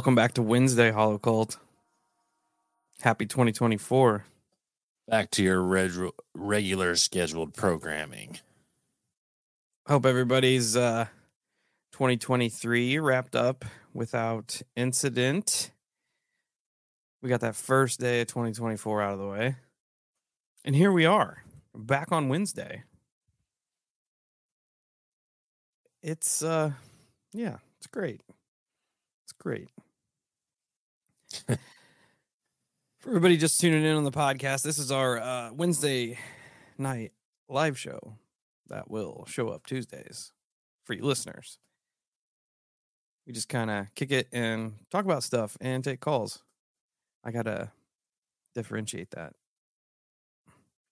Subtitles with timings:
[0.00, 1.58] Welcome back to Wednesday Hollow Cult.
[3.02, 4.24] Happy 2024.
[5.06, 8.38] Back to your reg- regular scheduled programming.
[9.86, 11.08] Hope everybody's uh
[11.92, 15.70] 2023 wrapped up without incident.
[17.20, 19.56] We got that first day of 2024 out of the way.
[20.64, 22.84] And here we are, back on Wednesday.
[26.02, 26.72] It's uh
[27.34, 28.22] yeah, it's great.
[29.24, 29.68] It's great.
[31.30, 36.18] For everybody just tuning in on the podcast, this is our uh, Wednesday
[36.76, 37.12] night
[37.48, 38.16] live show
[38.68, 40.32] that will show up Tuesdays
[40.84, 41.58] for you listeners.
[43.26, 46.42] We just kind of kick it and talk about stuff and take calls.
[47.22, 47.70] I got to
[48.54, 49.34] differentiate that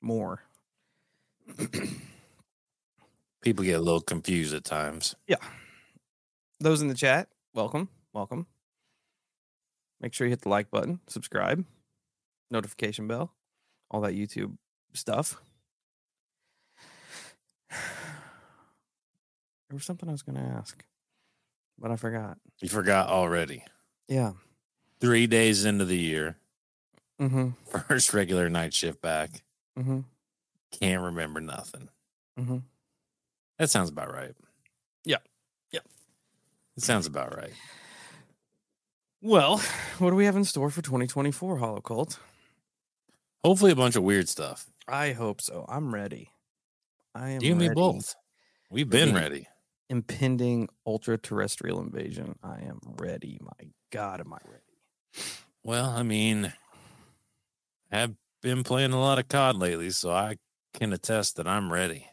[0.01, 0.43] more.
[3.43, 5.15] People get a little confused at times.
[5.27, 5.37] Yeah.
[6.61, 8.47] Those in the chat, welcome, welcome.
[10.01, 11.65] Make sure you hit the like button, subscribe,
[12.51, 13.35] notification bell,
[13.91, 14.57] all that YouTube
[14.95, 15.41] stuff.
[19.69, 20.83] There was something I was going to ask,
[21.79, 22.39] but I forgot.
[22.63, 23.65] You forgot already.
[24.09, 24.33] Yeah.
[24.99, 26.37] Three days into the year,
[27.21, 27.51] Mm-hmm.
[27.89, 29.43] first regular night shift back.
[29.79, 30.01] Mm-hmm.
[30.81, 31.89] Can't remember nothing.
[32.41, 32.59] Mm-hmm.
[33.59, 34.35] That sounds about right.
[35.05, 35.19] Yeah.
[35.71, 35.81] Yeah.
[36.77, 37.53] It sounds about right.
[39.21, 39.59] Well,
[39.99, 42.19] what do we have in store for 2024, Hollow Cult?
[43.45, 44.67] Hopefully, a bunch of weird stuff.
[44.87, 45.65] I hope so.
[45.69, 46.31] I'm ready.
[47.15, 48.15] I am You and me both.
[48.71, 49.21] We've been Yeah.
[49.21, 49.49] ready.
[49.91, 52.39] Impending ultra terrestrial invasion.
[52.43, 53.39] I am ready.
[53.41, 55.25] My God, am I ready?
[55.65, 56.53] Well, I mean,
[57.91, 60.37] I've been playing a lot of COD lately, so I
[60.75, 62.07] can attest that I'm ready.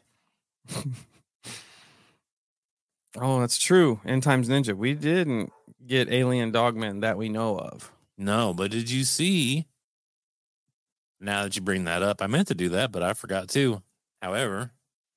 [3.18, 4.02] Oh, that's true.
[4.06, 4.76] End Times Ninja.
[4.76, 5.54] We didn't
[5.88, 7.92] get alien dogmen that we know of.
[8.18, 9.68] No, but did you see?
[11.20, 13.82] Now that you bring that up, I meant to do that, but I forgot to.
[14.22, 14.72] However,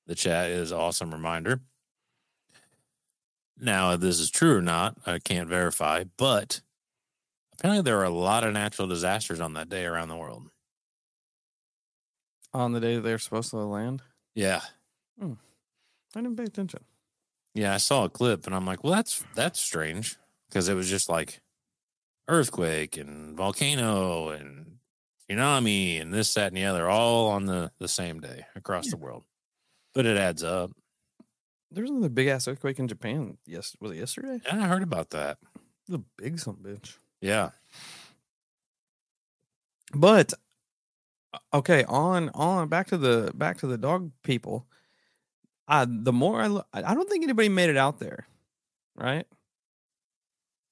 [0.07, 1.61] the chat is awesome reminder.
[3.59, 6.61] Now, if this is true or not, I can't verify, but
[7.53, 10.49] apparently there are a lot of natural disasters on that day around the world.
[12.53, 14.01] On the day they're supposed to land.
[14.33, 14.61] Yeah.
[15.19, 15.33] Hmm.
[16.15, 16.79] I didn't pay attention.
[17.53, 20.17] Yeah, I saw a clip and I'm like, well, that's that's strange
[20.49, 21.41] because it was just like
[22.27, 24.77] earthquake and volcano and
[25.29, 28.97] tsunami and this, that, and the other, all on the the same day across the
[28.97, 29.23] world.
[29.93, 30.71] But it adds up.
[31.71, 33.37] There was another big ass earthquake in Japan.
[33.45, 34.39] Yes, was it yesterday?
[34.45, 35.37] Yeah, I heard about that.
[35.87, 36.97] The big a bitch.
[37.21, 37.49] Yeah,
[39.93, 40.33] But
[41.33, 44.67] uh, okay, on on back to the back to the dog people.
[45.67, 48.27] Uh the more I look, I I don't think anybody made it out there,
[48.95, 49.27] right?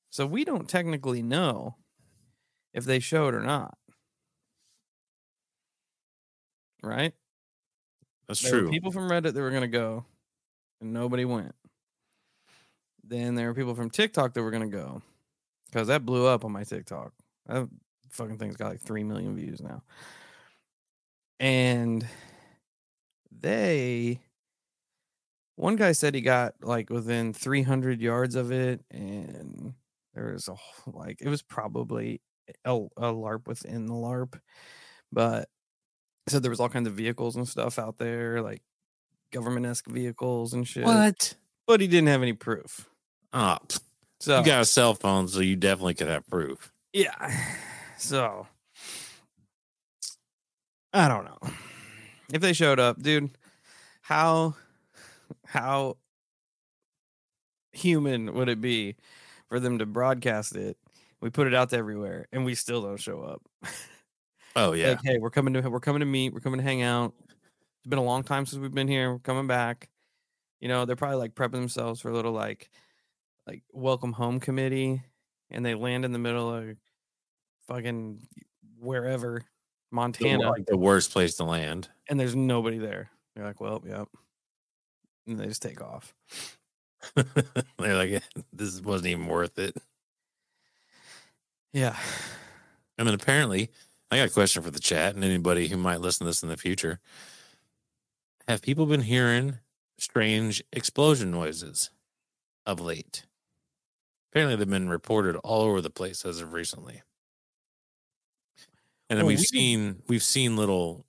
[0.10, 1.76] So we don't technically know
[2.74, 3.78] if they showed or not.
[6.84, 7.14] Right?
[8.28, 8.70] that's There were true.
[8.70, 10.06] people from Reddit that were gonna go,
[10.82, 11.56] and nobody went.
[13.04, 15.02] Then there were people from TikTok that were gonna go,
[15.68, 17.14] because that blew up on my TikTok.
[17.48, 17.70] That
[18.10, 19.84] fucking thing's got like three million views now.
[21.40, 22.06] And
[23.32, 24.20] they
[25.56, 29.74] one guy said he got like within 300 yards of it and
[30.18, 32.22] there was a wh- like it was probably
[32.66, 34.40] a, a larp within the larp
[35.12, 35.48] but
[36.28, 38.62] said there was all kinds of vehicles and stuff out there like
[39.32, 41.36] government-esque vehicles and shit What?
[41.68, 42.90] but he didn't have any proof
[43.34, 43.58] Oh,
[44.20, 46.72] so you got a cell phone, so you definitely could have proof.
[46.94, 47.14] yeah
[47.98, 48.48] so
[50.94, 51.38] i don't know
[52.34, 53.30] if they showed up dude
[54.02, 54.56] how
[55.46, 55.98] how
[57.74, 58.96] human would it be
[59.48, 60.78] for them to broadcast it
[61.22, 63.42] we put it out to everywhere and we still don't show up.
[64.56, 66.84] Oh yeah, like hey we're coming to we're coming to meet we're coming to hang
[66.84, 67.14] out.
[67.20, 69.90] It's been a long time since we've been here we're coming back.
[70.60, 72.70] You know they're probably like prepping themselves for a little like
[73.48, 75.02] like welcome home committee
[75.50, 76.76] and they land in the middle of
[77.68, 78.22] fucking
[78.80, 80.50] wherever The- montana.
[80.52, 81.90] like the worst place to land.
[82.10, 83.10] and there's nobody there.
[83.36, 84.08] They're like well yep.
[85.26, 86.14] And they just take off
[87.78, 88.24] They're like,
[88.54, 89.76] this wasn't even worth it.
[91.74, 91.96] yeah
[93.00, 93.70] I mean, apparently,
[94.10, 96.50] I got a question for the chat and anybody who might listen to this in
[96.50, 97.00] the future.
[98.48, 99.60] Have people been hearing
[100.00, 101.92] strange explosion noises
[102.66, 103.26] of late?
[104.32, 107.04] Apparently, they've been reported all over the place as of recently.
[109.10, 111.06] And then Oh, we've we seen we've seen little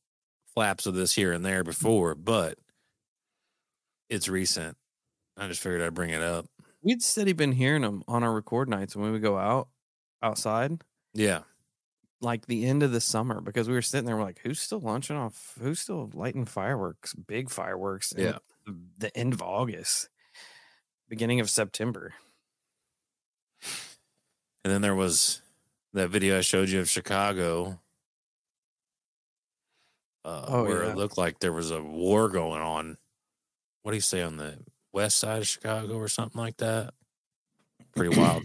[0.55, 2.59] flaps of this here and there before, but
[4.09, 4.77] it's recent.
[5.39, 6.47] I just figured I'd bring it up.
[6.83, 9.69] we'd steady been hearing them on our record nights when we would go out
[10.23, 10.81] outside
[11.15, 11.43] Yeah.
[12.21, 14.81] like the end of the summer because we were sitting there we're like who's still
[14.81, 18.39] launching off who's still lighting fireworks big fireworks Yeah.
[18.99, 20.09] the, end of august
[21.09, 22.15] beginning of september
[24.65, 25.41] And then there was
[25.95, 27.81] that video I showed you of Chicago,
[30.25, 30.91] uh, Oh, where yeah.
[30.91, 32.99] it looked like there was a war going on.
[33.83, 34.59] What do you say on the
[34.99, 36.93] west side of Chicago or something like that?
[37.95, 38.43] Pretty wild.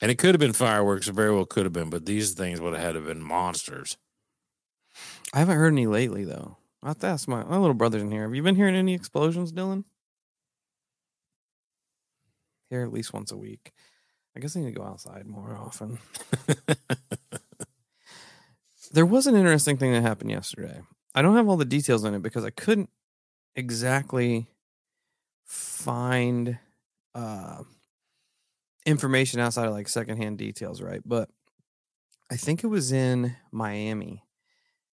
[0.00, 2.60] And it could have been fireworks, it very well could have been, but these things
[2.60, 3.96] would have had to have been monsters.
[5.34, 8.10] i haven't heard any lately though i have to ask my, my little brother's in
[8.10, 9.84] here have you been hearing any explosions dylan
[12.70, 13.72] here at least once a week
[14.36, 15.98] i guess i need to go outside more often
[18.92, 20.80] there was an interesting thing that happened yesterday.
[21.14, 22.90] I don't have all the details in it because I couldn't
[23.58, 24.46] exactly
[25.44, 26.58] find
[27.14, 27.62] uh,
[28.86, 31.02] information outside of like secondhand details, right?
[31.04, 31.28] But
[32.30, 34.22] I think it was in Miami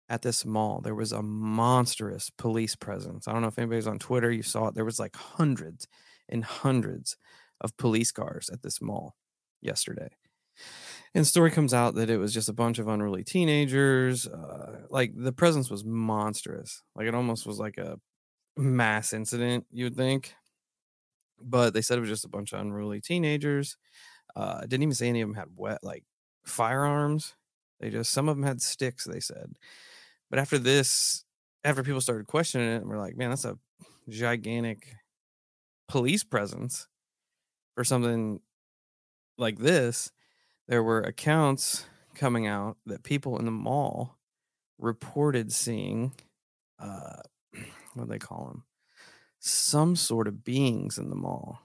[0.08, 0.80] at this mall.
[0.80, 3.28] There was a monstrous police presence.
[3.28, 4.74] I don't know if anybody's on Twitter, you saw it.
[4.74, 5.86] There was like hundreds
[6.28, 7.16] and hundreds
[7.60, 9.14] of police cars at this mall
[9.60, 10.08] yesterday.
[11.14, 14.26] And story comes out that it was just a bunch of unruly teenagers.
[14.26, 16.82] Uh, like the presence was monstrous.
[16.96, 17.98] Like it almost was like a
[18.56, 20.34] mass incident, you would think.
[21.40, 23.76] But they said it was just a bunch of unruly teenagers.
[24.36, 26.04] Uh, didn't even say any of them had wet like
[26.44, 27.34] firearms.
[27.80, 29.04] They just some of them had sticks.
[29.04, 29.54] They said,
[30.30, 31.24] but after this,
[31.64, 33.58] after people started questioning it, we're like, man, that's a
[34.08, 34.94] gigantic
[35.88, 36.88] police presence
[37.74, 38.40] for something
[39.36, 40.10] like this
[40.68, 44.16] there were accounts coming out that people in the mall
[44.78, 46.12] reported seeing
[46.78, 47.16] uh
[47.94, 48.64] what do they call them
[49.40, 51.60] some sort of beings in the mall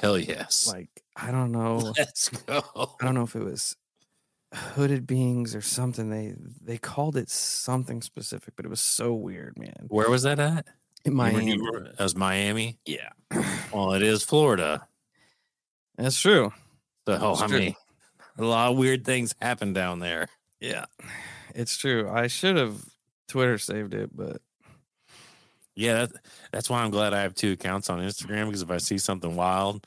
[0.00, 0.66] Hell yes.
[0.72, 2.62] like i don't know Let's go.
[3.00, 3.76] i don't know if it was
[4.54, 9.56] hooded beings or something they they called it something specific but it was so weird
[9.58, 10.66] man Where was that at?
[11.04, 12.78] in miami were- That was Miami.
[12.86, 13.10] yeah
[13.72, 14.86] Well, it is Florida.
[15.96, 16.52] that's true
[17.06, 17.58] So, It's I true.
[17.58, 17.74] mean,
[18.38, 20.28] a lot of weird things happen down there.
[20.60, 20.86] yeah
[21.54, 22.76] it's true i should have
[23.28, 24.40] twitter saved it but
[25.76, 26.12] Yeah, that,
[26.52, 29.36] that's why I'm glad I have two accounts on Instagram because if I see something
[29.36, 29.86] wild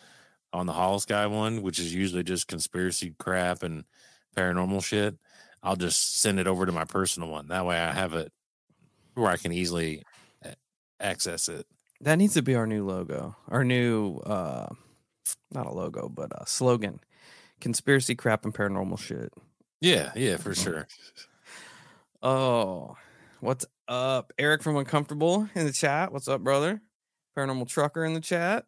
[0.53, 3.83] on the Holosky one, which is usually just conspiracy crap and
[4.37, 5.17] paranormal shit,
[5.63, 7.47] I'll just send it over to my personal one.
[7.47, 8.31] That way I have it
[9.15, 10.03] where I can easily
[10.99, 11.65] access it.
[12.01, 13.35] That needs to be our new logo.
[13.47, 14.67] Our new uh
[15.51, 16.99] not a logo, but a slogan.
[17.59, 19.33] Conspiracy crap and paranormal shit.
[19.81, 20.87] Yeah, yeah, for sure.
[22.21, 22.95] Oh,
[23.41, 24.33] what's up?
[24.37, 26.11] Eric from Uncomfortable in the chat.
[26.11, 26.81] What's up, brother?
[27.37, 28.65] Paranormal trucker in the chat.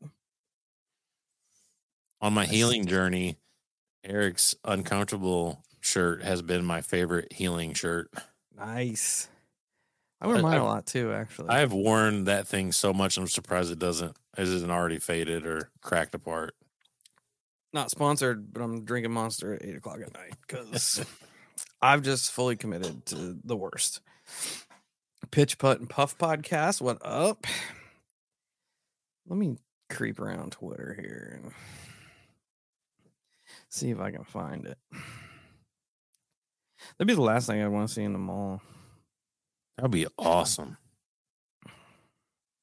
[2.21, 3.37] On my healing journey,
[4.03, 8.11] Eric's uncomfortable shirt has been my favorite healing shirt.
[8.55, 9.27] Nice.
[10.21, 11.49] I wear I- mine a I- lot too, actually.
[11.49, 15.45] I have worn that thing so much I'm surprised it doesn't it isn't already faded
[15.45, 16.55] or cracked apart.
[17.73, 21.03] not sponsored, but I'm drinking Monster at eight o'clock at night because
[21.81, 24.01] I've just fully committed to the worst.
[25.31, 26.81] Pitch Putt and Puff podcast.
[26.81, 27.45] What up?
[29.27, 29.57] Let me
[29.89, 31.53] creep around Twitter here and
[33.69, 34.77] see if I can find it.
[36.97, 38.61] That'd be the last thing I want to see in the mall.
[39.77, 40.77] That'd be awesome.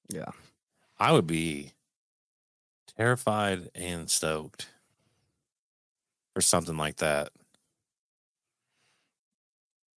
[0.08, 0.30] Yeah.
[0.98, 1.72] I would be
[2.96, 4.68] terrified and stoked
[6.34, 7.30] for something like that.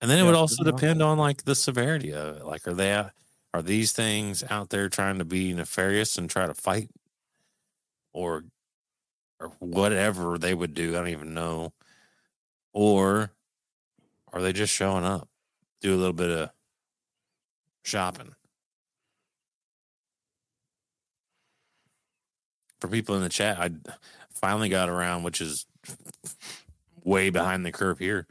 [0.00, 2.44] And then it Yeah, would also depend on like the severity of it.
[2.44, 2.92] Like, are they
[3.52, 6.90] are these things out there trying to be nefarious and try to fight,
[8.12, 8.44] or
[9.40, 10.90] or whatever they would do?
[10.94, 11.72] I don't even know.
[12.72, 13.32] Or
[14.32, 15.28] are they just showing up,
[15.80, 16.50] do a little bit of
[17.84, 18.34] shopping?
[22.80, 23.70] For people in the chat, I
[24.32, 25.66] finally got around, which is
[27.04, 28.26] way behind the curve here,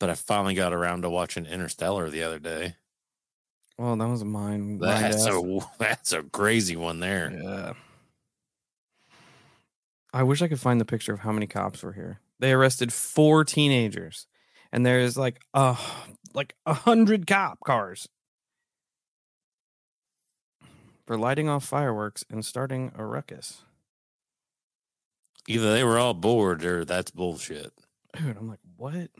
[0.00, 2.74] but I finally got around to watching Interstellar the other day.
[3.78, 4.78] Well, that was mine.
[4.78, 7.30] mine That's a that's a crazy one there.
[7.30, 7.72] Yeah.
[10.12, 12.18] I wish I could find the picture of how many cops were here.
[12.40, 14.26] They arrested four teenagers,
[14.72, 15.76] and there's like uh
[16.34, 18.08] like a hundred cop cars
[21.06, 23.62] for lighting off fireworks and starting a ruckus.
[25.46, 27.72] Either they were all bored or that's bullshit.
[28.16, 29.10] Dude, I'm like, what?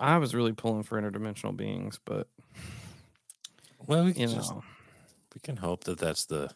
[0.00, 2.26] I was really pulling for interdimensional beings, but
[3.86, 4.64] Well, we you can just, know,
[5.34, 6.50] we can hope that that's the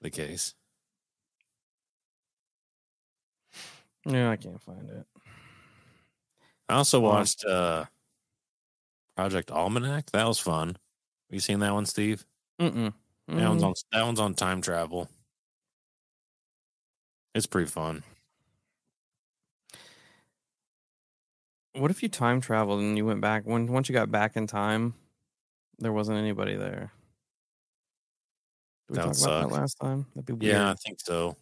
[0.00, 0.54] the case.
[4.06, 5.06] yeah, I can't find it.
[6.68, 7.86] I also watched uh
[9.16, 10.10] Project Almanac.
[10.12, 10.68] That was fun.
[10.68, 10.76] Have
[11.34, 12.24] you seen that one, Steve?
[12.60, 12.92] Mm-mm.
[13.28, 13.66] That one's Mm.
[13.66, 15.08] on that one's on time travel.
[17.34, 18.04] It's pretty fun.
[21.74, 24.46] What if you time traveled and you went back when once you got back in
[24.46, 24.94] time,
[25.78, 26.92] there wasn't anybody there?
[28.88, 30.06] Did we That talk about that last time?
[30.14, 30.42] That'd be weird.
[30.42, 31.36] Yeah, I think so.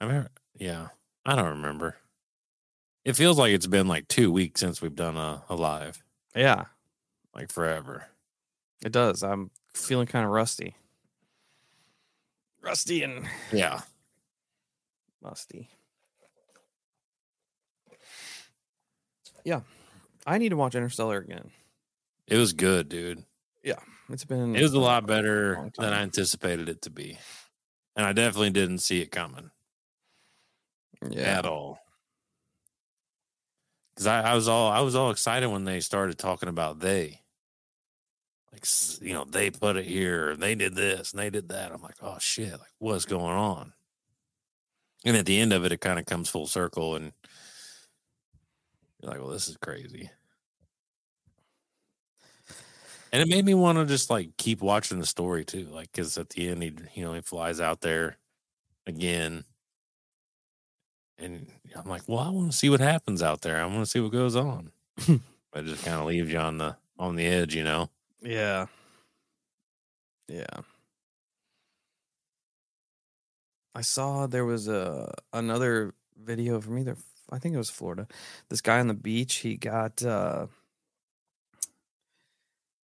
[0.00, 0.88] I mean, yeah,
[1.24, 1.96] I don't remember.
[3.04, 6.02] It feels like it's been like two weeks since we've done a, a live,
[6.34, 6.66] Yeah,
[7.34, 8.06] like forever.
[8.84, 9.22] it does.
[9.22, 10.76] I'm feeling kind of rusty.
[12.60, 13.82] Rusty and Yeah,
[15.20, 15.68] musty.
[19.44, 19.60] Yeah.
[20.26, 21.50] I need to watch Interstellar again.
[22.26, 23.24] it was good, dude.
[23.62, 23.78] Yeah,
[24.10, 27.18] it's been It was a lot better long than I anticipated it to be,
[27.96, 29.50] and I definitely didn't see it coming
[31.10, 31.38] Yeah.
[31.38, 31.78] at all.
[33.94, 37.20] Because I, I was all I was all excited when they started talking about they,
[38.52, 38.66] like
[39.00, 41.70] you know they put it here, they did this, and they did that.
[41.72, 43.72] I'm like, oh shit, like what's going on?
[45.04, 47.12] And at the end of it, it kind of comes full circle, and
[49.04, 50.10] you're like, well, this is crazy.
[53.12, 56.18] And it made me want to just like keep watching the story too, like because
[56.18, 58.16] at the end he you know he flies out there
[58.86, 59.44] again,
[61.18, 61.46] and
[61.76, 63.62] I'm like, well, I want to see what happens out there.
[63.62, 64.72] I want to see what goes on.
[65.52, 67.88] but just kind of leaves you on the on the edge, you know.
[68.20, 68.66] Yeah.
[70.26, 70.62] Yeah.
[73.76, 76.96] I saw there was a another video from either
[77.30, 78.06] I think it was Florida.
[78.48, 80.46] This guy on the beach, he got uh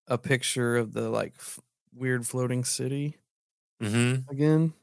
[0.09, 1.61] a picture of the like f-
[1.94, 3.16] weird floating city
[3.82, 4.30] Mm-hmm.
[4.30, 4.75] again.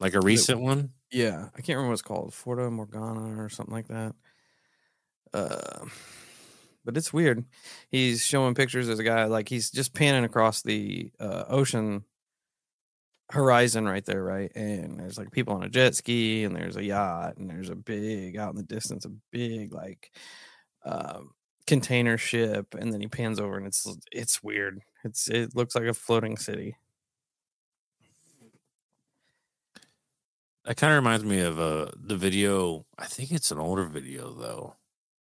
[0.00, 0.92] Like a recent one.
[1.10, 4.14] Yeah, I can't remember what it's called, Florida Morgana or something like that.
[5.34, 5.84] Uh,
[6.86, 7.44] but it's weird.
[7.90, 12.04] He's showing pictures as a guy like he's just panning across the uh, ocean
[13.32, 14.52] horizon right there, right?
[14.54, 17.74] And there's like people on a jet ski, and there's a yacht, and there's a
[17.74, 20.12] big out in the distance, a big like
[20.84, 21.30] um,
[21.66, 24.80] container ship, and then he pans over, and it's it's weird.
[25.04, 26.76] It's it looks like a floating city.
[30.64, 32.86] That kind of reminds me of uh the video.
[32.98, 34.76] I think it's an older video though,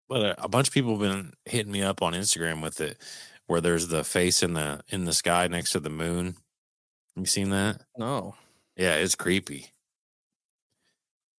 [0.08, 2.98] but a, a bunch of people have been hitting me up on Instagram with it,
[3.46, 6.36] where there's the face in the in the sky next to the moon.
[7.16, 7.82] Have you seen that?
[7.96, 8.34] No,
[8.76, 9.72] Yeah, it's creepy.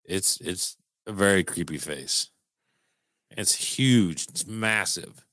[0.05, 2.29] It's it's a very creepy face.
[3.31, 4.27] It's huge.
[4.29, 5.25] It's massive.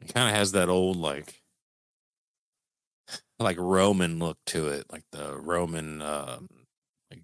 [0.00, 1.42] It kind of has that old like
[3.38, 6.40] like Roman look to it, like the Roman uh,
[7.10, 7.22] like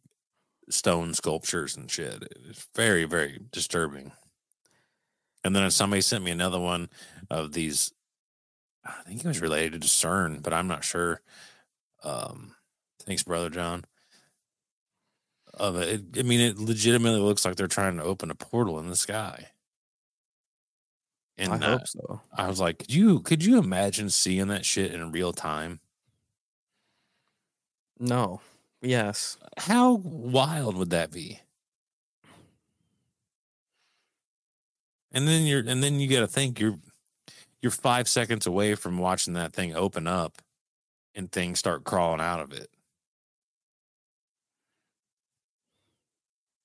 [0.71, 2.25] stone sculptures and shit.
[2.49, 4.13] It's very very disturbing.
[5.45, 6.89] And then somebody sent me another one
[7.31, 7.93] of these.
[8.85, 11.21] I think it was related to CERN, but I'm not sure
[12.05, 12.57] Um,
[13.07, 13.85] thanks, brother John.
[15.55, 18.89] Of it, I mean, it legitimately looks like they're trying to open a portal in
[18.89, 19.51] the sky.
[21.37, 22.21] And I hope so.
[22.33, 25.81] I was like, could you could you imagine seeing that shit in real time?
[27.99, 28.41] No.
[28.83, 29.37] Yes.
[29.57, 31.41] How wild would that be?
[35.13, 36.79] And then you're and then you got to think you're
[37.65, 40.43] you're 5 seconds away from watching that thing open up
[41.15, 42.69] and things start crawling out of it.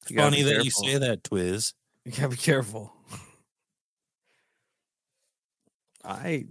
[0.10, 1.72] You Funny that you say that, Twiz.
[2.04, 2.92] You gotta be careful.
[6.04, 6.48] I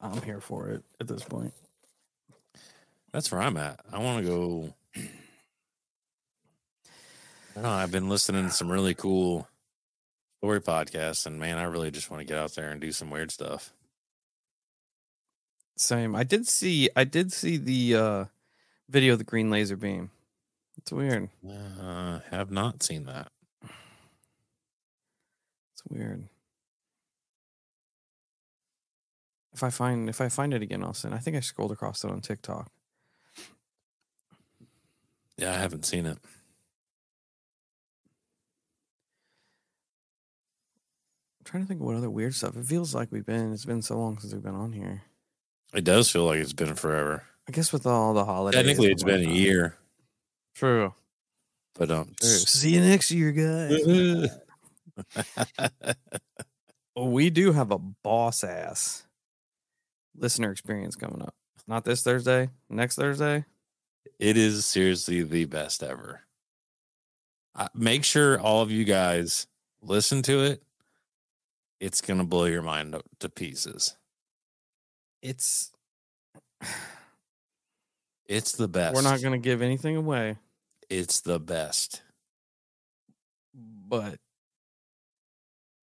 [0.00, 1.52] I'm here for it at this point.
[3.12, 3.78] That's where I'm at.
[3.92, 4.74] I want to go.
[4.96, 5.00] I
[7.56, 9.46] don't know, I've been listening to some really cool
[10.42, 13.10] story podcasts, and man, I really just want to get out there and do some
[13.10, 13.72] weird stuff.
[15.76, 16.16] Same.
[16.16, 18.24] I did see I did see the uh
[18.88, 20.10] video of the green laser beam.
[20.78, 21.28] It's weird.
[21.48, 23.30] Uh, have not seen that.
[23.62, 26.24] It's weird.
[29.54, 31.14] If I find if I find it again, I'll send.
[31.14, 32.68] I think I scrolled across it on TikTok.
[35.36, 36.18] Yeah, I haven't seen it.
[41.52, 42.56] Trying to think of what other weird stuff.
[42.56, 43.52] It feels like we've been.
[43.52, 45.02] It's been so long since we've been on here.
[45.74, 47.24] It does feel like it's been forever.
[47.48, 48.58] I guess with all the holidays.
[48.58, 49.36] Technically, it's been a whatnot.
[49.36, 49.76] year,
[50.54, 50.94] True.
[51.74, 52.28] but um, True.
[52.28, 54.30] See you next year, guys.
[56.94, 59.04] We do have a boss ass
[60.14, 61.34] listener experience coming up.
[61.66, 63.46] Not this Thursday, next Thursday.
[64.18, 66.20] it is seriously the best ever.
[67.54, 69.46] Uh, make sure all of you guys
[69.80, 70.62] listen to it.
[71.82, 73.96] It's gonna blow your mind to- to pieces.
[75.20, 75.72] It's
[78.26, 78.94] It's the best.
[78.94, 80.38] we're not going to give anything away,
[80.88, 82.00] It's the best.
[83.52, 84.18] but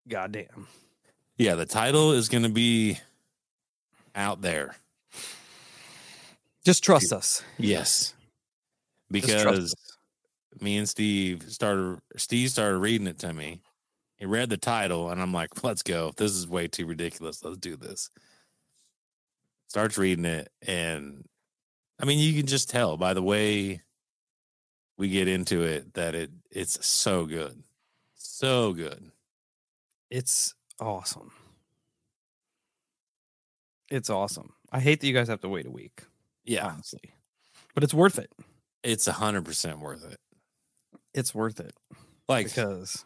[0.07, 0.67] goddamn,
[1.37, 2.97] Yeah, the title is going to be
[4.15, 4.75] out there.
[6.65, 7.43] just trust us.
[7.59, 8.13] Yes.
[9.11, 9.97] Because us.
[10.61, 13.61] me and Steve started Steve started reading it to me.
[14.21, 16.13] He read the title and I'm like, "Let's go.
[16.15, 17.43] This is way too ridiculous.
[17.43, 18.11] Let's do this."
[19.67, 21.27] Starts reading it and
[21.99, 23.81] I mean, you can just tell by the way
[24.97, 27.63] we get into it that it it's so good.
[28.13, 29.11] So good.
[30.11, 31.31] it's awesome.
[33.89, 34.53] It's awesome.
[34.71, 36.03] I hate that you guys have to wait a week,
[36.45, 36.67] Yeah.
[36.67, 37.15] honestly,
[37.73, 38.31] but it's worth it.
[38.83, 40.19] It's a 100% worth it.
[41.13, 41.73] It's worth it
[42.29, 43.03] Like because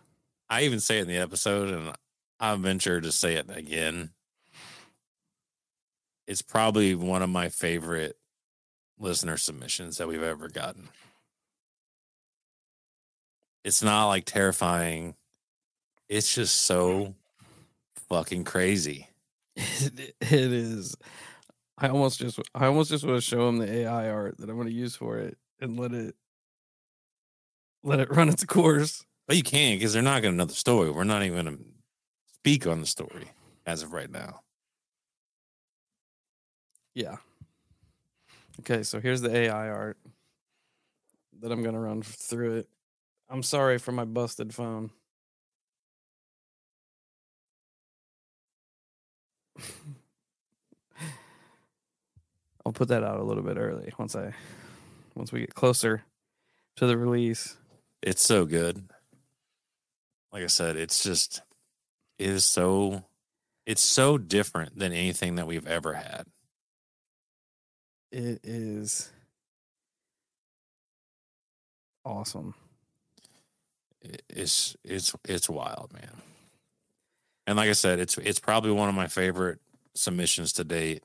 [0.50, 1.94] I even say it in the episode, and
[2.40, 4.12] I venture to say it again.
[6.28, 8.18] It's probably one of my favorite
[9.00, 10.90] listener submissions that we've ever gotten.
[13.64, 15.16] It's not like terrifying.
[16.08, 17.16] It's just so
[18.10, 19.08] fucking crazy.
[19.56, 20.96] it, is.
[21.78, 24.56] I almost just I almost just want to show him the AI art that I'm
[24.56, 26.16] going to use for it and let it
[27.84, 29.06] let it run its course.
[29.28, 30.92] But you can't because they're not going to know the story.
[30.92, 31.64] We're not even going to
[32.34, 33.32] speak on the story
[33.66, 34.42] as of right now.
[36.94, 37.18] Yeah.
[38.60, 39.98] Okay, so here's the AI art
[41.42, 42.70] that I'm going to run through it.
[43.30, 44.92] I'm sorry for my busted phone.
[52.66, 54.34] I'll put that out a little bit early once I
[55.16, 56.04] once we get closer
[56.78, 57.58] to the release.
[58.02, 58.84] It's so good.
[60.36, 61.44] Like I said, it's just
[62.20, 63.06] it is so
[63.66, 66.26] it's so different than anything that we've ever had.
[68.12, 69.14] It is
[72.04, 72.54] awesome.
[74.28, 76.22] It's it's it's wild, man.
[77.48, 79.60] And like I said, it's it's probably one of my favorite
[79.94, 81.02] submissions to date.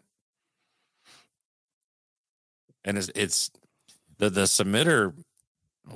[2.84, 3.52] And it's it's
[4.18, 5.14] the the submitter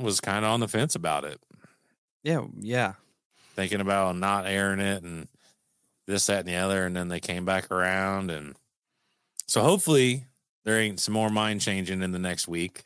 [0.01, 1.41] was kind of on the fence about it,
[2.23, 2.93] Yeah, yeah.
[3.55, 5.29] Thinking about not airing it and
[6.07, 8.57] this, that, and the other, and then they came back around and
[9.47, 10.27] so hopefully
[10.65, 12.85] there ain't some more mind changing in the next week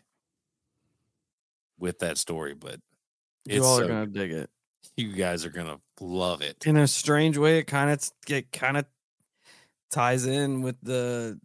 [1.78, 2.81] with that story, but
[3.44, 4.50] You all are so gonna dig it.
[4.96, 6.66] you guys are gonna love it.
[6.66, 8.85] In a strange way, it kind of it kind of
[9.90, 11.38] ties in with the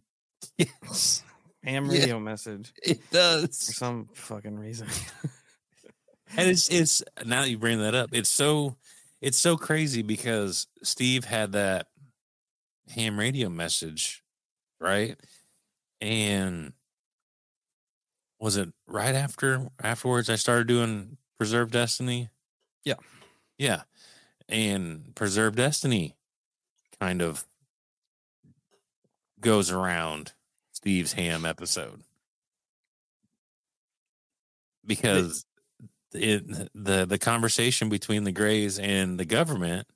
[1.62, 1.92] ham Yeah.
[1.92, 4.88] radio message It does for some fucking reason.
[6.36, 8.74] And it's it's now that you bring that up, it's so
[9.24, 11.86] it's so crazy because Steve had that
[12.90, 14.22] ham radio message,
[14.78, 15.16] right?
[16.02, 16.74] And
[18.38, 22.28] was it right after afterwards I started doing Preserve Destiny?
[22.84, 22.96] Yeah.
[23.56, 23.84] Yeah.
[24.46, 26.16] And Preserve Destiny
[27.00, 27.46] kind of
[29.40, 30.32] goes around
[30.72, 32.02] Steve's ham episode.
[34.86, 35.46] Because
[36.14, 39.86] it the the conversation between the Greys and the government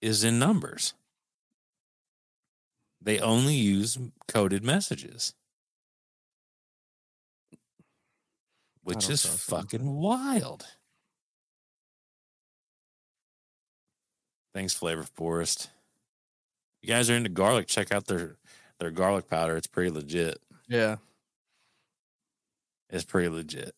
[0.00, 0.94] is in numbers.
[3.00, 5.34] They only use coded messages.
[8.82, 10.66] Which is fucking wild.
[14.54, 15.70] Thanks, Flavor Forest.
[16.82, 18.36] You guys are into garlic, check out their
[18.80, 19.56] their garlic powder.
[19.56, 20.38] It's pretty legit.
[20.68, 20.96] Yeah.
[22.90, 23.74] It's pretty legit.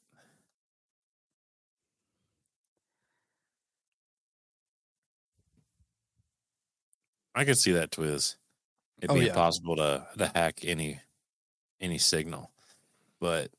[7.40, 8.36] I could see that Twiz.
[8.98, 9.28] It'd Oh, be yeah.
[9.28, 11.00] impossible to to hack any
[11.80, 12.50] any signal.
[13.18, 13.50] But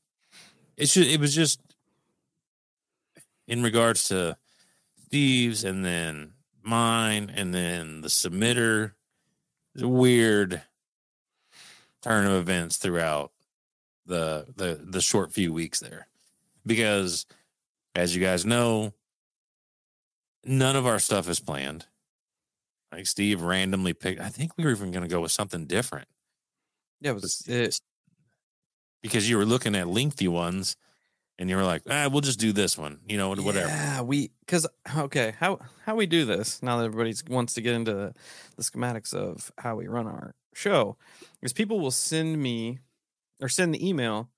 [0.77, 1.59] it's just, it was just
[3.47, 4.37] in regards to
[5.07, 8.91] Steve's and then mine and then the submitter.
[9.73, 10.61] It's a weird
[12.03, 13.31] turn of events throughout
[14.05, 16.07] the the the short few weeks there.
[16.67, 17.25] Because
[17.95, 18.93] as you guys know,
[20.45, 21.87] none of our stuff is planned.
[22.91, 26.07] Like Steve randomly picked I think we were even gonna go with something different
[26.99, 27.79] Yeah, it was it,
[29.01, 30.75] because you were looking at lengthy ones
[31.41, 33.67] and you were like, ah, we'll just do this one, you know, whatever.
[33.67, 37.73] Yeah, we because okay, how how we do this now that everybody wants to get
[37.73, 38.13] into the,
[38.57, 40.97] the schematics of how we run our show
[41.41, 42.79] is people will send me
[43.41, 44.29] or send the email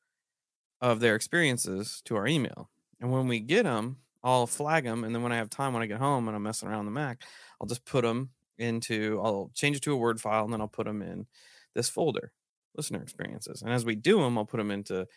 [0.80, 2.70] of their experiences to our email,
[3.02, 5.84] and when we get them, I'll flag them, and then when I have time when
[5.84, 7.22] I get home and I'm messing around the Mac,
[7.60, 10.68] I'll just put them into I'll change it to a Word file, and then I'll
[10.68, 11.28] put them in
[11.76, 12.34] this folder,
[12.76, 15.08] listener experiences, and as we do them, I'll put them into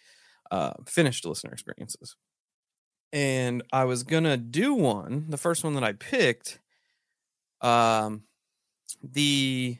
[0.50, 2.16] uh, finished listener experiences
[3.12, 6.60] and I was gonna do one, the first one that I picked.
[7.60, 8.24] Um,
[9.02, 9.78] the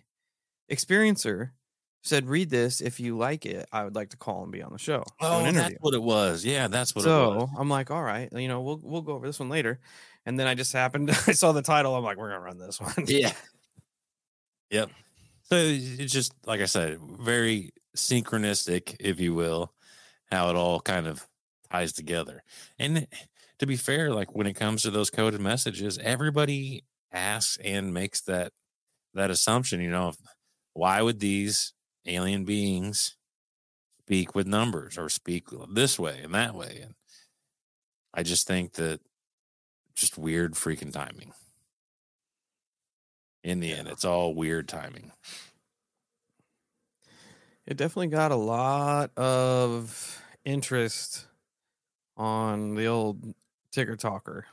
[0.71, 1.53] experiencer
[2.03, 2.81] said, "Read this.
[2.83, 5.51] If you like it, I would like to call and be on the show." Oh,
[5.53, 6.45] that's what it was.
[6.45, 7.43] Yeah, that's what it was.
[7.43, 9.81] So I'm like, "All right, you know, we'll we'll go over this one later."
[10.27, 11.95] And then I just happened, I saw the title.
[11.95, 13.33] I'm like, "We're gonna run this one." Yeah.
[14.71, 14.91] Yep.
[15.45, 19.73] So it's just like I said, very synchronistic, if you will,
[20.31, 21.27] how it all kind of
[21.71, 22.43] ties together.
[22.79, 23.07] And
[23.61, 28.21] to be fair, like when it comes to those coded messages, everybody asks and makes
[28.23, 28.53] that
[29.15, 30.13] that assumption, you know,
[30.75, 31.73] why would these
[32.07, 33.17] alien beings
[34.03, 36.81] speak with numbers or speak this way and that way?
[36.83, 36.95] And
[38.13, 39.01] I just think that
[39.97, 41.33] just weird freaking timing.
[43.43, 45.13] In the end, it's all weird timing.
[47.67, 51.27] It definitely got a lot of interest
[52.17, 53.35] on the old
[53.73, 54.47] ticker talker.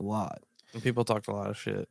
[0.00, 0.42] A lot.
[0.72, 1.88] And people talked a lot of shit.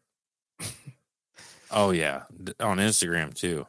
[1.74, 2.24] Oh yeah,
[2.60, 3.66] on Instagram too.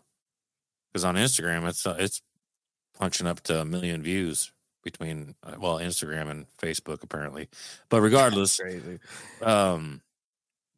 [0.92, 2.21] Because on Instagram, it's uh, it's
[2.99, 4.51] punching up to a million views
[4.83, 7.49] between uh, well Instagram and Facebook apparently.
[7.88, 8.61] But regardless,
[9.42, 10.01] um,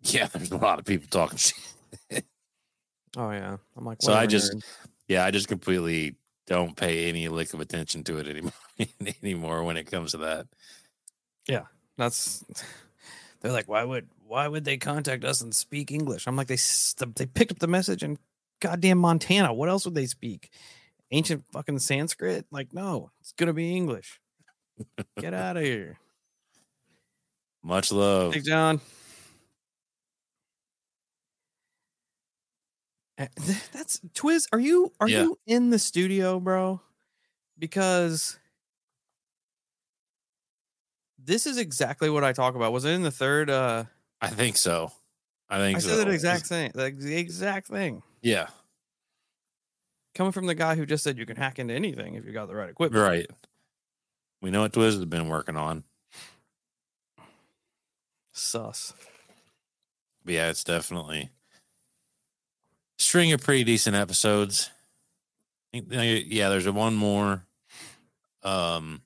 [0.03, 2.25] yeah, there's a lot of people talking shit.
[3.17, 3.57] Oh yeah.
[3.77, 4.55] I'm like, So I just-.
[5.07, 8.53] Yeah, I just completely don't pay any lick of attention to it anymore
[9.23, 10.47] anymore when it comes to that.
[11.49, 11.65] Yeah,
[11.97, 12.45] that's
[13.41, 16.27] they're like, why would why would they contact us and speak English?
[16.27, 16.59] I'm like, they
[17.17, 18.19] they picked up the message in
[18.61, 19.53] goddamn Montana.
[19.53, 20.51] What else would they speak?
[21.11, 22.47] Ancient fucking Sanskrit?
[22.51, 24.21] Like, no, it's gonna be English.
[25.21, 25.99] Get out of here.
[27.63, 28.35] Much love.
[28.35, 28.81] Hey, John.
[33.19, 33.27] Uh,
[33.73, 34.47] That's Twiz.
[34.53, 35.23] Are you are Yeah.
[35.23, 36.81] you in the studio, bro?
[37.59, 38.39] Because
[41.19, 42.73] this is exactly what I talk about.
[42.73, 43.51] Was it in the third?
[43.51, 43.85] uh
[44.21, 44.91] I think so.
[45.49, 45.89] I think I so.
[45.91, 46.73] said that exact thing.
[46.75, 48.03] The the exact thing.
[48.21, 48.49] Yeah,
[50.15, 52.47] Coming from the guy who just said you can hack into anything if you got
[52.49, 53.03] the right equipment.
[53.05, 53.27] right.
[54.41, 55.85] We know what Twiz has been working on.
[58.33, 58.93] Sus.
[60.25, 61.31] But yeah, it's definitely
[62.99, 64.71] string of pretty decent episodes.
[65.75, 67.45] Uh, Yeah, there's a one more
[68.43, 69.03] um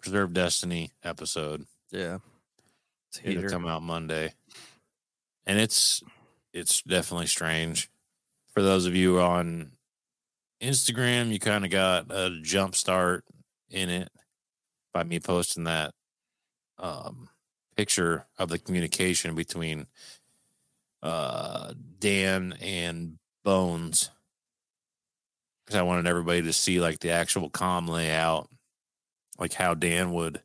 [0.00, 1.66] Preserve Destiny episode.
[1.90, 2.18] Yeah.
[3.08, 4.32] It's It'll come out Monday.
[5.46, 6.02] And it's
[6.52, 7.90] it's definitely strange.
[8.50, 9.72] For those of you on
[10.62, 13.24] Instagram, you kind of got a jump start
[13.70, 14.08] in it
[14.94, 15.92] by me posting that
[16.78, 17.28] um
[17.76, 19.86] picture of the communication between
[21.02, 24.10] uh Dan and Bones.
[25.64, 28.48] Because I wanted everybody to see like the actual com layout,
[29.38, 30.42] like how Dan would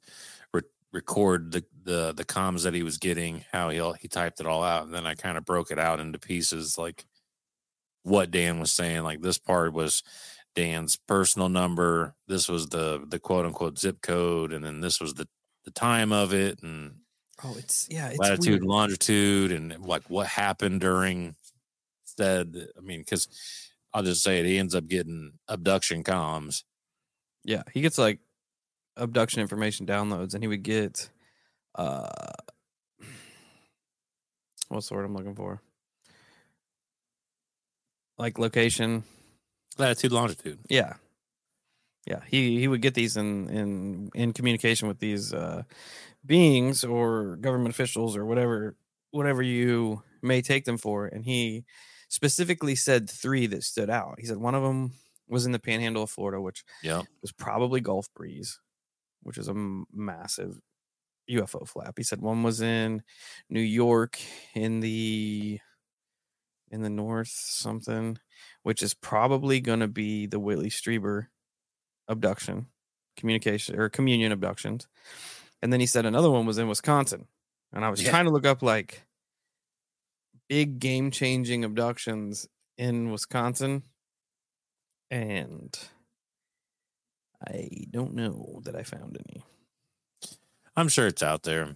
[0.54, 0.62] re-
[0.94, 4.64] record the, the the comms that he was getting, how he he typed it all
[4.64, 7.06] out, and then I kind of broke it out into pieces, like
[8.08, 9.04] what Dan was saying.
[9.04, 10.04] Like this part was
[10.56, 15.14] Dan's personal number, this was the the quote unquote zip code, and then this was
[15.16, 15.28] the
[15.66, 16.96] the time of it, and
[17.44, 18.64] Oh, it's yeah, it's latitude, weird.
[18.64, 21.36] longitude, and like what happened during
[22.06, 22.56] said.
[22.78, 23.28] I mean, because
[23.94, 26.64] I'll just say it, he ends up getting abduction comms.
[27.44, 28.20] Yeah, he gets like
[28.96, 31.10] abduction information downloads, and he would get
[31.76, 32.10] uh,
[34.70, 35.62] what's the word I'm looking for?
[38.18, 39.04] Like location.
[39.78, 40.60] Latitude, longitude.
[40.70, 40.94] Yeah,
[42.08, 42.22] yeah.
[42.28, 45.64] He he would get these in in in communication with these uh,
[46.26, 48.76] beings or government officials or whatever
[49.12, 51.64] whatever you may take them for, and he
[52.10, 54.16] specifically said three that stood out.
[54.20, 54.94] He said one of them
[55.28, 58.60] was in the Panhandle of Florida, which yeah was probably Gulf Breeze,
[59.22, 60.60] which is a m- massive
[61.30, 61.96] UFO flap.
[61.98, 63.04] He said one was in
[63.50, 64.18] New York
[64.56, 65.60] in the
[66.72, 68.18] in the north something,
[68.64, 71.28] which is probably going to be the Whitley Strieber
[72.08, 72.68] abduction,
[73.16, 74.88] communication or communion abductions.
[75.62, 77.28] And then he said another one was in Wisconsin.
[77.74, 78.12] And I was Yeah.
[78.12, 79.04] trying to look up like
[80.48, 83.84] big game changing abductions in Wisconsin.
[85.10, 85.78] And
[87.46, 89.44] I don't know that I found any.
[90.76, 91.76] I'm sure it's out there.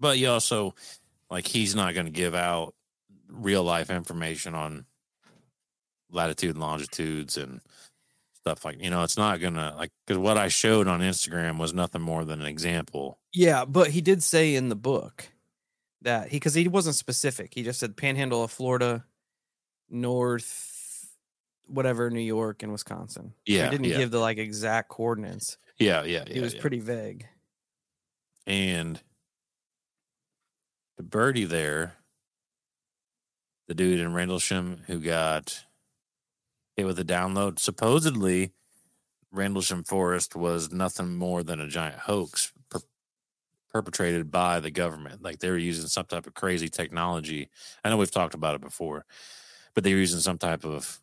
[0.00, 0.74] But you also
[1.30, 2.74] like he's not going to give out
[3.28, 4.84] real life information on
[6.10, 7.60] latitude and longitudes and
[8.34, 11.74] stuff like you know it's not gonna like because what i showed on instagram was
[11.74, 15.28] nothing more than an example Yeah, but he did say in the book
[16.02, 17.52] that he because he wasn't specific.
[17.52, 19.04] He just said Panhandle of Florida,
[19.90, 21.10] North,
[21.66, 23.34] whatever, New York and Wisconsin.
[23.44, 23.98] Yeah, he didn't yeah.
[23.98, 25.58] give the like exact coordinates.
[25.78, 26.60] yeah yeah He was yeah.
[26.60, 27.26] pretty vague.
[28.46, 29.02] and
[30.96, 31.94] the birdie there
[33.68, 35.64] the dude in rendlesham who got
[36.76, 37.58] hit with a download.
[37.58, 38.52] Supposedly
[39.30, 42.80] rendlesham forest was nothing more than a giant hoax per-
[43.70, 45.22] perpetrated by the government.
[45.22, 47.50] Like they were using some type of crazy technology.
[47.84, 49.04] I know we've talked about it before
[49.74, 51.00] but they were using some type of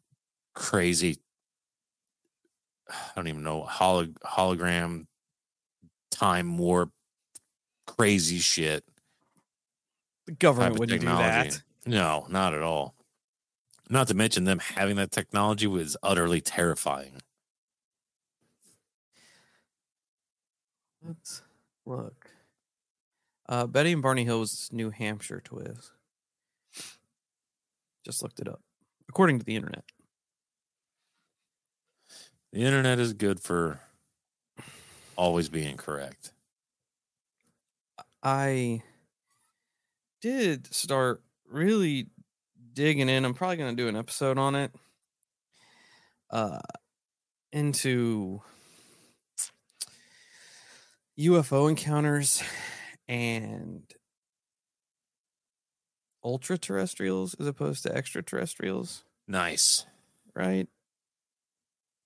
[0.53, 1.17] crazy
[2.89, 5.05] i don't even know holo- hologram
[6.11, 6.91] time warp
[7.85, 8.83] crazy shit.
[10.25, 11.61] The government wouldn't do that.
[11.85, 12.95] No, not at all.
[13.89, 17.21] Not to mention them having that technology was utterly terrifying.
[21.05, 21.43] Let's
[21.85, 22.27] look.
[23.47, 25.91] Uh, Betty and Barney Hill's New Hampshire twist.
[28.03, 28.61] Just looked it up.
[29.07, 29.83] According to the internet.
[32.51, 33.81] The internet is good for
[35.15, 36.31] always being correct.
[38.23, 38.81] I
[40.21, 42.07] did start really
[42.73, 43.25] digging in.
[43.25, 44.71] I'm probably going to do an episode on it.
[46.29, 46.59] Uh,
[47.51, 48.41] into
[51.19, 52.43] UFO encounters
[53.07, 53.83] and
[56.23, 59.85] ultra terrestrials as opposed to extraterrestrials, Nice.
[60.33, 60.67] right?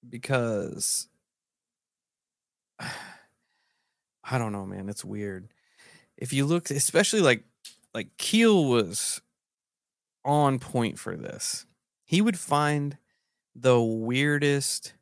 [0.07, 1.07] Because
[2.79, 4.89] I don't know, man.
[4.89, 5.49] It's weird.
[6.17, 7.43] If you look, especially like
[7.95, 9.21] like Keel was
[10.25, 11.65] on point for this.
[12.05, 12.97] He would find
[13.55, 14.93] the weirdest,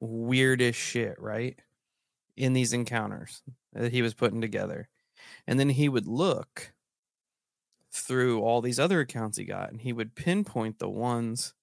[0.00, 1.58] weirdest shit, right?
[2.36, 4.88] In these encounters that he was putting together.
[5.46, 6.72] And then he would look
[7.92, 11.54] through all these other accounts he got and he would pinpoint the ones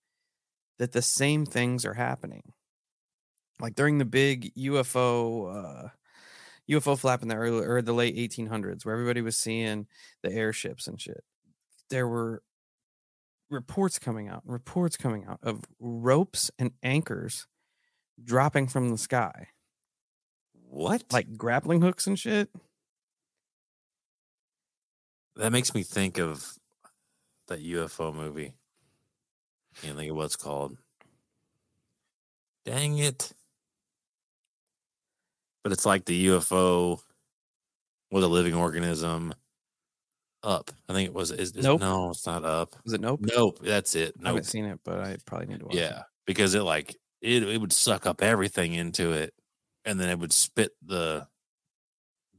[0.79, 2.53] that the same things are happening.
[3.59, 5.89] Like during the big UFO uh
[6.69, 9.87] UFO flap in the early or the late 1800s, where everybody was seeing
[10.23, 11.23] the airships and shit.
[11.89, 12.41] There were
[13.51, 17.45] reports coming out, reports coming out of ropes and anchors
[18.23, 19.47] dropping from the sky,
[20.53, 21.03] What?
[21.11, 22.49] like grappling hooks and shit.
[25.35, 26.53] that makes me think of
[27.47, 28.53] that UFO movie.
[29.81, 30.77] Can't think of what it's called.
[32.65, 33.31] Dang it.
[35.63, 36.99] But it's like the UFO
[38.11, 39.33] with a living organism.
[40.43, 40.71] Up.
[40.89, 41.81] I think it was is, is- Nope.
[41.81, 42.75] no, it's not up.
[42.85, 43.19] Is it nope?
[43.21, 44.15] Nope, that's it.
[44.23, 45.79] I haven't seen it, but I probably need to watch it.
[45.79, 49.33] Yeah, because it like it it would suck up everything into it,
[49.85, 51.27] and then it would spit the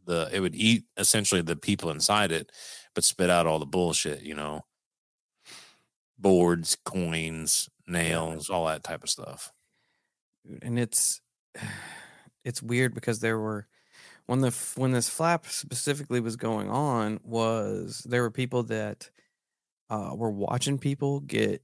[0.05, 2.51] the it would eat essentially the people inside it,
[2.95, 4.23] but spit out all the bullshit.
[4.23, 4.65] You know,
[6.19, 9.53] boards, coins, nails, all that type of stuff.
[10.63, 11.21] and it's
[12.45, 13.69] it's weird because there were
[14.33, 19.11] when the when this flap specifically was going on was there were people that
[19.91, 21.63] uh, were watching people get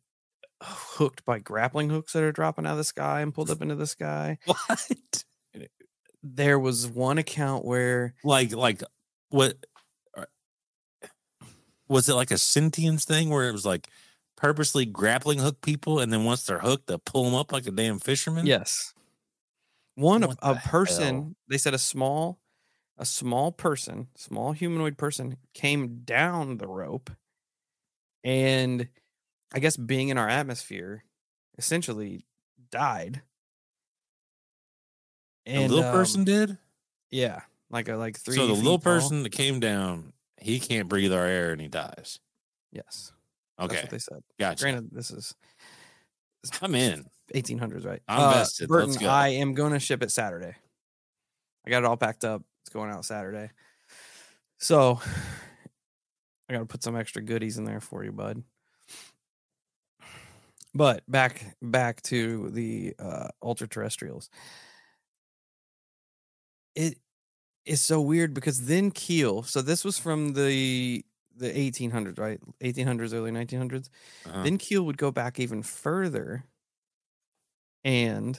[0.62, 3.74] hooked by grappling hooks that are dropping out of the sky and pulled up into
[3.74, 4.37] the sky.
[4.46, 5.24] What?
[6.22, 8.83] There was one account where Like like
[9.31, 9.57] what?
[10.14, 10.26] uh,
[11.88, 13.88] Was it like a sentience thing where it was like
[14.37, 17.70] purposely grappling hook people, and then once they're hooked, they pull them up like a
[17.70, 18.46] damn fisherman?
[18.46, 18.92] yes,
[19.94, 21.33] one a, a person hell?
[21.48, 22.38] they said a small
[22.98, 27.11] a small person, small humanoid person came down the rope
[28.24, 28.88] and
[29.54, 31.04] I guess being in our atmosphere
[31.56, 32.26] essentially
[32.70, 33.22] died.
[35.46, 36.58] And a little um, person did.
[37.11, 38.37] yeah, like a like three.
[38.37, 38.92] So the little tall.
[38.94, 42.18] person that came down, he can't breathe our air and he dies.
[42.72, 43.12] yes,
[43.56, 44.22] that's Okay, what they said.
[44.38, 44.62] gotcha.
[44.64, 45.34] Granted, this is
[46.61, 47.06] I'm in.
[47.34, 48.02] 1800s, right?
[48.08, 48.44] I'm Uh.
[48.66, 49.08] Burton, Let's go.
[49.08, 50.54] I am going to ship it Saturday.
[51.66, 52.42] I got it all packed up.
[52.68, 53.50] It's going out Saturday.
[54.59, 55.00] So
[56.50, 58.42] I got to put some extra goodies in there for you, bud.
[60.74, 64.28] But back back to the uh, ultra terrestrials.
[66.74, 66.98] It
[67.64, 69.44] is so weird because then Keel.
[69.44, 71.02] So this was from the
[71.35, 72.38] the 1800s, right?
[72.61, 73.88] 1800s, early 1900s.
[74.26, 74.42] Uh-huh.
[74.42, 76.44] Then Keel would go back even further
[77.83, 78.38] and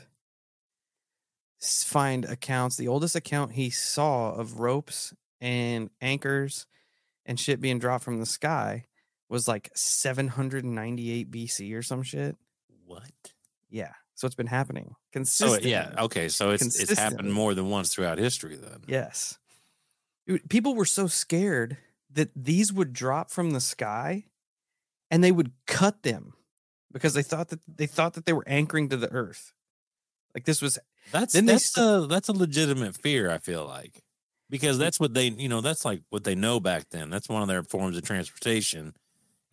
[1.60, 2.78] find accounts.
[2.78, 6.66] The oldest account he saw of ropes and anchors
[7.26, 8.86] and shit being dropped from the sky
[9.30, 12.36] was like 798 BC or some shit.
[12.86, 13.04] what?
[13.70, 13.94] Yeah.
[14.16, 15.72] So it's been happening oh, So consistently.
[15.72, 16.28] yeah, okay.
[16.28, 18.58] So it's it's happened more than once throughout history.
[18.58, 19.38] Then Yes.
[20.50, 21.78] People were so scared
[22.12, 24.26] that these would drop from the sky
[25.10, 26.34] and they would cut them
[26.92, 29.54] because they thought that they thought that they were anchoring to the earth.
[30.36, 33.30] Like this was that's Then that's a that's a legitimate fear.
[33.30, 34.04] I feel like
[34.50, 34.80] because Mm.
[34.80, 37.10] that's what they you know that's like what they know back then.
[37.10, 38.96] That's one of their forms of transportation,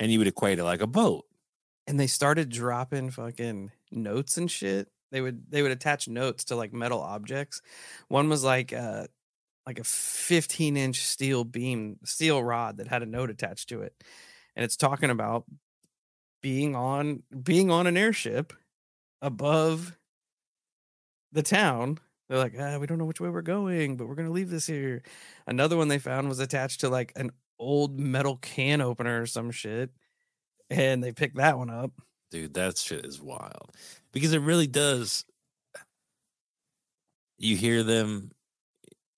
[0.00, 1.26] and you would equate it like a boat.
[1.86, 4.88] and they started dropping fucking notes and shit.
[5.12, 7.62] They would they would attach notes to like metal objects.
[8.08, 9.06] One was like uh
[9.66, 13.94] like a 15 inch steel beam, steel rod that had a note attached to it.
[14.56, 15.46] And it's talking about
[16.42, 18.52] being on being on an airship
[19.22, 19.96] above
[21.32, 21.98] the town.
[22.28, 24.66] They're like, ah, we don't know which way we're going, but we're gonna leave this
[24.66, 25.02] here.
[25.46, 29.50] Another one they found was attached to like an old metal can opener or some
[29.50, 29.90] shit.
[30.68, 31.92] And they picked that one up.
[32.30, 33.70] Dude, that shit is wild
[34.12, 35.24] because it really does.
[37.38, 38.32] You hear them.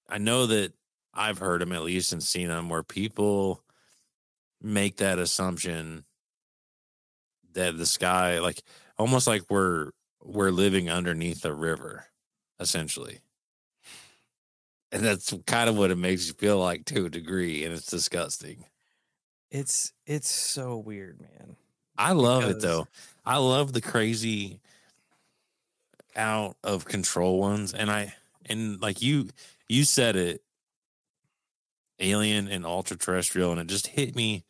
[0.09, 0.73] I know that
[1.15, 3.63] I've heard them at least and seen them where people
[4.61, 6.05] make that assumption
[7.55, 8.63] that the sky, like
[8.99, 9.91] almost like we're
[10.23, 12.07] we're living underneath a river,
[12.59, 13.21] essentially.
[14.91, 17.87] And that's kind of what it makes you feel like to a degree, and it's
[17.87, 18.65] disgusting.
[19.51, 21.57] It's it's so weird, man.
[21.97, 22.87] I love it though.
[23.25, 24.61] I love the crazy
[26.17, 28.15] out of control ones and I
[28.47, 29.29] and like you
[29.69, 30.43] you said it
[32.01, 34.45] alien and ultra terrestrial and it just hit me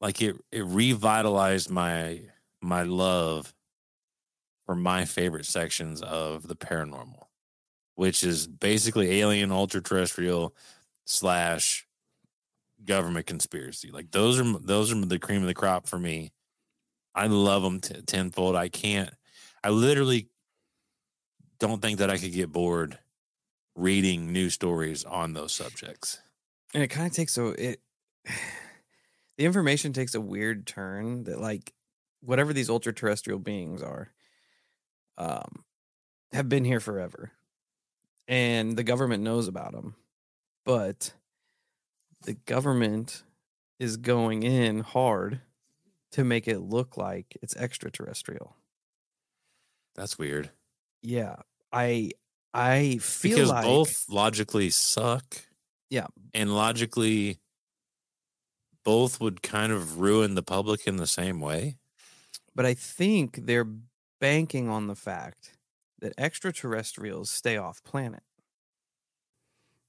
[0.00, 2.20] like it it revitalized my
[2.60, 3.54] my love
[4.66, 7.26] for my favorite sections of the paranormal
[7.94, 10.54] which is basically alien ultra terrestrial
[11.04, 11.86] slash
[12.84, 13.90] government conspiracy.
[13.90, 16.32] Like those are those are the cream of the crop for me.
[17.14, 18.56] I love them t- tenfold.
[18.56, 19.10] I can't.
[19.62, 20.28] I literally
[21.58, 22.98] don't think that I could get bored
[23.76, 26.20] reading new stories on those subjects.
[26.74, 27.80] And it kind of takes a it
[29.36, 31.72] the information takes a weird turn that like
[32.20, 34.10] whatever these ultra terrestrial beings are
[35.18, 35.64] um
[36.32, 37.32] have been here forever.
[38.28, 39.94] And the government knows about them.
[40.64, 41.12] But
[42.22, 43.22] the government
[43.78, 45.40] is going in hard
[46.12, 48.56] to make it look like it's extraterrestrial.
[49.94, 50.50] That's weird
[51.02, 51.36] Yeah.
[51.72, 52.12] I
[52.54, 55.46] I feel because like both logically suck.
[55.90, 56.06] Yeah.
[56.32, 57.38] and logically,
[58.84, 61.76] both would kind of ruin the public in the same way.
[62.54, 63.66] but I think they're
[64.22, 65.56] banking on the fact
[65.98, 68.22] that extraterrestrials stay off planet.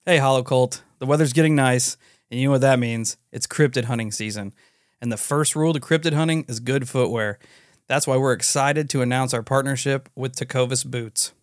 [0.08, 1.98] Hey, Hollow Cult, the weather's getting nice,
[2.32, 3.18] and you know what that means?
[3.32, 4.52] It's cryptid hunting season.
[5.00, 7.38] And the first rule to cryptid hunting is good footwear.
[7.86, 11.34] That's why we're excited to announce our partnership with Tecovas Boots.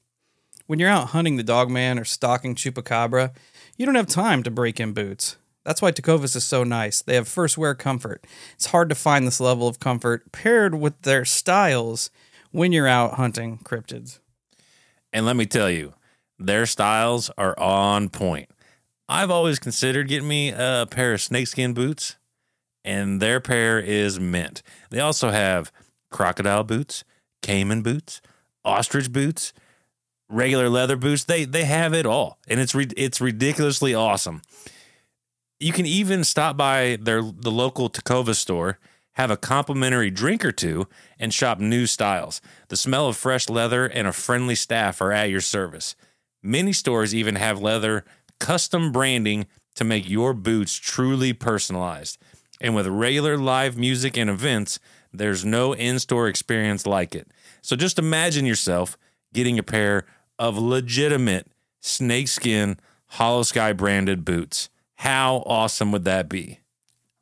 [0.66, 3.32] When you're out hunting the dogman or stalking chupacabra,
[3.76, 5.36] you don't have time to break in boots.
[5.64, 7.02] That's why Tecovas is so nice.
[7.02, 8.26] They have first wear comfort.
[8.54, 12.10] It's hard to find this level of comfort paired with their styles
[12.50, 14.18] when you're out hunting cryptids.
[15.12, 15.94] And let me tell you,
[16.38, 18.50] their styles are on point.
[19.08, 22.16] I've always considered getting me a pair of snakeskin boots,
[22.84, 24.62] and their pair is mint.
[24.90, 25.72] They also have
[26.10, 27.04] crocodile boots,
[27.42, 28.20] caiman boots,
[28.64, 29.52] ostrich boots,
[30.28, 31.24] regular leather boots.
[31.24, 34.42] They they have it all, and it's it's ridiculously awesome.
[35.58, 38.78] You can even stop by their the local Tecovas store,
[39.14, 40.86] have a complimentary drink or two,
[41.18, 42.40] and shop new styles.
[42.68, 45.96] The smell of fresh leather and a friendly staff are at your service.
[46.42, 48.04] Many stores even have leather
[48.38, 52.18] custom branding to make your boots truly personalized.
[52.60, 54.78] And with regular live music and events,
[55.12, 57.28] there's no in store experience like it.
[57.62, 58.96] So just imagine yourself
[59.32, 60.04] getting a pair
[60.38, 61.48] of legitimate
[61.80, 62.78] snakeskin
[63.14, 64.68] Holosky branded boots.
[64.96, 66.60] How awesome would that be?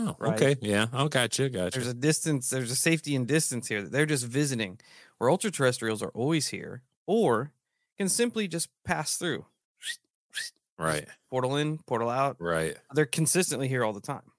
[0.00, 0.34] Oh, Right.
[0.40, 0.56] okay.
[0.62, 0.86] Yeah.
[0.92, 1.48] Oh, gotcha.
[1.48, 1.78] Gotcha.
[1.78, 3.82] There's a distance, there's a safety and distance here.
[3.82, 4.78] that They're just visiting,
[5.18, 7.52] where ultra terrestrials are always here or
[7.98, 9.44] can simply just pass through.
[10.78, 11.06] right.
[11.30, 12.36] Portal in, portal out.
[12.38, 12.76] Right.
[12.94, 14.30] They're consistently here all the time.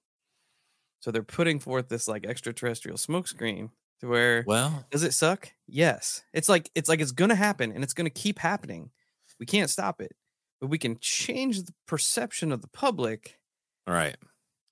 [1.02, 5.52] So they're putting forth this like extraterrestrial smokescreen to where Well, does it suck?
[5.68, 6.24] Yes.
[6.34, 8.92] It's like it's like it's gonna happen and it's gonna keep happening.
[9.40, 10.16] We can't stop it,
[10.60, 13.40] but we can change the perception of the public
[13.88, 14.16] right.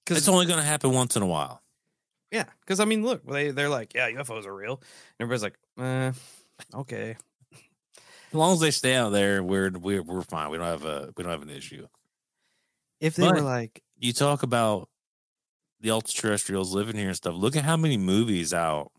[0.08, 1.62] Because It's only going to happen once in a while.
[2.32, 4.82] Yeah, because I mean, look, they they're like, yeah, UFOs are real.
[5.20, 6.12] And everybody's like, eh,
[6.74, 7.18] okay.
[7.54, 10.50] As long as they stay out there, we're we're we're fine.
[10.50, 11.88] We don't have a we don't have an issue.
[13.00, 14.90] If they were like, You talk about
[15.80, 17.36] the ultra-terrestrials living here and stuff.
[17.36, 18.92] Look at how many movies out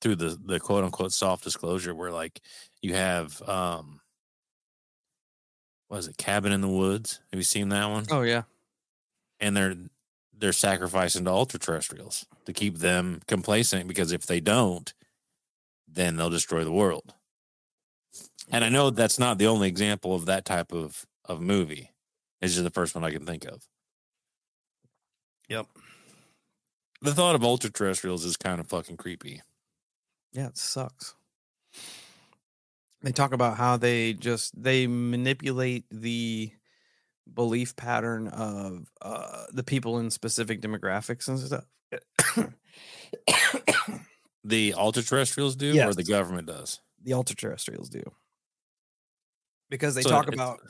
[0.00, 2.40] through the the quote unquote soft disclosure where like
[2.82, 4.00] you have um
[5.88, 7.20] was it, Cabin in the Woods?
[7.32, 8.04] Have you seen that one?
[8.10, 8.42] oh yeah,
[9.40, 9.74] and they're
[10.36, 14.94] they're sacrificing to ultra terrestrials to keep them complacent because if they don't,
[15.88, 17.14] then they'll destroy the world.
[18.50, 21.90] And I know that's not the only example of that type of of movie.
[22.40, 23.66] It's just the first one I can think of.
[25.48, 25.66] yep,
[27.02, 29.42] The thought of ultra terrestrials is kind of fucking creepy.
[30.32, 31.14] yeah, it sucks.
[33.02, 36.52] They talk about how they just they manipulate the
[37.34, 41.64] belief pattern of uh the people in specific demographics and stuff.
[44.44, 46.80] The ultra terrestrials do, or the government does.
[47.02, 48.02] the ultra terrestrials do
[49.70, 50.68] because they So talk about So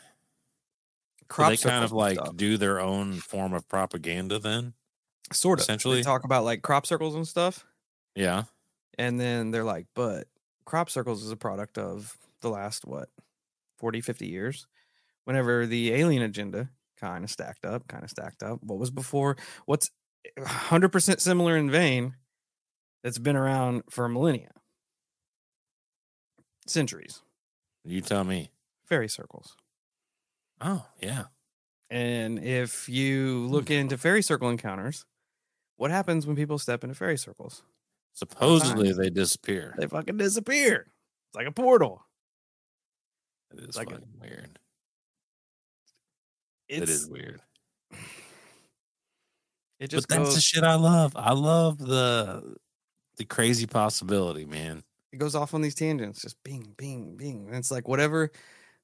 [1.29, 2.37] crop they kind of like stuff.
[2.37, 4.39] do their own form of propaganda.
[4.39, 4.75] Then,
[5.33, 5.97] sort of essentially.
[5.97, 7.65] they talk about like crop circles and stuff
[8.15, 8.45] yeah,
[8.99, 10.27] and then they're like but
[10.65, 13.11] crop circles is a product of the last what
[13.77, 14.67] 40 50 years
[15.29, 18.61] whenever the alien agenda kind of stacked up kind of stacked up.
[18.63, 19.91] What was before what's
[20.25, 22.15] eh, 100% similar in vein
[23.05, 24.53] that's been around for millennia.
[26.67, 27.21] Centuries.
[27.85, 28.51] You tell me.
[28.87, 29.55] fairy circles.
[30.63, 31.25] Oh, yeah.
[31.91, 33.53] and if you hmm.
[33.53, 35.05] look into fairy circle encounters
[35.77, 37.63] what happens when people step into fairy circles?
[38.15, 39.75] Supposedly they disappear.
[39.79, 40.87] they fucking disappear.
[41.29, 42.03] It's like a portal.
[43.53, 44.59] It is like a- fucking weird.
[46.69, 47.41] It's, it is weird.
[49.81, 51.13] It just but that's the shit I love.
[51.17, 52.57] I love the
[53.17, 54.83] the crazy possibility, man.
[55.13, 57.47] it goes off on these tangents, just bing, bing, bing.
[57.49, 58.31] And it's like whatever,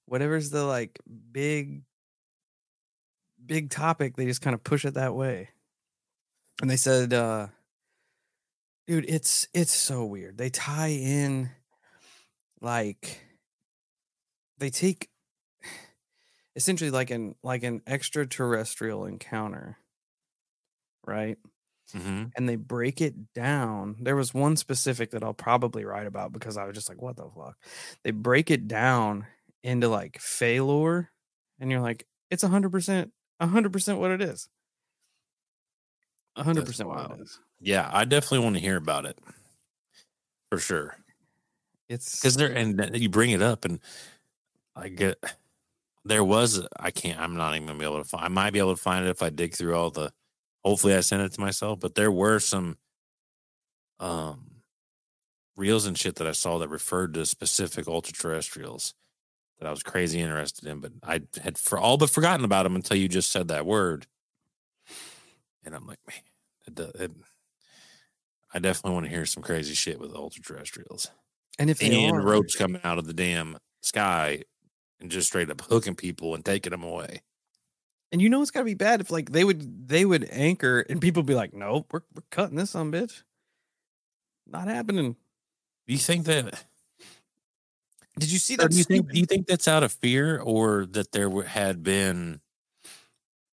[0.07, 0.99] whatever's the like
[1.33, 1.83] big,
[3.45, 5.51] big topic, they just kind of push it that way.
[6.61, 7.49] And they said, uh,
[8.87, 10.39] dude, it's it's so weird.
[10.39, 11.51] They tie in
[12.61, 13.21] like
[14.59, 15.09] they take
[16.57, 19.79] essentially like an like an extraterrestrial encounter,
[21.07, 21.39] right?
[21.95, 22.25] Mm-hmm.
[22.35, 23.97] and they break it down.
[24.01, 27.15] There was one specific that I'll probably write about because I was just like, what
[27.17, 27.59] the fuck?
[28.03, 29.27] They break it down
[29.63, 31.09] into like Phalor
[31.61, 34.49] and you're like, it's hundred percent, hundred percent what it is.
[36.37, 37.21] hundred That's percent what wild.
[37.21, 37.39] is.
[37.61, 39.19] Yeah, I definitely want to hear about it
[40.51, 40.97] for sure.
[41.89, 43.79] It's Because there, and you bring it up, and
[44.75, 45.23] I get
[46.05, 47.21] there was I can't.
[47.21, 48.25] I'm not even gonna be able to find.
[48.25, 50.13] I might be able to find it if I dig through all the.
[50.65, 51.81] Hopefully, I sent it to myself.
[51.81, 52.79] But there were some,
[54.01, 54.63] um,
[55.57, 58.95] reels and shit that I saw that referred to specific ultra terrestrials
[59.59, 62.77] that I was crazy interested in, but I had for all but forgotten about them
[62.77, 64.07] until you just said that word,
[65.65, 66.19] and I'm like, man,
[66.67, 67.11] it, it,
[68.53, 71.11] I definitely want to hear some crazy shit with ultra terrestrials
[71.59, 74.43] and if and are, ropes coming out of the damn sky
[75.05, 77.23] and just straight up hooking people and taking them away.
[78.13, 81.01] and you know it's gotta be bad if like they would they would anchor and
[81.01, 83.23] people be like, nope, we're we're cutting this on bitch.
[84.47, 85.17] Not happening.
[85.87, 86.65] Do you think that?
[88.19, 88.71] Did you see that?
[88.71, 89.11] do you think?
[89.11, 92.41] Do you think that's out of fear, or that there had been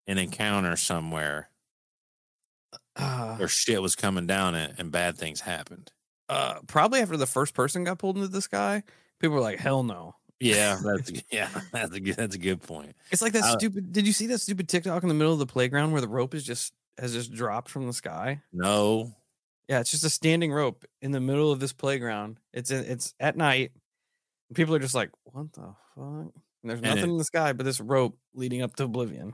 [0.08, 1.50] an encounter somewhere
[2.96, 5.92] Uh, where shit was coming down and, and bad things happened?
[6.30, 8.84] uh, probably after the first person got pulled into the sky,
[9.20, 10.16] people were like, hell no.
[10.42, 12.96] Yeah, that's yeah, that's a good, that's a good point.
[13.12, 13.92] It's like that Uh, stupid.
[13.94, 16.34] Did you see that stupid TikTok in the middle of the playground where the rope
[16.34, 18.42] is just has just dropped from the sky?
[18.52, 19.14] No,
[19.70, 22.38] Yeah, it's just a standing rope in the middle of this playground.
[22.54, 23.72] It's in, it's at night.
[24.50, 25.62] And people are just like, "What the
[25.96, 26.34] fuck?" And
[26.70, 29.34] there's And nothing it- in the sky but this rope leading up to oblivion.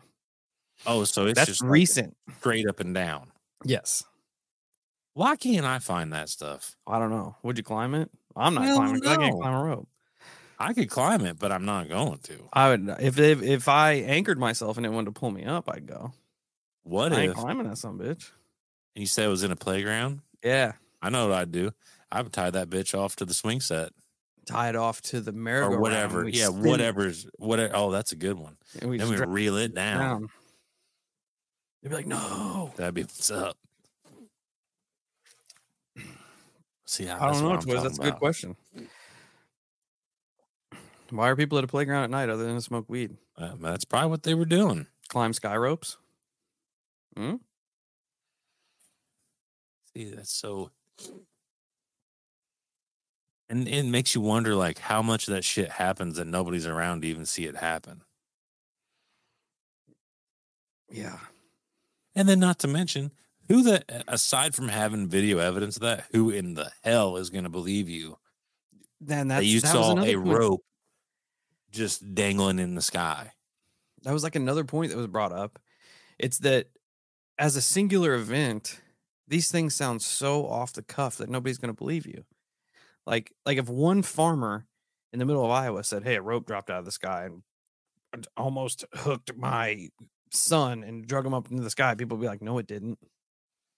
[0.86, 2.16] oh, so it's That's just like recent.
[2.40, 3.32] straight up and down.
[3.66, 4.04] yes.
[5.14, 6.76] Why can't I find that stuff?
[6.86, 7.36] I don't know.
[7.42, 8.12] Would you climb it?
[8.36, 9.02] I'm not Hell climbing.
[9.02, 9.90] 'cause I can't climb a rope.
[10.60, 12.50] I could climb it, but I'm not going to.
[12.52, 15.70] I would if if, if I anchored myself and it wanted to pull me up,
[15.70, 16.14] I'd go.
[16.84, 18.32] What I ain't climbing that some bitch.
[18.96, 20.22] And you said it was in a playground?
[20.44, 21.72] Yeah, I know what I'd do.
[22.12, 23.92] I would tie that bitch off to the swing set
[24.48, 25.76] tie it off to the merry-go-round.
[25.76, 26.28] or whatever.
[26.28, 27.76] Yeah, whatever's whatever.
[27.76, 28.58] Oh, that's a good one.
[28.80, 30.00] And we Then we reel it down.
[30.00, 30.30] down.
[31.84, 33.58] They'd be like, "No." That'd be what's up.
[36.86, 37.84] See, I don't know, Twiz.
[37.84, 38.56] That's a good question.
[41.12, 43.18] Why are people at a playground at night other than to smoke weed?
[43.38, 44.88] Uh, that's probably what they were doing.
[45.10, 45.98] Climb sky ropes?
[47.16, 47.36] Hmm?
[49.94, 50.72] See, that's so.
[53.50, 57.02] And it makes you wonder, like, how much of that shit happens and nobody's around
[57.02, 58.02] to even see it happen.
[60.92, 61.20] Yeah.
[62.14, 63.12] And then, not to mention,
[63.48, 67.46] who the aside from having video evidence of that, who in the hell is going
[67.46, 68.18] to believe you
[69.00, 70.64] Then that you that saw a rope
[71.72, 73.34] just dangling in the sky?
[74.04, 75.60] That was like another point that was brought up.
[76.20, 76.70] It's that
[77.40, 78.82] as a singular event,
[79.28, 82.26] these things sound so off the cuff that nobody's going to believe you.
[83.08, 84.68] Like, like if one farmer
[85.14, 87.30] in the middle of Iowa said, "Hey, a rope dropped out of the sky
[88.14, 89.90] and almost hooked my
[90.34, 93.00] son and drug him up into the sky," people would be like, "No, it didn't.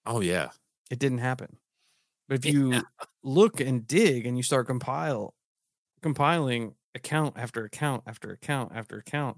[0.06, 0.52] Oh yeah,
[0.90, 1.58] It didn't happen."
[2.28, 2.54] But if Yeah.
[2.54, 2.90] you
[3.24, 5.36] look and dig and you start compile
[6.02, 9.38] compiling account after account after account after account,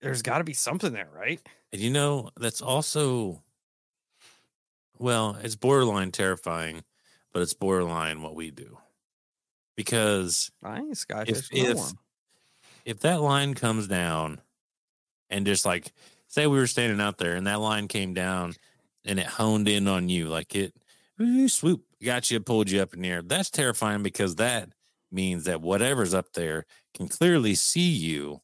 [0.00, 1.40] there's got to be something there, right?
[1.72, 3.42] and you know that's also
[4.98, 6.82] well, it's borderline terrifying,
[7.32, 8.78] but it's borderline what we do
[9.76, 11.28] because I ain't skyfish.
[11.28, 11.92] If- if-
[12.84, 14.40] if that line comes down
[15.30, 15.92] and just like
[16.26, 18.54] say we were standing out there and that line came down
[19.04, 20.74] and it honed in on you like it
[21.48, 24.70] swoop got you pulled you up in the air that's terrifying because that
[25.10, 28.40] means that whatever's up there can clearly see you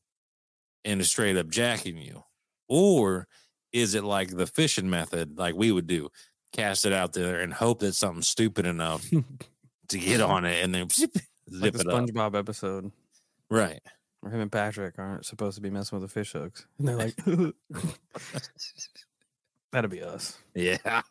[0.84, 2.22] and is straight up jacking you
[2.68, 3.26] or
[3.72, 6.08] is it like the fishing method like we would do
[6.52, 9.04] cast it out there and hope that something's stupid enough
[9.88, 11.10] to get on it and then zip
[11.50, 12.90] like the it up SpongeBob episode
[13.50, 13.82] right
[14.24, 16.96] where him and Patrick aren't supposed to be messing with the fish hooks, and they're
[16.96, 17.14] like,
[19.70, 21.02] "That'd be us." Yeah.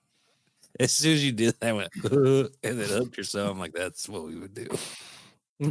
[0.79, 2.49] As soon as you did that, I went, and
[2.79, 3.51] then hooked yourself.
[3.51, 4.67] I'm like, that's what we would do.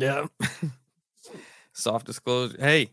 [0.01, 0.26] Yeah.
[1.72, 2.57] Soft disclosure.
[2.59, 2.90] Hey,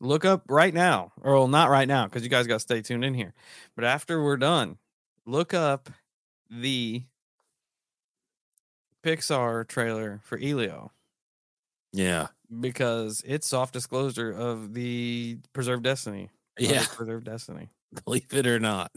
[0.00, 2.80] look up right now, or well, not right now, because you guys got to stay
[2.82, 3.34] tuned in here.
[3.76, 4.78] But after we're done,
[5.26, 5.90] look up
[6.50, 7.02] the
[9.04, 10.92] Pixar trailer for Elio
[11.92, 12.28] Yeah.
[12.60, 16.30] because it's soft disclosure of the Preserved Destiny.
[16.58, 16.84] Yeah.
[16.94, 17.68] Preserved Destiny.
[18.04, 18.90] Believe it or not.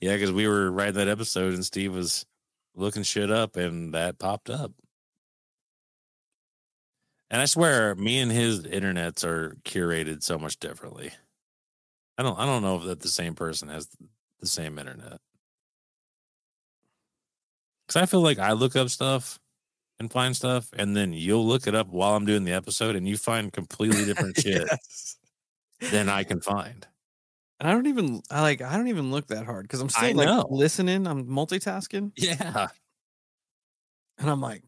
[0.00, 0.16] Yeah.
[0.18, 2.26] Cause we were writing that episode and Steve was
[2.74, 4.72] looking shit up and that popped up.
[7.30, 11.12] And I swear, me and his internets are curated so much differently.
[12.18, 13.88] I don't, I don't know if that the same person has
[14.40, 15.18] the same internet.
[17.88, 19.38] Cause I feel like I look up stuff
[19.98, 23.06] and find stuff, and then you'll look it up while I'm doing the episode, and
[23.08, 25.16] you find completely different shit Yes.
[25.90, 26.86] than I can find.
[27.62, 30.16] And I don't even I like I don't even look that hard because I'm still
[30.16, 31.06] like listening.
[31.06, 32.66] I'm multitasking, Yeah,
[34.18, 34.64] and I'm like,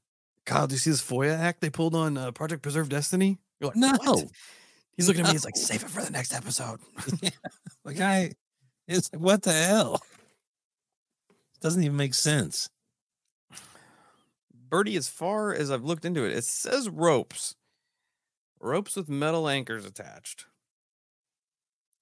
[0.47, 3.39] Kyle, do you see this FOIA act they pulled on uh, Project Preserve Destiny?
[3.59, 4.27] You're like, no, "What?"
[4.97, 5.33] He's looking at me.
[5.33, 6.79] He's like, save it for the next episode.
[7.85, 8.31] like I,
[8.87, 10.01] it's like what the hell?
[11.31, 12.71] It Doesn't even make sense.
[14.71, 17.57] Birdie, as far as I've looked into it, it says ropes.
[18.61, 20.47] Ropes with metal anchors attached.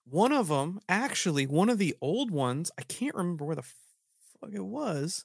[0.05, 4.51] One of them, actually, one of the old ones, I can't remember where the fuck
[4.53, 5.25] it was.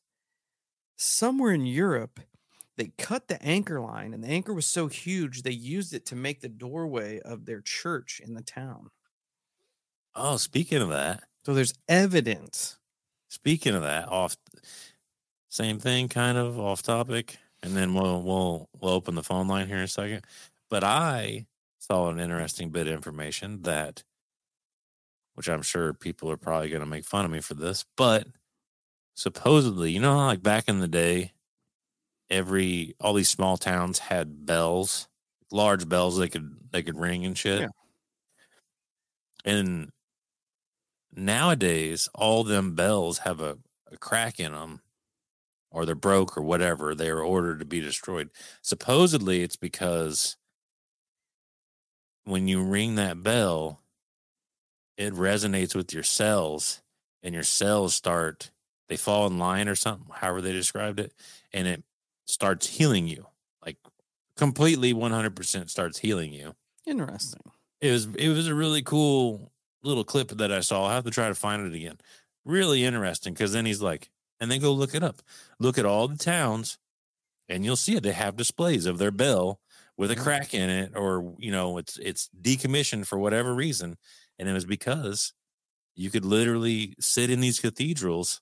[0.98, 2.20] Somewhere in Europe,
[2.76, 6.16] they cut the anchor line, and the anchor was so huge they used it to
[6.16, 8.92] make the doorway of their church in the town.
[10.16, 12.78] Oh, speaking of that, So there's evidence.
[13.30, 14.36] speaking of that, off
[15.50, 19.68] same thing, kind of off topic, and then we'll we'll we'll open the phone line
[19.68, 20.26] here in a second.
[20.70, 21.48] But I
[21.80, 24.04] saw an interesting bit of information that,
[25.38, 28.26] which I'm sure people are probably going to make fun of me for this, but
[29.14, 31.34] supposedly, you know, like back in the day,
[32.28, 35.08] every all these small towns had bells,
[35.52, 37.62] large bells they could they could ring and shit.
[37.62, 37.68] Yeah.
[39.46, 39.92] And
[41.16, 43.60] nowadays, all them bells have a,
[43.92, 44.82] a crack in them,
[45.70, 46.96] or they're broke or whatever.
[46.96, 48.32] They are ordered to be destroyed.
[48.64, 50.36] Supposedly, it's because
[52.24, 53.84] when you ring that bell,
[54.98, 56.82] it resonates with your cells,
[57.24, 58.52] and your cells start
[58.90, 61.14] they fall in line or something, however they described it,
[61.52, 61.84] and it
[62.26, 63.26] starts healing you,
[63.66, 63.78] like
[64.38, 66.54] completely 100% starts healing you.
[66.86, 67.42] Interesting.
[67.82, 69.52] It was it was a really cool
[69.84, 70.80] little clip that I saw.
[70.80, 71.98] I will have to try to find it again.
[72.46, 75.22] Really interesting because then he's like, and then go look it up.
[75.60, 76.78] Look at all the towns,
[77.50, 78.04] and you'll see it.
[78.04, 79.60] They have displays of their bell
[79.98, 80.24] with a mm-hmm.
[80.24, 83.98] crack in it, or you know, it's it's decommissioned for whatever reason,
[84.40, 85.34] and it was because
[85.96, 88.42] you could literally sit in these cathedrals,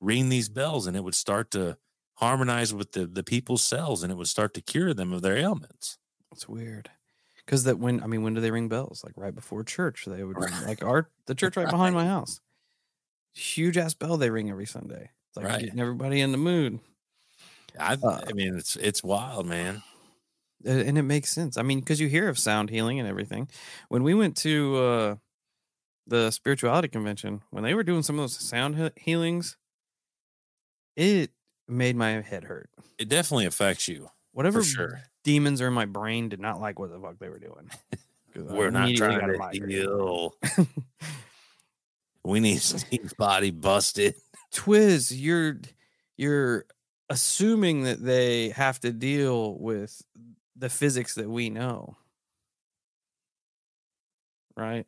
[0.00, 1.78] ring these bells, and it would start to
[2.16, 5.36] harmonize with the the people's cells, and it would start to cure them of their
[5.38, 5.98] ailments.
[6.32, 6.90] It's weird.
[7.36, 9.02] Because that when I mean, when do they ring bells?
[9.02, 12.40] Like right before church, they would ring, like our the church right behind my house.
[13.34, 15.10] Huge ass bell they ring every Sunday.
[15.28, 15.58] It's like Right.
[15.58, 16.80] getting everybody in the mood,
[17.78, 19.82] I, Uh, I mean, it's it's wild, man.
[20.64, 21.56] And it makes sense.
[21.56, 23.48] I mean, because you hear of sound healing and everything.
[23.88, 25.16] When we went to uh,
[26.10, 29.56] the spirituality convention, when they were doing some of those sound he- healings,
[30.96, 31.30] it
[31.66, 32.68] made my head hurt.
[32.98, 34.10] It definitely affects you.
[34.32, 35.00] Whatever sure.
[35.24, 37.70] demons are in my brain did not like what the fuck they were doing.
[38.36, 40.34] We're not trying to heal.
[42.22, 44.14] We need Steve's body busted.
[44.52, 45.58] Twiz, you're
[46.16, 46.66] you're
[47.08, 50.02] assuming that they have to deal with
[50.54, 51.96] the physics that we know.
[54.56, 54.86] Right?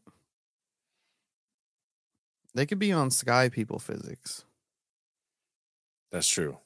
[2.55, 4.45] They could be on sky people physics.
[6.11, 6.59] That's true.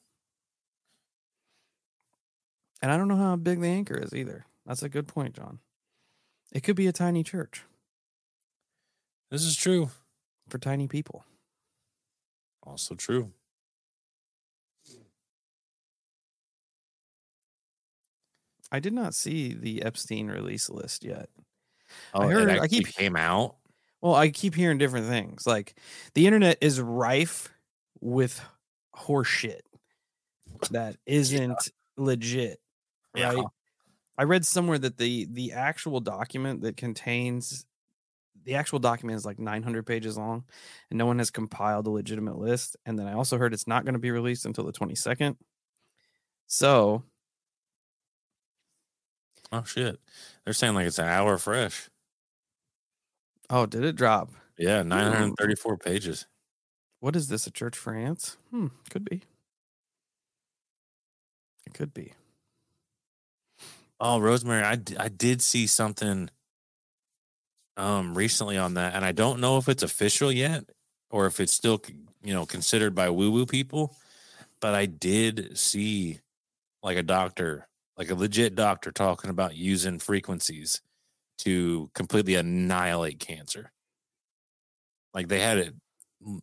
[2.82, 4.46] And I don't know how big the anchor is either.
[4.66, 5.60] That's a good point, John.
[6.52, 7.62] It could be a tiny church
[9.30, 9.90] This is true.
[10.48, 11.24] for tiny people.
[12.62, 13.32] Also true.
[18.72, 21.28] I did not see the Epstein release list yet.
[22.14, 23.56] Oh, I it heard- I keep- came out.
[24.06, 25.48] Well, I keep hearing different things.
[25.48, 25.74] Like
[26.14, 27.52] the internet is rife
[28.00, 28.40] with
[28.94, 29.66] horse shit
[30.70, 32.60] that isn't legit,
[33.16, 33.32] Yeah.
[33.32, 33.46] right?
[34.16, 37.66] I read somewhere that the the actual document that contains
[38.44, 40.44] the actual document is like 900 pages long
[40.92, 43.84] and no one has compiled a legitimate list and then I also heard it's not
[43.84, 45.36] going to be released until the 22nd.
[46.46, 47.02] So,
[49.50, 49.98] Oh shit.
[50.44, 51.88] They're saying like it's an hour fresh.
[53.50, 54.30] Oh, did it drop?
[54.58, 56.26] Yeah, 934 pages.
[57.00, 57.46] What is this?
[57.46, 58.36] A church for ants?
[58.50, 59.22] Hmm, could be.
[61.66, 62.14] It could be.
[64.00, 66.30] Oh, Rosemary, I, d- I did see something
[67.76, 70.64] um recently on that, and I don't know if it's official yet
[71.10, 71.82] or if it's still
[72.22, 73.94] you know considered by woo woo people,
[74.60, 76.20] but I did see
[76.82, 77.68] like a doctor,
[77.98, 80.80] like a legit doctor, talking about using frequencies
[81.38, 83.72] to completely annihilate cancer.
[85.14, 85.74] Like they had it.
[86.26, 86.40] Mm,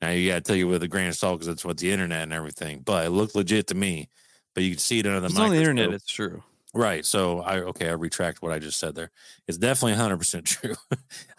[0.00, 1.90] now you got to tell you with a grain of salt because that's what the
[1.90, 4.08] internet and everything, but it looked legit to me.
[4.54, 5.92] But you could see it under the It's on the internet.
[5.92, 6.42] It's true.
[6.74, 7.04] Right.
[7.04, 9.10] So I okay, I retract what I just said there.
[9.46, 10.74] It's definitely 100% true.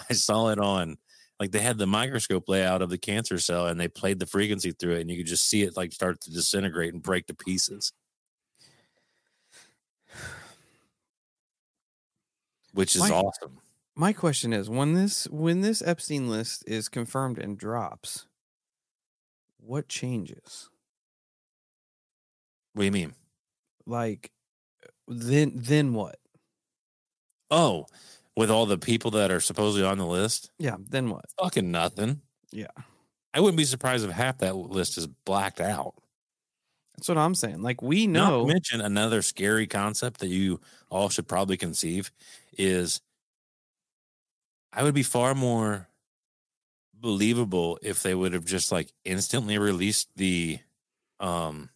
[0.09, 0.97] I saw it on
[1.39, 4.71] like they had the microscope layout of the cancer cell and they played the frequency
[4.71, 7.33] through it and you could just see it like start to disintegrate and break to
[7.33, 7.93] pieces.
[12.73, 13.59] Which is My- awesome.
[13.95, 18.25] My question is when this when this Epstein list is confirmed and drops,
[19.59, 20.69] what changes?
[22.73, 23.13] What do you mean?
[23.85, 24.31] Like
[24.83, 26.17] uh, then then what?
[27.51, 27.85] Oh,
[28.35, 31.25] with all the people that are supposedly on the list, Yeah, then what?
[31.39, 32.21] fucking nothing.
[32.51, 32.67] Yeah.
[33.35, 35.93] I wouldn't be surprised if half that list is blacked out.
[36.97, 37.61] That's what I'm saying.
[37.61, 40.59] Like we know to mention another scary concept that you
[40.89, 42.11] all should probably conceive
[42.57, 43.01] is
[44.71, 45.87] I would be far more
[46.93, 50.59] believable if they would have just like instantly released the
[51.19, 51.69] um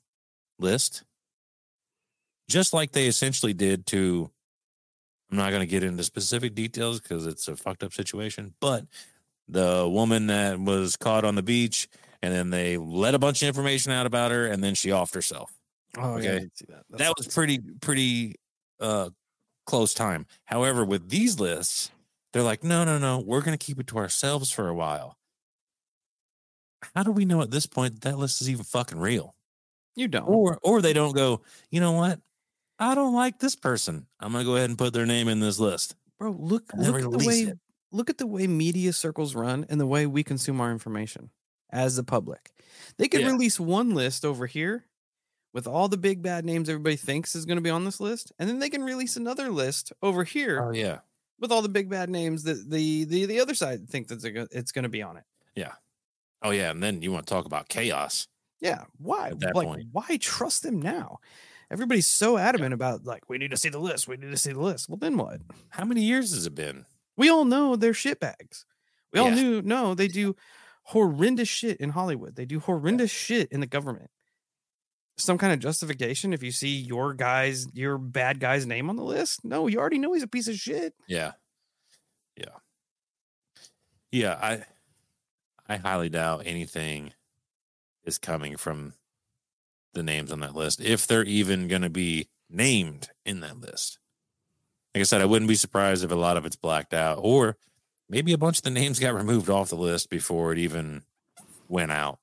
[0.59, 1.03] list
[2.49, 4.31] just like they essentially did to
[5.29, 8.85] I'm not going to get into specific details because it's a fucked up situation, but
[9.49, 11.89] the woman that was caught on the beach
[12.21, 15.13] and then they let a bunch of information out about her and then she offed
[15.13, 15.53] herself
[15.97, 16.47] Oh, yeah, okay.
[16.53, 16.83] see that.
[16.91, 18.35] that was pretty pretty
[18.79, 19.09] uh
[19.67, 21.91] close time however with these lists
[22.33, 25.17] they're like no no no we're going to keep it to ourselves for a while
[26.95, 29.35] how do we know at this point that list is even fucking real
[29.95, 30.27] you don't.
[30.27, 32.19] or or they don't go you know what
[32.79, 35.39] i don't like this person i'm going to go ahead and put their name in
[35.39, 37.59] this list Bro, look look at the way it.
[37.91, 41.29] look at the way media circles run and the way we consume our information
[41.71, 42.51] as the public.
[42.97, 43.27] They could Yeah.
[43.27, 44.85] release one list over here
[45.57, 48.31] with all the big bad names everybody thinks is going to be on this list,
[48.37, 50.99] and then they can release another list over here oh yeah
[51.39, 54.71] with all the big bad names that the the, the other side think that it's
[54.71, 55.23] going to be on it.
[55.55, 55.71] Yeah.
[56.43, 58.27] Oh yeah and then you want to talk about chaos
[58.59, 59.29] Yeah, why?
[59.29, 59.87] At that like, point.
[59.91, 61.17] why trust them now?
[61.71, 64.07] Everybody's so adamant about like we need to see the list.
[64.07, 64.87] We need to see the list.
[64.87, 65.41] Well, then what?
[65.69, 66.85] how many years has it been
[67.15, 68.65] We all know they're shitbags.
[69.11, 70.35] We all knew no, they do
[70.83, 72.35] horrendous shit in Hollywood.
[72.35, 74.11] They do horrendous shit in the government.
[75.17, 79.03] Some kind of justification if you see your guy's your bad guy's name on the
[79.03, 79.43] list?
[79.43, 80.93] No, you already know he's a piece of shit.
[81.07, 81.31] Yeah.
[82.35, 82.45] Yeah.
[84.11, 84.63] Yeah, I
[85.67, 87.13] I highly doubt anything
[88.05, 88.93] is coming from
[89.93, 93.99] the names on that list if they're even going to be named in that list.
[94.93, 97.57] Like I said, I wouldn't be surprised if a lot of it's blacked out or
[98.09, 101.03] maybe a bunch of the names got removed off the list before it even
[101.67, 102.19] went out.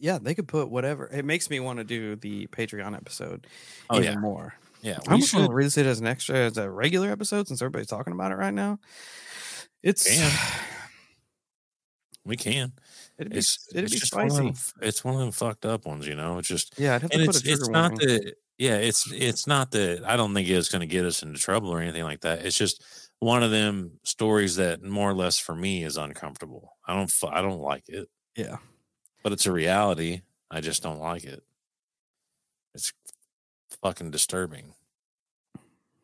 [0.00, 1.08] Yeah, they could put whatever.
[1.08, 3.46] It makes me want to do the Patreon episode
[3.90, 4.18] Oh even yeah.
[4.18, 4.54] more.
[4.82, 7.88] Yeah, I'm just to release it as an extra, as a regular episode since everybody's
[7.88, 8.78] talking about it right now.
[9.82, 10.30] It's Can.
[12.24, 12.72] we can.
[13.18, 14.46] it'd be, It's it'd it's be just one of spicy.
[14.48, 16.38] them, it's one of them fucked up ones, you know.
[16.38, 18.08] It's just Yeah, I'd have to put it's a it's not warning.
[18.08, 21.38] that yeah it's it's not that i don't think it's going to get us into
[21.38, 22.82] trouble or anything like that it's just
[23.18, 27.42] one of them stories that more or less for me is uncomfortable i don't i
[27.42, 28.56] don't like it Yeah.
[29.26, 30.20] But it's a reality
[30.52, 31.42] i just don't like it
[32.76, 32.92] it's
[33.82, 34.72] fucking disturbing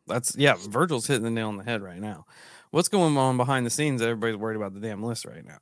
[0.09, 0.57] That's yeah.
[0.59, 2.27] Virgil's hitting the nail on the head right now.
[2.73, 5.59] What's going on behind the scenes everybody's worried about the damn list right now?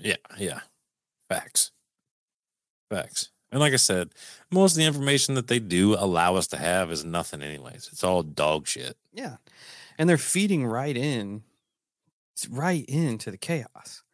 [0.00, 0.60] yeah yeah
[1.28, 1.72] facts
[2.88, 4.10] facts and like i said
[4.52, 8.04] most of the information that they do allow us to have is nothing anyways it's
[8.04, 9.38] all dog shit Yeah,
[9.98, 11.42] and they're feeding right in,
[12.48, 14.04] right into the chaos.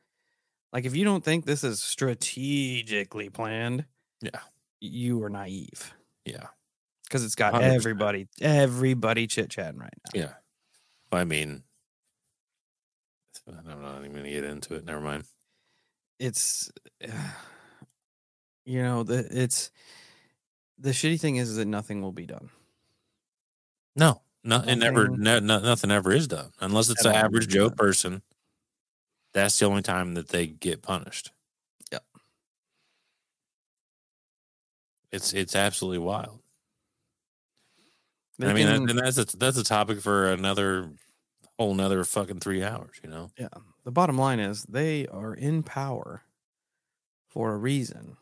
[0.75, 3.87] Like if you don't think this is strategically planned,
[4.21, 4.41] Yeah.
[4.81, 5.95] you are naive
[6.27, 6.49] yeah
[7.05, 7.61] because it's got 100%.
[7.63, 10.21] everybody, everybody chit chatting right now.
[10.21, 10.33] Yeah.
[11.13, 11.63] I mean,
[13.47, 14.85] I'm not even going to get into it.
[14.85, 15.25] Never mind.
[16.19, 16.73] It's,
[18.65, 19.71] you know, the it's
[20.79, 22.49] the shitty thing is that nothing will be done.
[23.95, 27.47] No, no, it never, Nothing- no, no, nothing ever is done unless it's an average
[27.49, 28.23] Joe person.
[29.35, 31.33] That's the only time that they get punished.
[31.93, 32.05] Yep.
[35.13, 36.41] It's it's absolutely wild.
[38.39, 40.91] They I mean, can- and that's a, that's a topic for another
[41.59, 42.97] whole another fucking three hours.
[43.03, 43.31] You know.
[43.39, 43.49] Yeah.
[43.85, 46.23] The bottom line is they are in power
[47.29, 48.17] for a reason.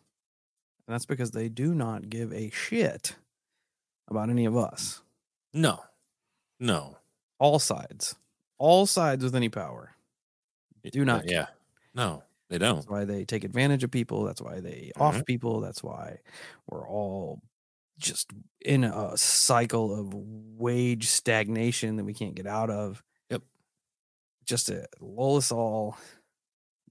[0.86, 3.14] And that's because they do not give a shit
[4.08, 5.00] about any of us.
[5.54, 5.80] No,
[6.58, 6.96] no.
[7.38, 8.16] All sides.
[8.58, 9.94] All sides with any power.
[10.90, 11.46] Do not Yeah.
[11.94, 12.76] No, they don't.
[12.76, 14.24] That's why they take advantage of people.
[14.24, 15.02] That's why they Mm-hmm.
[15.02, 15.60] off people.
[15.60, 16.18] That's why
[16.66, 17.40] we're all
[17.98, 18.30] just
[18.60, 23.02] in a cycle of wage stagnation that we can't get out of.
[23.30, 23.42] Yep.
[24.46, 25.96] Just to lull us all.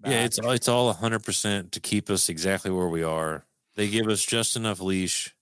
[0.06, 3.46] Yeah, it's all it's all hundred percent to keep us exactly where we are.
[3.76, 5.36] They give us just enough leash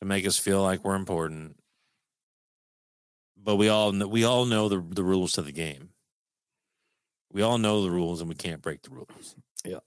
[0.00, 1.56] to make us feel like we're important,
[3.36, 5.90] but we all we all know the the rules to the game.
[7.32, 9.34] We all know the rules, and we can't break the rules.
[9.64, 9.80] Yeah.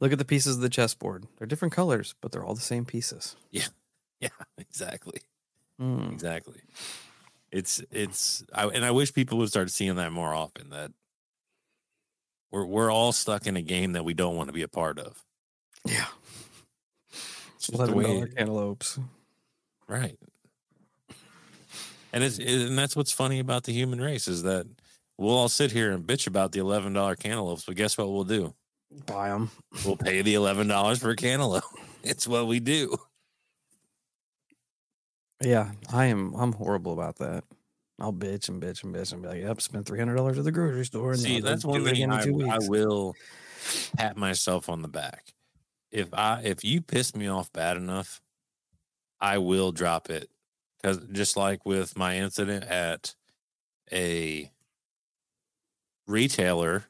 [0.00, 1.26] Look at the pieces of the chessboard.
[1.38, 3.36] They're different colors, but they're all the same pieces.
[3.50, 3.66] Yeah,
[4.20, 5.20] Yeah, exactly,
[5.80, 6.10] Mm.
[6.12, 6.60] exactly.
[7.52, 10.70] it's it's I, and I wish people would start seeing that more often.
[10.70, 10.90] That
[12.50, 14.98] we're we're all stuck in a game that we don't want to be a part
[14.98, 15.22] of.
[15.84, 16.06] Yeah.
[17.10, 18.98] It's just Eleven way- dollar cantaloupes.
[19.86, 20.18] right?
[22.12, 24.66] And it's it- and that's what's funny about the human race is that
[25.18, 28.24] we'll all sit here and bitch about the eleven dollar cantaloupes, but guess what we'll
[28.24, 28.54] do?
[29.06, 29.50] Buy them.
[29.84, 31.64] We'll pay the eleven dollars for a cantaloupe.
[32.08, 32.96] It's what we do.
[35.42, 36.34] Yeah, I am.
[36.34, 37.42] I'm horrible about that.
[37.98, 40.44] I'll bitch and bitch and bitch and be like, "Yep, spent three hundred dollars at
[40.44, 43.16] the grocery store." And See, that's one thing I, I will
[43.96, 45.24] pat myself on the back.
[45.90, 48.20] If I if you piss me off bad enough,
[49.20, 50.30] I will drop it.
[50.80, 53.14] Because just like with my incident at
[53.90, 54.50] a
[56.06, 56.84] retailer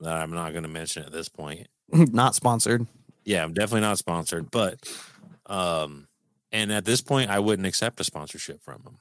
[0.00, 1.68] that I'm not going to mention at this point.
[1.92, 2.86] Not sponsored.
[3.24, 4.80] Yeah, I'm definitely not sponsored, but
[5.46, 6.08] um,
[6.50, 8.98] and at this point, I wouldn't accept a sponsorship from them,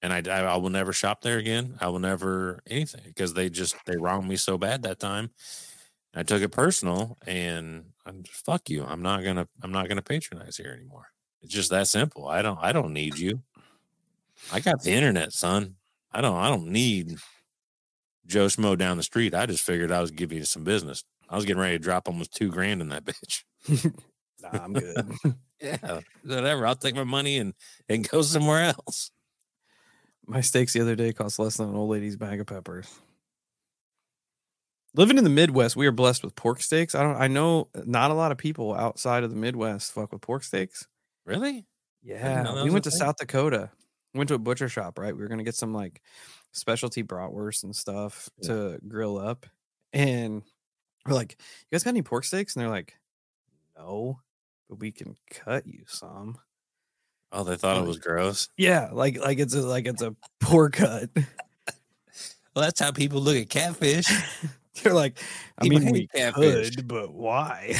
[0.00, 1.76] and I I, I will never shop there again.
[1.80, 5.30] I will never anything because they just they wronged me so bad that time.
[6.14, 8.84] I took it personal, and I'm just, fuck you.
[8.84, 11.06] I'm not gonna I'm not gonna patronize here anymore.
[11.42, 12.28] It's just that simple.
[12.28, 13.42] I don't I don't need you.
[14.52, 15.76] I got the internet, son.
[16.12, 17.18] I don't I don't need
[18.28, 19.34] Joe Schmo down the street.
[19.34, 21.02] I just figured I was giving you some business.
[21.28, 23.42] I was getting ready to drop almost two grand in that bitch.
[24.40, 25.10] Nah, I'm good.
[25.60, 26.64] Yeah, whatever.
[26.64, 27.52] I'll take my money and
[27.88, 29.10] and go somewhere else.
[30.24, 32.88] My steaks the other day cost less than an old lady's bag of peppers.
[34.94, 36.94] Living in the Midwest, we are blessed with pork steaks.
[36.94, 37.16] I don't.
[37.16, 40.86] I know not a lot of people outside of the Midwest fuck with pork steaks.
[41.26, 41.66] Really?
[42.04, 43.00] Yeah, we went to thing.
[43.00, 43.70] South Dakota.
[44.14, 45.12] Went to a butcher shop, right?
[45.14, 46.00] We were gonna get some like
[46.52, 48.48] specialty bratwurst and stuff Yeah.
[48.48, 49.46] to grill up,
[49.92, 50.42] and
[51.06, 51.36] we're like,
[51.70, 52.94] "You guys got any pork steaks?" And they're like,
[53.76, 54.20] "No,
[54.68, 56.38] but we can cut you some."
[57.30, 58.48] Oh, they thought it was gross.
[58.56, 61.10] Yeah, like like it's a like it's a pork cut.
[62.56, 64.08] Well, that's how people look at catfish.
[64.82, 65.20] They're like,
[65.58, 66.74] I People mean, we catfish.
[66.74, 67.76] could, but why?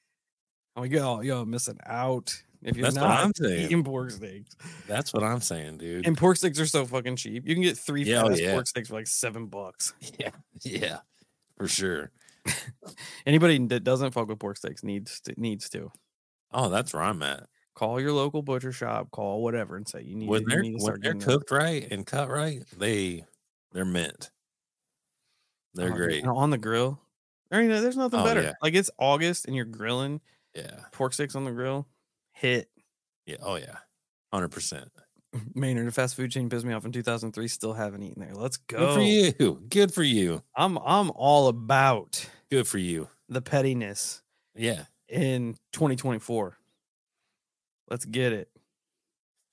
[0.76, 3.64] oh, y'all, y'all missing out if you're That's what not I'm saying.
[3.66, 4.56] eating pork steaks.
[4.86, 6.06] That's what I'm saying, dude.
[6.06, 7.46] And pork steaks are so fucking cheap.
[7.48, 8.52] You can get three Yeah, oh, fast yeah.
[8.52, 9.94] pork steaks for like seven bucks.
[10.18, 10.30] yeah,
[10.62, 10.98] yeah,
[11.56, 12.10] for sure.
[13.26, 15.90] Anybody that doesn't fuck with pork steaks needs to, needs to
[16.52, 17.46] Oh, that's where I'm at.
[17.74, 20.62] call your local butcher shop, call whatever, and say you need, When to, you they're
[20.62, 23.24] need to when start they're getting cooked right and cut right, they
[23.72, 24.30] they're mint.
[25.74, 26.22] They're Oh, dude, great.
[26.24, 27.00] and on the grill.
[27.50, 28.42] There ain't- there's nothing Oh, better.
[28.42, 28.52] yeah.
[28.62, 30.20] Like it's August and you're grilling
[30.54, 31.86] Yeah, pork steaks on the grill.
[32.40, 32.68] Hit.
[33.26, 33.36] yeah.
[33.42, 33.76] Oh yeah,
[34.32, 34.88] hundred percent.
[35.54, 37.46] Maynard, a fast food chain pissed me off in 2003.
[37.48, 38.34] Still haven't eaten there.
[38.34, 38.78] Let's go.
[38.78, 39.62] Good for you.
[39.68, 40.42] Good for you.
[40.56, 43.08] I'm I'm all about Good for you.
[43.28, 44.22] the pettiness
[44.56, 46.56] Yeah, in 2024.
[47.90, 48.48] Let's get it.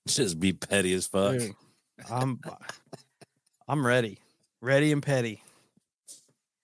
[0.07, 1.37] just be petty as fuck.
[1.37, 1.51] Dude,
[2.09, 2.39] I'm
[3.67, 4.19] I'm ready.
[4.61, 5.43] Ready and petty.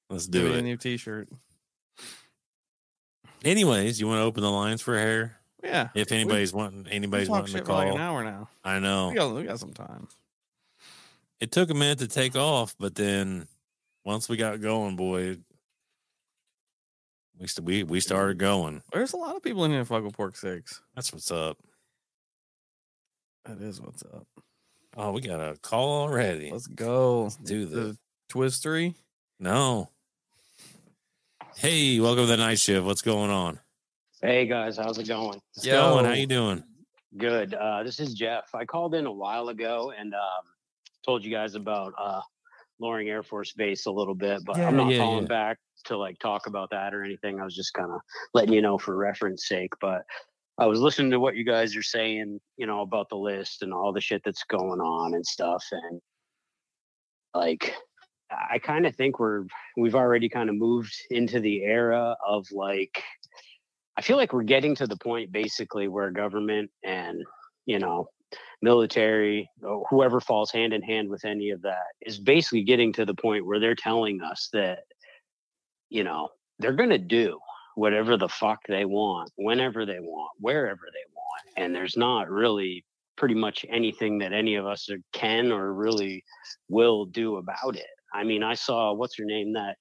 [0.10, 0.62] Let's Give do a it.
[0.64, 1.28] new t-shirt.
[3.44, 5.38] Anyways, you want to open the lines for hair?
[5.64, 5.90] Yeah.
[5.96, 8.50] If we- anybody's wanting, we anybody's talk wanting to for like an call, hour now.
[8.64, 10.08] I know We got, we got some time.
[11.40, 13.48] it took a minute to take off, but then
[14.06, 15.38] once we got going, boy,
[17.40, 18.82] we st- we we started going.
[18.92, 20.82] There's a lot of people in here fuck with pork steaks.
[20.96, 21.58] That's what's up.
[23.46, 24.28] That is what's up.
[24.96, 26.52] Oh, we got a call already.
[26.52, 27.32] Let's go.
[27.44, 27.98] do The this.
[28.30, 28.94] twistery.
[29.40, 29.90] No.
[31.56, 32.86] Hey, welcome to the night shift.
[32.86, 33.60] What's going on?
[34.24, 35.42] Hey guys, how's it going?
[35.54, 36.06] What's going?
[36.06, 36.18] How Yo.
[36.18, 36.64] you doing?
[37.18, 37.56] Good.
[37.56, 38.46] Uh, this is Jeff.
[38.56, 40.46] I called in a while ago and um,
[41.06, 42.22] told you guys about uh,
[42.80, 45.28] Loring Air Force Base a little bit, but Yeah, I'm not yeah, calling yeah.
[45.28, 45.58] back
[45.88, 47.42] to like talk about that or anything.
[47.42, 48.00] I was just kind of
[48.34, 49.74] letting you know for reference sake.
[49.82, 50.04] But
[50.58, 53.74] I was listening to what you guys are saying, you know, about the list and
[53.74, 56.00] all the shit that's going on and stuff, and
[57.36, 57.76] like.
[58.52, 59.44] I kind of think we're
[59.78, 63.04] we've already kind of moved into the era of like
[63.98, 67.24] I feel like we're getting to the point basically where government and
[67.66, 68.08] you know
[68.62, 73.06] military or whoever falls hand in hand with any of that is basically getting to
[73.06, 74.80] the point where they're telling us that
[75.90, 76.30] you know
[76.60, 77.40] they're going to do
[77.76, 82.84] whatever the fuck they want whenever they want wherever they want and there's not really
[83.16, 86.24] pretty much anything that any of us can or really
[86.68, 87.86] will do about it.
[88.12, 89.78] I mean i saw what's her name that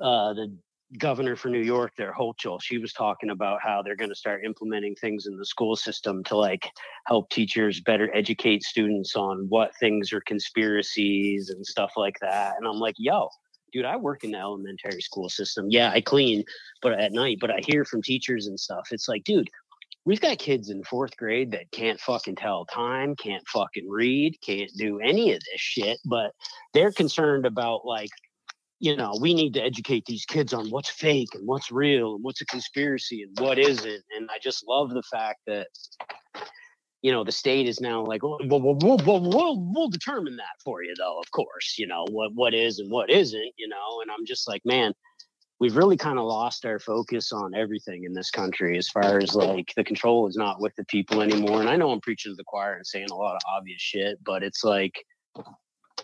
[0.00, 0.56] uh the
[0.98, 4.44] governor for New York there, Hochul, she was talking about how they're going to start
[4.44, 6.70] implementing things in the school system to like
[7.06, 12.54] help teachers better educate students on what things are conspiracies and stuff like that.
[12.58, 13.28] And I'm like, yo,
[13.72, 15.66] dude, I work in the elementary school system.
[15.68, 16.44] Yeah, I clean,
[16.80, 18.88] but at night, but I hear from teachers and stuff.
[18.92, 19.50] It's like, dude,
[20.04, 24.70] we've got kids in fourth grade that can't fucking tell time, can't fucking read, can't
[24.76, 26.32] do any of this shit, but
[26.72, 28.10] they're concerned about like,
[28.84, 32.22] you know, we need to educate these kids on what's fake and what's real and
[32.22, 34.04] what's a conspiracy and what isn't.
[34.14, 35.68] And I just love the fact that,
[37.00, 40.82] you know, the state is now like, well, we'll, we'll, we'll, we'll, determine that for
[40.82, 44.10] you, though, of course, you know, what, what is and what isn't, you know, and
[44.10, 44.92] I'm just like, man,
[45.60, 49.34] we've really kind of lost our focus on everything in this country as far as
[49.34, 51.60] like the control is not with the people anymore.
[51.60, 54.18] And I know I'm preaching to the choir and saying a lot of obvious shit,
[54.22, 54.92] but it's like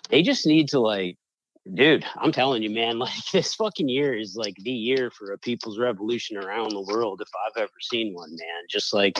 [0.09, 1.19] they just need to like
[1.75, 5.39] dude, I'm telling you, man, like this fucking year is like the year for a
[5.39, 8.63] people's revolution around the world if I've ever seen one, man.
[8.69, 9.19] Just like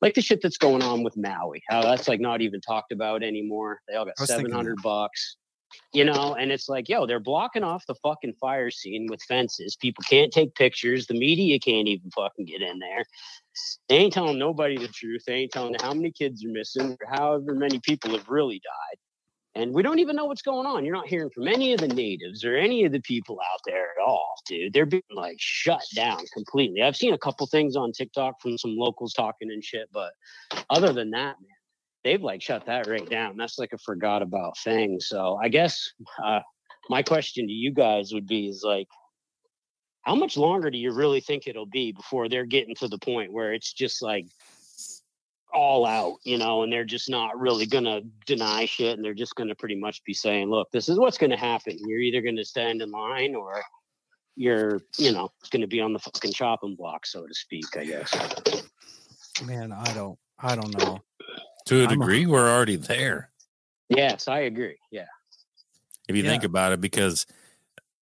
[0.00, 1.62] like the shit that's going on with Maui.
[1.68, 3.80] How that's like not even talked about anymore.
[3.88, 5.36] They all got seven hundred bucks
[5.92, 9.76] you know and it's like yo they're blocking off the fucking fire scene with fences
[9.76, 13.04] people can't take pictures the media can't even fucking get in there
[13.88, 17.16] they ain't telling nobody the truth they ain't telling how many kids are missing or
[17.16, 18.98] however many people have really died
[19.54, 21.88] and we don't even know what's going on you're not hearing from any of the
[21.88, 25.82] natives or any of the people out there at all dude they're being like shut
[25.94, 29.88] down completely i've seen a couple things on tiktok from some locals talking and shit
[29.92, 30.12] but
[30.70, 31.54] other than that man
[32.04, 33.36] they've like shut that right down.
[33.36, 35.00] That's like a forgot about thing.
[35.00, 35.90] So I guess
[36.22, 36.40] uh,
[36.88, 38.86] my question to you guys would be is like,
[40.02, 43.32] how much longer do you really think it'll be before they're getting to the point
[43.32, 44.26] where it's just like
[45.54, 49.34] all out, you know, and they're just not really gonna deny shit and they're just
[49.36, 51.78] gonna pretty much be saying, look, this is what's gonna happen.
[51.86, 53.62] You're either gonna stand in line or
[54.36, 58.64] you're, you know, gonna be on the fucking chopping block, so to speak, I guess.
[59.46, 60.98] Man, I don't I don't know.
[61.66, 63.30] To a degree, a, we're already there.
[63.88, 64.76] Yes, I agree.
[64.90, 65.06] Yeah.
[66.08, 66.30] If you yeah.
[66.30, 67.26] think about it, because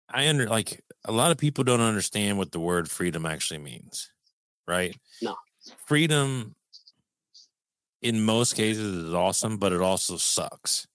[0.08, 4.10] I under like a lot of people don't understand what the word freedom actually means,
[4.66, 4.96] right?
[5.20, 5.36] No.
[5.86, 6.54] Freedom
[8.02, 10.86] in most cases is awesome, but it also sucks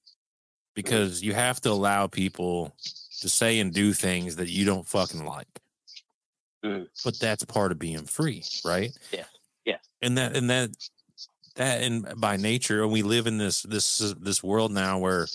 [0.76, 2.76] because you have to allow people
[3.22, 5.48] to say and do things that you don't fucking like.
[6.64, 6.88] Mm.
[7.04, 8.92] But that's part of being free, right?
[9.12, 9.26] Yeah.
[9.66, 9.78] Yeah.
[10.02, 10.70] And that and that
[11.58, 15.28] that and by nature and we live in this this this world now where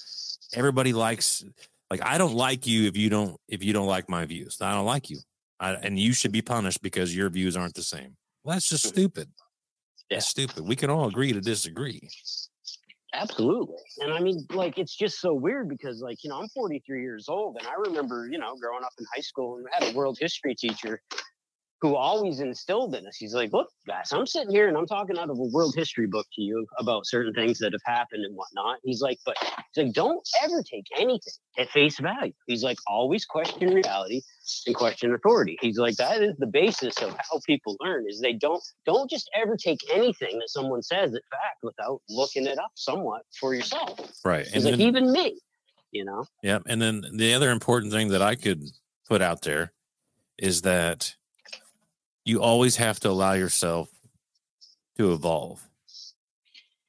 [0.55, 1.45] everybody likes
[1.91, 4.73] like i don't like you if you don't if you don't like my views i
[4.73, 5.19] don't like you
[5.61, 8.87] I, and you should be punished because your views aren't the same well that's just
[8.87, 9.29] stupid
[10.13, 10.17] yeah.
[10.17, 10.67] that's stupid.
[10.67, 12.09] We can all agree to disagree.
[13.15, 13.77] Absolutely.
[13.99, 17.29] And i mean like it's just so weird because like you know i'm 43 years
[17.29, 19.97] old and i remember you know growing up in high school and we had a
[19.97, 21.03] world history teacher
[21.83, 23.17] who always instilled in us.
[23.17, 26.07] He's like, look, guys, I'm sitting here and I'm talking out of a world history
[26.07, 28.79] book to you about certain things that have happened and whatnot.
[28.85, 29.37] He's like, but
[29.75, 32.33] he's like, don't ever take anything at face value.
[32.47, 34.23] He's like, always question reality
[34.69, 35.59] and question authority.
[35.61, 39.29] He's like, that is the basis of how people learn is they don't don't just
[39.35, 43.99] ever take anything that someone says at fact without looking it up somewhat for yourself.
[44.25, 44.47] Right.
[44.47, 45.41] He's and like, then, even me,
[45.91, 46.27] you know?
[46.45, 46.61] Yeah.
[46.65, 48.63] And then the other important thing that I could
[49.09, 49.73] put out there
[50.39, 51.17] is that
[52.25, 53.89] you always have to allow yourself
[54.97, 55.67] to evolve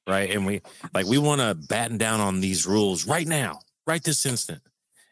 [0.06, 0.30] right?
[0.30, 0.60] And we
[0.92, 4.62] like we want to batten down on these rules right now right this instant.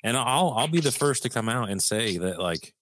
[0.04, 2.74] And i'll i'll be the first to come out and say that like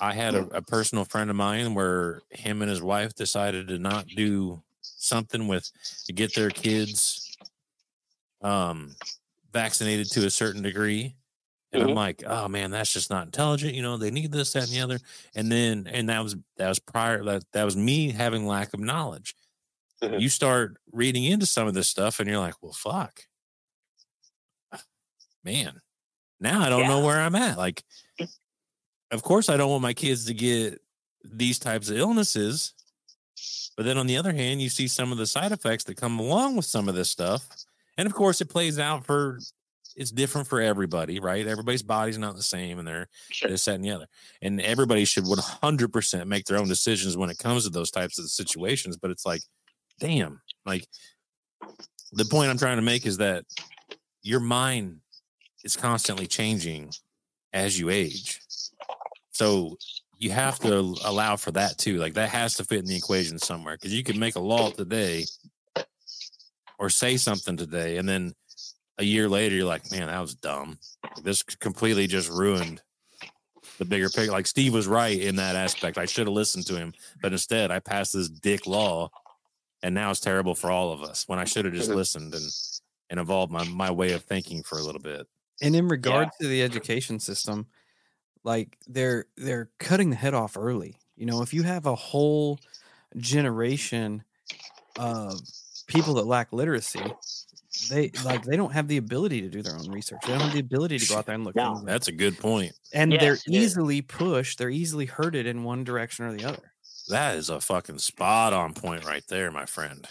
[0.00, 3.78] i had a, a personal friend of mine where him and his wife decided to
[3.78, 5.70] not do something with
[6.06, 7.36] to get their kids
[8.42, 8.94] um
[9.52, 11.14] vaccinated to a certain degree
[11.74, 11.90] and mm-hmm.
[11.90, 13.74] I'm like, oh man, that's just not intelligent.
[13.74, 15.00] You know, they need this, that, and the other.
[15.34, 18.80] And then, and that was that was prior that that was me having lack of
[18.80, 19.34] knowledge.
[20.00, 20.20] Mm-hmm.
[20.20, 23.22] You start reading into some of this stuff, and you're like, well, fuck,
[25.42, 25.80] man.
[26.38, 26.88] Now I don't yeah.
[26.88, 27.58] know where I'm at.
[27.58, 27.82] Like,
[29.10, 30.80] of course, I don't want my kids to get
[31.24, 32.72] these types of illnesses.
[33.76, 36.20] But then on the other hand, you see some of the side effects that come
[36.20, 37.48] along with some of this stuff.
[37.96, 39.40] And of course, it plays out for
[39.96, 41.46] it's different for everybody, right?
[41.46, 43.48] Everybody's body's not the same, and they're sure.
[43.48, 44.06] this, that, and the other.
[44.42, 48.28] And everybody should 100% make their own decisions when it comes to those types of
[48.28, 48.96] situations.
[48.96, 49.42] But it's like,
[50.00, 50.86] damn, like
[52.12, 53.44] the point I'm trying to make is that
[54.22, 55.00] your mind
[55.64, 56.90] is constantly changing
[57.52, 58.40] as you age.
[59.30, 59.76] So
[60.18, 61.98] you have to allow for that too.
[61.98, 64.70] Like that has to fit in the equation somewhere because you can make a law
[64.70, 65.24] today
[66.78, 68.32] or say something today and then
[68.98, 70.78] a year later, you're like, man, that was dumb.
[71.22, 72.82] This completely just ruined
[73.78, 74.30] the bigger picture.
[74.30, 75.98] Like Steve was right in that aspect.
[75.98, 79.10] I should have listened to him, but instead I passed this dick law,
[79.82, 81.24] and now it's terrible for all of us.
[81.26, 82.44] When I should have just listened and
[83.10, 85.26] and evolved my my way of thinking for a little bit.
[85.62, 86.44] And in regard yeah.
[86.44, 87.66] to the education system,
[88.44, 90.98] like they're they're cutting the head off early.
[91.16, 92.58] You know, if you have a whole
[93.16, 94.24] generation
[94.98, 95.40] of
[95.86, 97.04] people that lack literacy.
[97.90, 100.20] They like they don't have the ability to do their own research.
[100.26, 101.54] They don't have the ability to go out there and look.
[101.56, 101.66] No.
[101.74, 101.86] things up.
[101.86, 102.72] That's a good point.
[102.92, 103.46] and Yes, they're it is.
[103.48, 104.58] easily pushed.
[104.58, 106.72] They're easily herded in one direction or the other.
[107.08, 110.06] That is a fucking spot on point right there, my friend.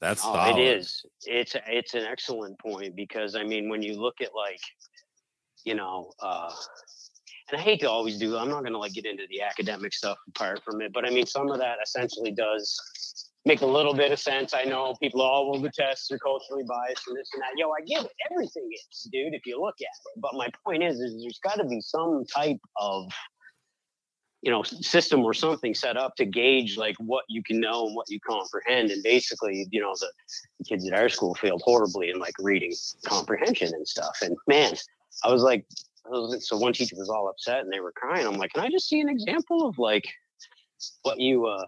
[0.00, 0.58] That's Oh, solid.
[0.60, 1.04] it is.
[1.24, 4.60] It's it's an excellent point because I mean, when you look at like,
[5.64, 6.52] you know, uh,
[7.50, 8.36] and I hate to always do.
[8.36, 11.10] I'm not going to like get into the academic stuff apart from it, but I
[11.10, 12.78] mean, some of that essentially does
[13.46, 14.52] make a little bit of sense.
[14.52, 17.52] I know people all will the tests are culturally biased and this and that.
[17.56, 18.12] Yo, I get it.
[18.30, 19.32] Everything is, dude.
[19.32, 22.24] If you look at it, but my point is, is there's got to be some
[22.26, 23.10] type of
[24.42, 27.96] you know system or something set up to gauge like what you can know and
[27.96, 30.12] what you comprehend and basically you know the,
[30.58, 32.72] the kids at our school failed horribly in like reading
[33.06, 34.74] comprehension and stuff and man
[35.24, 35.64] i was like
[36.04, 38.62] I was, so one teacher was all upset and they were crying i'm like can
[38.62, 40.06] i just see an example of like
[41.02, 41.64] what you uh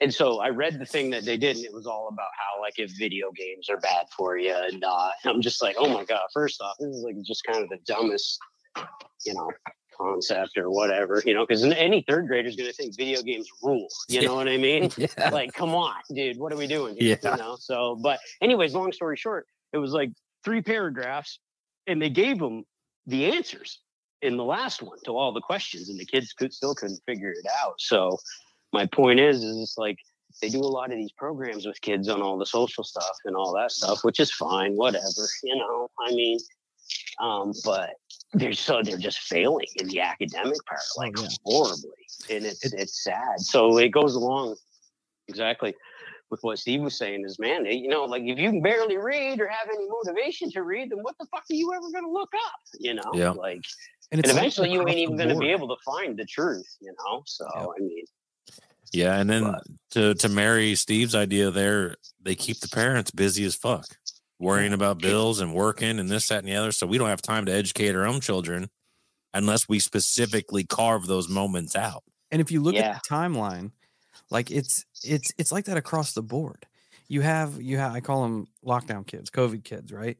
[0.00, 2.60] and so I read the thing that they did, and it was all about how
[2.60, 5.88] like if video games are bad for you, and, uh, and I'm just like, oh
[5.88, 6.22] my god!
[6.32, 8.38] First off, this is like just kind of the dumbest,
[9.24, 9.50] you know,
[9.96, 13.48] concept or whatever, you know, because any third grader is going to think video games
[13.62, 13.88] rule.
[14.08, 14.90] You know what I mean?
[15.02, 15.30] Yeah.
[15.30, 16.96] like, come on, dude, what are we doing?
[16.96, 17.18] Here?
[17.22, 17.32] Yeah.
[17.32, 17.56] You know.
[17.58, 20.12] So, but anyways, long story short, it was like
[20.44, 21.40] three paragraphs,
[21.86, 22.64] and they gave them
[23.06, 23.80] the answers
[24.20, 27.30] in the last one to all the questions, and the kids could still couldn't figure
[27.30, 27.74] it out.
[27.78, 28.18] So,
[28.72, 29.96] my point is, is it's like
[30.40, 33.36] they do a lot of these programs with kids on all the social stuff and
[33.36, 35.04] all that stuff, which is fine, whatever,
[35.42, 35.88] you know.
[36.06, 36.38] I mean,
[37.20, 37.90] um, but
[38.32, 41.28] they're so they're just failing in the academic part, like yeah.
[41.44, 41.90] horribly,
[42.30, 43.40] and it's It- it's sad.
[43.40, 44.56] So it goes along
[45.28, 45.74] exactly
[46.30, 47.24] with what Steve was saying.
[47.26, 50.62] Is man, you know, like if you can barely read or have any motivation to
[50.62, 52.52] read, then what the fuck are you ever going to look up?
[52.80, 53.30] You know, Yeah.
[53.32, 53.60] like,
[54.10, 56.66] And, and eventually you ain't even going to be able to find the truth.
[56.80, 57.66] You know, so Yeah.
[57.66, 58.04] I mean,
[58.92, 63.44] Yeah, and then But- to to marry Steve's idea there, they keep the parents busy
[63.44, 63.86] as fuck,
[64.38, 66.72] worrying about bills and working and this, that, and the other.
[66.72, 68.68] So we don't have time to educate our own children
[69.34, 72.04] unless we specifically carve those moments out.
[72.30, 72.90] And if you look Yeah.
[72.96, 73.72] at the timeline,
[74.30, 76.66] like it's it's it's like that across the board.
[77.08, 80.18] You have you have I call them lockdown kids, COVID kids, right?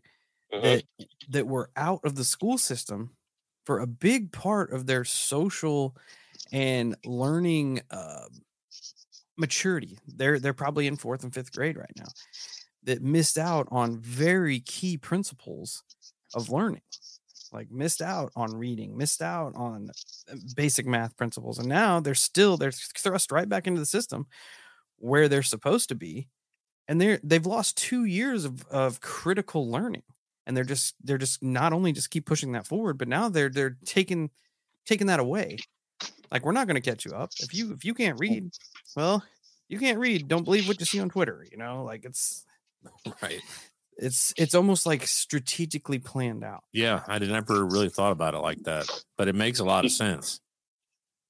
[0.53, 0.63] mhm.
[0.63, 0.85] That
[1.31, 3.17] that were out of the school system
[3.67, 5.97] for a big part of their social
[6.53, 8.27] and learning uh,
[9.37, 9.99] maturity.
[10.07, 12.09] They're they're probably in fourth and fifth grade right now.
[12.85, 15.83] That missed out on very key principles
[16.35, 16.83] of learning
[17.53, 19.91] like missed out on reading missed out on
[20.31, 24.27] uh, basic math principles and now they're still they're thrust right back into the system
[24.97, 26.29] where they're supposed to be
[26.89, 30.03] and they're they've lost two years of, of critical learning
[30.47, 33.51] and they're just they're just not only just keep pushing that forward but now they're
[33.51, 34.31] they're taking
[34.87, 35.59] taking that away
[36.33, 38.19] like we're not going to catch you up if you if you can't oh.
[38.19, 38.51] read
[38.97, 39.23] well
[39.69, 42.45] you can't read don't believe what you see on twitter you know like it's
[43.23, 43.41] Right.
[43.97, 48.63] it's it's almost like strategically planned out Yeah, I never really thought about it like
[48.65, 50.41] that, but it makes a lot of sense.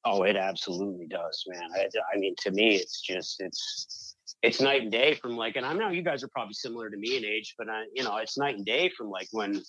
[0.05, 1.69] Oh, it absolutely does, man.
[1.77, 5.65] I, I mean, to me, it's just it's it's night and day from like, and
[5.65, 8.17] I know you guys are probably similar to me in age, but I, you know,
[8.17, 9.63] it's night and day from like when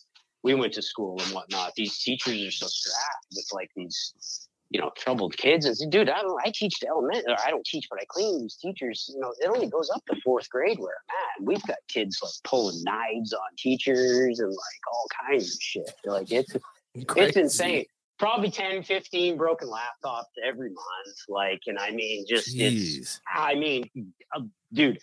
[0.43, 1.73] we went to school and whatnot.
[1.75, 5.65] These teachers are so strapped with like these, you know, troubled kids.
[5.67, 8.41] And dude, I don't, I teach the element, or I don't teach, but I clean
[8.41, 9.09] these teachers.
[9.13, 11.47] You know, it only goes up to fourth grade where I'm at.
[11.47, 15.91] We've got kids like pulling knives on teachers and like all kinds of shit.
[16.05, 16.55] Like it's
[16.95, 17.85] it's insane.
[18.17, 21.17] Probably 10, 15 broken laptops every month.
[21.27, 23.89] Like, and I mean, just it's, I mean,
[24.35, 24.41] uh,
[24.71, 24.99] dude,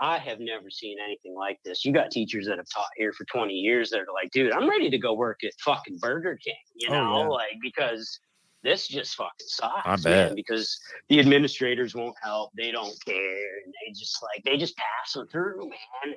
[0.00, 1.84] I have never seen anything like this.
[1.84, 4.68] You got teachers that have taught here for 20 years that are like, dude, I'm
[4.68, 7.28] ready to go work at fucking Burger King, you Oh, know, yeah.
[7.28, 8.18] like because
[8.64, 10.06] this just fucking sucks.
[10.06, 10.76] I man, because
[11.08, 12.50] the administrators won't help.
[12.56, 13.50] They don't care.
[13.64, 16.14] And they just like, they just pass them through, man.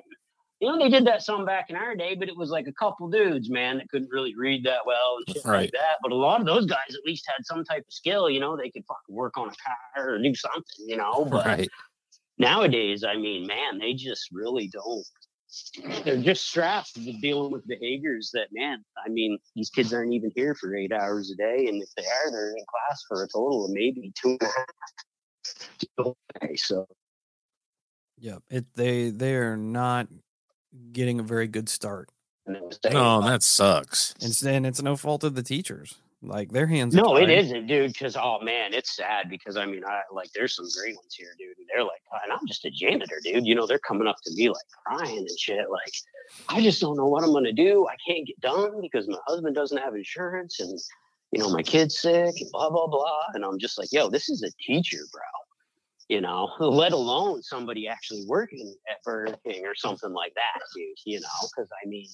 [0.60, 2.72] You know, they did that some back in our day, but it was like a
[2.72, 5.60] couple dudes, man, that couldn't really read that well and shit Right.
[5.60, 5.98] like that.
[6.02, 8.56] But a lot of those guys at least had some type of skill, you know,
[8.56, 9.54] they could fucking work on a
[9.94, 11.24] car or do something, you know.
[11.24, 11.70] But Right.
[12.38, 15.06] nowadays, I mean, man, they just really don't.
[16.04, 20.30] They're just strapped with dealing with behaviors that, man, I mean, these kids aren't even
[20.34, 21.66] here for eight hours a day.
[21.68, 24.46] And if they are, they're in class for a total of maybe two and a
[24.46, 24.66] half.
[25.98, 26.86] Okay, so,
[28.20, 28.42] Yep.
[28.50, 30.08] It they they are not
[30.92, 32.10] getting a very good start.
[32.46, 34.14] and it was oh, saying No, that sucks.
[34.20, 35.96] And it's, and it's no fault of the teachers.
[36.22, 36.94] Like their hands.
[36.94, 37.92] No, it isn't, dude.
[37.92, 39.30] Because oh man, it's sad.
[39.30, 41.56] Because I mean, I like there's some great ones here, dude.
[41.58, 43.46] And they're like, and I'm just a janitor, dude.
[43.46, 45.70] You know, they're coming up to me like crying and shit.
[45.70, 45.92] Like,
[46.48, 47.86] I just don't know what I'm gonna do.
[47.88, 50.78] I can't get done because my husband doesn't have insurance, and
[51.32, 53.22] you know, my kid's sick, and blah blah blah.
[53.34, 55.22] And I'm just like, yo, this is a teacher, bro.
[56.08, 60.96] you know, let alone somebody actually working at Burger King or something like that, dude,
[61.04, 62.08] you know, because I mean,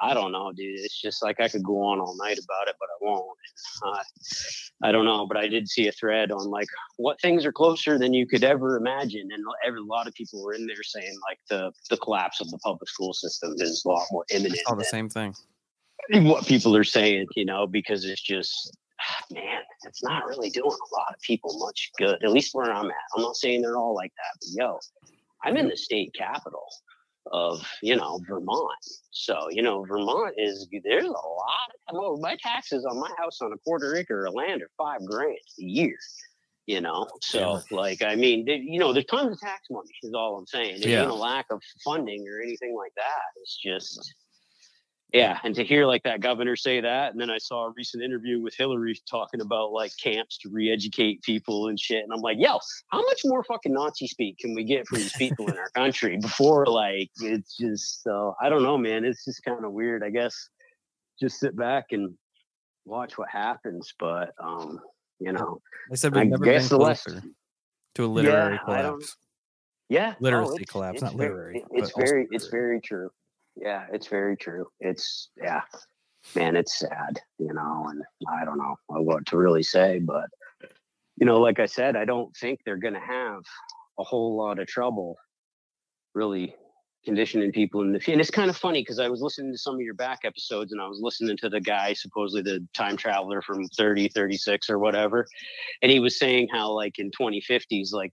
[0.00, 0.80] I don't know, dude.
[0.80, 3.38] It's just like I could go on all night about it, but I won't.
[3.84, 4.02] Uh,
[4.82, 7.98] I don't know, but I did see a thread on like what things are closer
[7.98, 11.16] than you could ever imagine, and every, a lot of people were in there saying
[11.28, 14.60] like the the collapse of the public school system is a lot more imminent.
[14.66, 15.34] All the same thing.
[16.12, 18.76] What people are saying, you know, because it's just
[19.30, 22.22] man, it's not really doing a lot of people much good.
[22.24, 22.96] At least where I'm at.
[23.16, 24.78] I'm not saying they're all like that, but yo,
[25.44, 26.64] I'm in the state capital
[27.32, 28.84] of you know Vermont.
[29.10, 31.70] So you know Vermont is there's a lot.
[31.88, 35.04] Of, well, my taxes on my house on a quarter acre of land are five
[35.06, 35.96] grand a year.
[36.66, 37.76] You know, so yeah.
[37.76, 39.90] like I mean, they, you know, there's tons of tax money.
[40.02, 40.80] Is all I'm saying.
[40.80, 41.10] There's yeah.
[41.10, 43.40] a lack of funding or anything like that.
[43.40, 44.14] It's just
[45.12, 48.02] yeah and to hear like that governor say that and then i saw a recent
[48.02, 52.36] interview with hillary talking about like camps to re-educate people and shit and i'm like
[52.38, 52.58] yo
[52.88, 56.16] how much more fucking nazi speak can we get from these people in our country
[56.18, 60.10] before like it's just so i don't know man it's just kind of weird i
[60.10, 60.48] guess
[61.18, 62.14] just sit back and
[62.84, 64.80] watch what happens but um
[65.18, 65.60] you know
[65.90, 67.22] they said we've I never been closer
[67.94, 69.16] to a literary yeah, collapse.
[69.88, 73.10] Yeah oh, literacy oh, collapse not literary it's very it's very true
[73.60, 74.66] yeah, it's very true.
[74.80, 75.62] It's yeah,
[76.34, 80.26] man, it's sad, you know, and I don't know what to really say, but
[81.16, 83.42] you know, like I said, I don't think they're going to have
[83.98, 85.16] a whole lot of trouble
[86.14, 86.54] really
[87.04, 88.14] conditioning people in the field.
[88.14, 90.72] and it's kind of funny because I was listening to some of your back episodes
[90.72, 94.78] and I was listening to the guy supposedly the time traveler from 30 36 or
[94.78, 95.26] whatever
[95.80, 98.12] and he was saying how like in 2050s like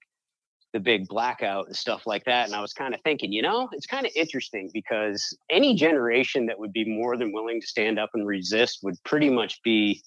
[0.77, 2.45] the big blackout and stuff like that.
[2.45, 6.45] And I was kind of thinking, you know, it's kind of interesting because any generation
[6.45, 10.03] that would be more than willing to stand up and resist would pretty much be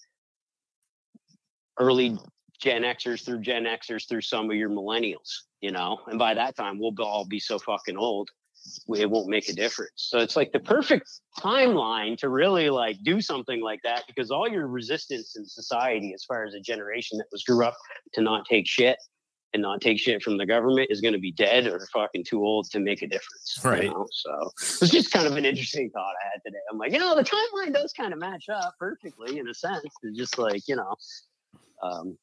[1.81, 2.17] early
[2.61, 6.55] Gen Xers through Gen Xers through some of your millennials, you know, and by that
[6.55, 8.29] time we'll all be so fucking old
[8.95, 9.93] it won't make a difference.
[9.97, 14.47] So it's like the perfect timeline to really like do something like that because all
[14.47, 17.75] your resistance in society, as far as a generation that was grew up
[18.13, 18.99] to not take shit
[19.53, 22.45] and not take shit from the government is going to be dead or fucking too
[22.45, 23.59] old to make a difference.
[23.65, 23.85] Right.
[23.85, 24.07] You know?
[24.11, 26.59] So it was just kind of an interesting thought I had today.
[26.71, 29.85] I'm like, you know, the timeline does kind of match up perfectly in a sense.
[30.03, 30.95] It's just like, you know,
[31.83, 32.17] um,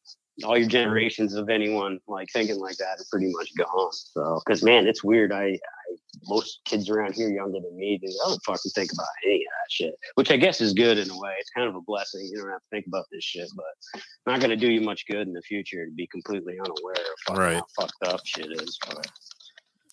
[0.44, 3.92] all your generations of anyone like thinking like that are pretty much gone.
[3.92, 5.32] So, because man, it's weird.
[5.32, 5.96] I, I,
[6.26, 9.72] most kids around here younger than me, they don't fucking think about any of that
[9.72, 11.34] shit, which I guess is good in a way.
[11.40, 12.28] It's kind of a blessing.
[12.32, 15.06] You don't have to think about this shit, but not going to do you much
[15.08, 17.56] good in the future to be completely unaware of right.
[17.56, 18.78] how fucked up shit is.
[18.88, 19.08] But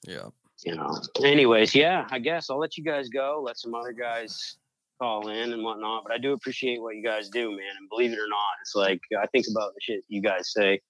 [0.07, 0.29] yeah,
[0.65, 1.01] you know.
[1.23, 3.43] Anyways, yeah, I guess I'll let you guys go.
[3.45, 4.57] Let some other guys
[5.05, 6.03] call in and whatnot.
[6.05, 7.77] But I do appreciate what you guys do, man.
[7.79, 10.81] And believe it or not, it's like I think about the shit you guys say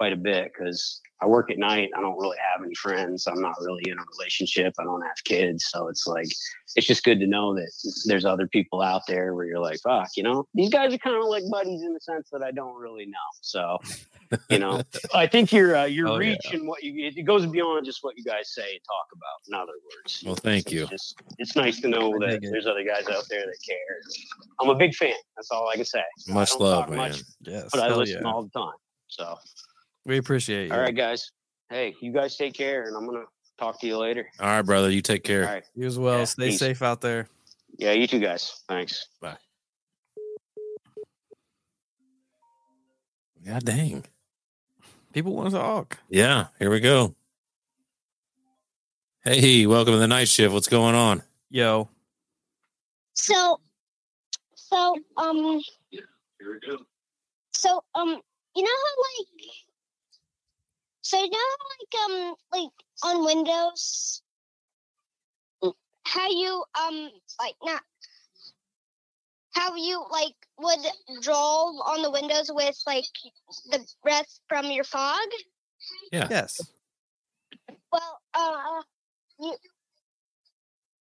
[0.00, 1.90] quite a bit because I work at night.
[1.94, 3.26] I don't really have any friends.
[3.26, 4.72] I'm not really in a relationship.
[4.80, 5.66] I don't have kids.
[5.68, 6.28] So it's like,
[6.74, 7.70] it's just good to know that
[8.06, 11.16] there's other people out there where you're like, fuck, you know, these guys are kind
[11.16, 13.18] of like buddies in the sense that I don't really know.
[13.42, 13.76] So,
[14.48, 14.80] you know,
[15.14, 16.54] I think your, uh, your oh, reach yeah.
[16.54, 19.54] and what you, it goes beyond just what you guys say and talk about, in
[19.54, 20.22] other words.
[20.24, 20.84] Well, thank you.
[20.84, 24.00] It's, just, it's nice to know that there's other guys out there that care.
[24.62, 25.12] I'm a big fan.
[25.36, 26.04] That's all I can say.
[26.28, 26.96] Much love, man.
[26.96, 27.68] Much, yes.
[27.70, 28.30] But I listen yeah.
[28.30, 28.72] all the time.
[29.08, 29.36] So,
[30.06, 30.72] we appreciate you.
[30.72, 31.30] All right, guys.
[31.68, 33.24] Hey, you guys take care, and I'm gonna
[33.58, 34.26] talk to you later.
[34.40, 34.90] All right, brother.
[34.90, 35.46] You take care.
[35.46, 35.64] All right.
[35.74, 36.18] You as well.
[36.18, 36.58] Yeah, Stay peace.
[36.58, 37.28] safe out there.
[37.78, 38.62] Yeah, you too, guys.
[38.68, 39.06] Thanks.
[39.20, 39.36] Bye.
[43.46, 44.04] God dang.
[45.12, 45.98] People want to talk.
[46.08, 47.14] Yeah, here we go.
[49.24, 50.52] Hey, welcome to the night shift.
[50.52, 51.22] What's going on?
[51.50, 51.88] Yo.
[53.14, 53.60] So,
[54.54, 55.60] so, um,
[55.90, 56.00] yeah,
[56.38, 56.78] here we go.
[57.52, 58.20] So, um,
[58.54, 59.26] you know how like
[61.10, 62.70] so you know like um like
[63.02, 64.22] on Windows
[66.04, 67.10] how you um
[67.40, 67.82] like not
[69.52, 70.86] how you like would
[71.20, 73.04] draw on the windows with like
[73.72, 75.18] the breath from your fog?
[76.12, 76.28] Yeah.
[76.30, 76.60] Yes.
[77.90, 78.82] Well, uh
[79.40, 79.54] you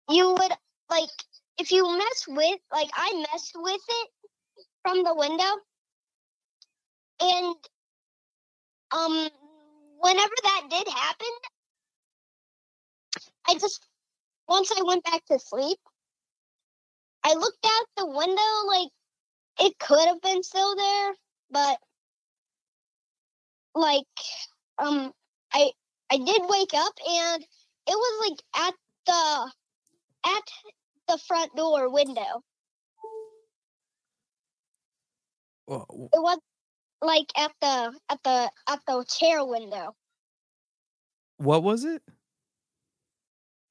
[0.10, 0.54] you would
[0.90, 1.10] like
[1.60, 4.10] if you mess with like I messed with it
[4.82, 5.54] from the window
[7.22, 7.56] and
[8.92, 9.30] um,
[10.00, 11.28] whenever that did happen,
[13.48, 13.86] I just
[14.48, 15.80] once I went back to sleep,
[17.24, 18.90] I looked out the window like
[19.60, 21.14] it could have been still there,
[21.52, 21.78] but
[23.76, 24.06] like
[24.78, 25.12] um
[25.54, 25.72] I
[26.12, 28.74] I did wake up and it was like at
[29.06, 29.52] the
[30.26, 30.44] at
[31.08, 32.44] the front door window.
[35.68, 36.40] Well, it was
[37.02, 39.96] like at the at the at the chair window.
[41.38, 42.02] What was it?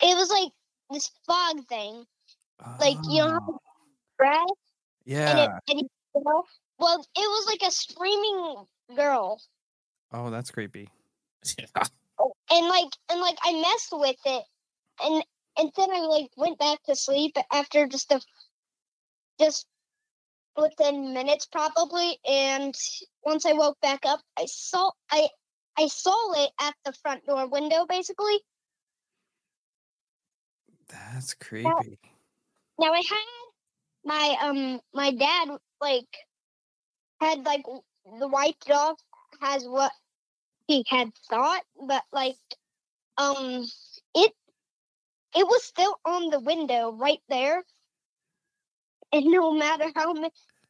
[0.00, 0.52] It was like
[0.90, 2.06] this fog thing.
[2.80, 3.46] Like, you know how ah.
[3.48, 3.58] Oh,
[4.20, 4.36] Right?
[4.40, 5.44] And yeah.
[5.44, 6.44] it, and it, you know,
[6.78, 9.40] well, it was like a screaming girl.
[10.12, 10.88] Oh, that's creepy.
[11.58, 11.66] Yeah.
[12.20, 14.42] Oh, and like and like I messed with it,
[15.00, 15.22] and
[15.56, 18.20] and then I like went back to sleep after just a
[19.38, 19.68] just
[20.60, 22.74] within minutes probably, and
[23.24, 25.28] once I woke back up, I saw I
[25.78, 28.38] I saw it at the front door window basically.
[30.88, 31.98] That's creepy.
[32.78, 33.26] Now I had
[34.04, 35.48] my um my dad
[35.80, 36.26] like
[37.20, 37.64] had like
[38.20, 39.00] the wiped off
[39.40, 39.92] has what
[40.66, 42.36] he had thought, but like
[43.16, 43.64] um
[44.14, 44.32] it
[45.36, 47.64] it was still on the window right there.
[49.12, 50.14] And no matter how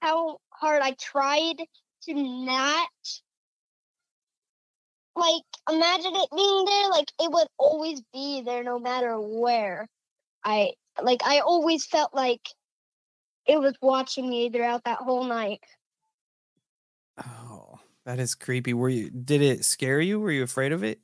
[0.01, 1.57] how hard I tried
[2.03, 2.89] to not
[5.17, 9.89] like imagine it being there, like it would always be there no matter where.
[10.45, 12.49] I like I always felt like
[13.47, 15.61] it was watching me throughout that whole night.
[17.19, 18.73] Oh, that is creepy.
[18.73, 19.11] Were you?
[19.11, 20.21] Did it scare you?
[20.21, 21.01] Were you afraid of it?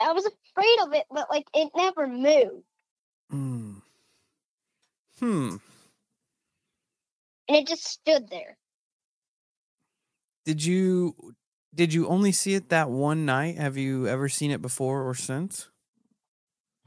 [0.00, 2.64] I was afraid of it, but like it never moved.
[3.30, 3.78] Hmm.
[5.18, 5.56] Hmm.
[7.48, 8.56] And it just stood there.
[10.44, 11.14] Did you?
[11.74, 13.56] Did you only see it that one night?
[13.56, 15.68] Have you ever seen it before or since?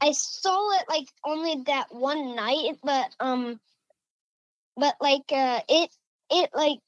[0.00, 3.60] I saw it like only that one night, but um
[4.76, 5.90] but like uh it
[6.30, 6.80] it like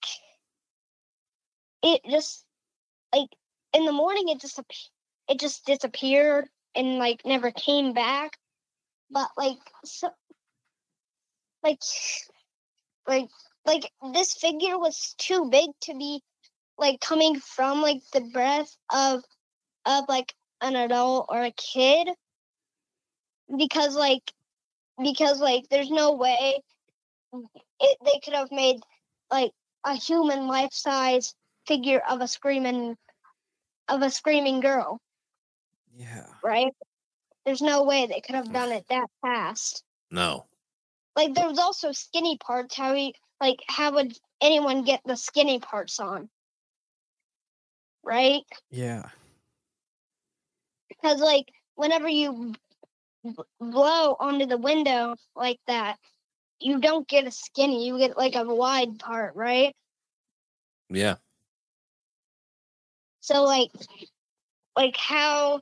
[1.82, 2.44] it just
[3.14, 3.28] like
[3.72, 4.60] in the morning it just
[5.28, 8.36] it just disappeared and like never came back.
[9.10, 10.10] But like so
[11.62, 11.80] like
[13.06, 13.28] like
[13.66, 16.22] like this figure was too big to be
[16.78, 19.22] like coming from like the breath of
[19.86, 22.08] of like an adult or a kid.
[23.56, 24.32] Because like
[25.02, 26.60] because like there's no way
[27.32, 28.76] it, they could have made
[29.30, 29.52] like
[29.84, 31.34] a human life size
[31.66, 32.96] figure of a screaming
[33.88, 35.00] of a screaming girl.
[35.96, 36.26] Yeah.
[36.42, 36.72] right?
[37.44, 39.84] There's no way they could have done it that fast.
[40.10, 40.46] No.
[41.16, 43.14] like there was also skinny parts how we
[43.44, 46.30] like how would anyone get the skinny parts on
[48.02, 49.02] right Yeah.
[50.88, 52.54] because like whenever you
[53.22, 55.98] b- blow onto the window like that
[56.58, 59.74] you don't get a skinny you get like a wide part right
[60.88, 61.16] Yeah.
[63.20, 63.70] so like
[64.74, 65.60] like how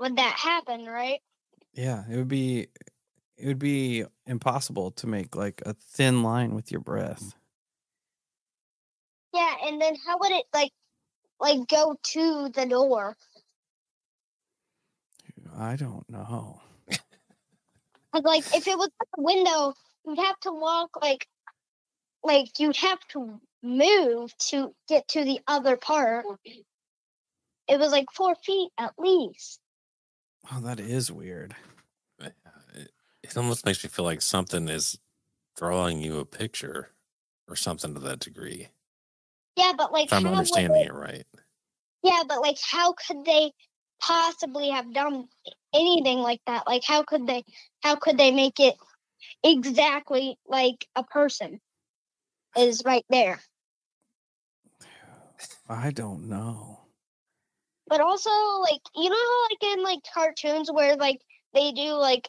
[0.00, 1.20] would that happen right
[1.72, 2.02] Yeah.
[2.10, 2.66] It would be.
[3.42, 7.34] It would be impossible to make like a thin line with your breath.
[9.34, 10.70] yeah and then how would it like
[11.40, 13.16] like go to the door
[15.58, 16.60] I don't know.
[18.12, 19.74] like if it was at the window
[20.06, 21.26] you'd have to walk like
[22.22, 26.24] like you'd have to move to get to the other part
[27.66, 29.58] it was like four feet at least
[30.52, 31.54] Oh, that is weird.
[33.32, 34.98] It, it almost makes me feel like something is
[35.56, 36.90] drawing you a picture
[37.48, 38.68] or something to that degree.
[39.56, 41.26] yeah but like If I'm how understanding they- it right.
[42.04, 43.52] Yeah, but like, how could they
[44.00, 45.28] possibly have done
[45.72, 46.66] anything like that?
[46.66, 47.44] Like, how could they?
[47.80, 48.74] How could they make it
[49.44, 51.60] exactly like a person
[52.56, 53.40] is right there?
[55.68, 56.80] I don't know.
[57.86, 58.30] But also,
[58.62, 61.20] like, you know how like in like cartoons where like
[61.54, 62.28] they do like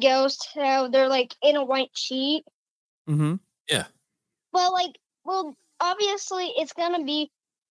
[0.00, 2.44] ghosts, how they're like in a white sheet.
[3.08, 3.36] Mm-hmm.
[3.70, 3.84] Yeah.
[4.52, 7.30] Well, like, well, obviously it's gonna be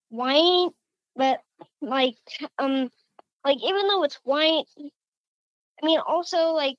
[0.10, 0.70] white,
[1.16, 1.42] but
[1.82, 2.18] like,
[2.58, 2.90] um,
[3.46, 4.66] like even though it's white,
[5.82, 6.78] I mean, also like,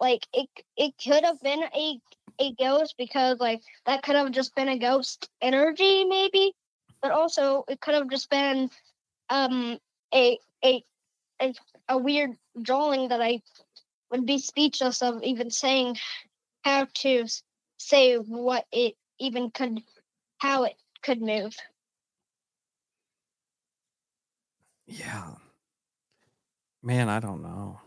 [0.00, 2.00] like it it could have been a
[2.40, 6.52] a ghost because like that could have just been a ghost energy maybe,
[7.00, 8.68] but also it could have just been
[9.30, 9.78] um
[10.14, 10.82] a a
[11.40, 11.54] a,
[11.88, 12.30] a weird
[12.60, 13.40] drawing that I
[14.10, 15.96] would be speechless of even saying
[16.64, 17.26] how to
[17.78, 19.80] say what it even could
[20.38, 21.56] how it could move.
[24.86, 25.34] Yeah.
[26.82, 27.80] Man, I don't know.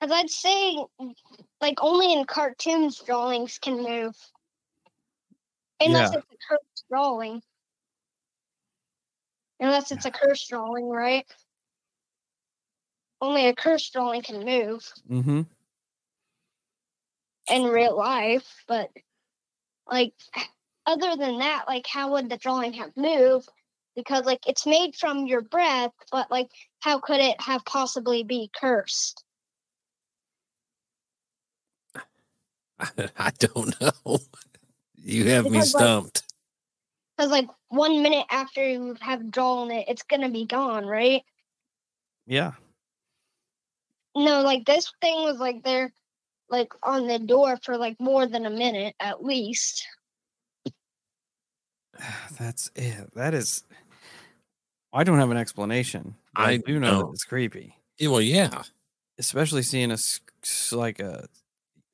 [0.00, 0.84] Because I'd say,
[1.60, 4.16] like, only in cartoons drawings can move.
[5.80, 6.18] Unless Yeah.
[6.18, 7.42] it's a cursed drawing.
[9.60, 11.26] Unless it's a cursed drawing, right?
[13.22, 15.42] Only a cursed drawing can move Mm-hmm.
[17.48, 18.90] in real life, but,
[19.90, 20.12] like,
[20.86, 23.48] other than that, like, how would the drawing have moved
[23.94, 26.48] because like it's made from your breath, but like
[26.80, 29.22] how could it have possibly be cursed?
[33.18, 34.18] I don't know.
[34.96, 36.22] You have me Because, like- stumped.
[37.16, 41.22] Because like one minute after you have drawn it, it's gonna be gone, right?
[42.26, 42.52] Yeah.
[44.14, 45.92] No, like this thing was like there,
[46.50, 49.86] like on the door for like more than a minute at least.
[52.38, 53.12] That's it.
[53.14, 53.64] That is.
[54.92, 56.14] I don't have an explanation.
[56.36, 58.62] I, I do know that it's creepy, Yeah, well, yeah.
[59.18, 59.96] especially seeing a
[60.72, 61.26] like a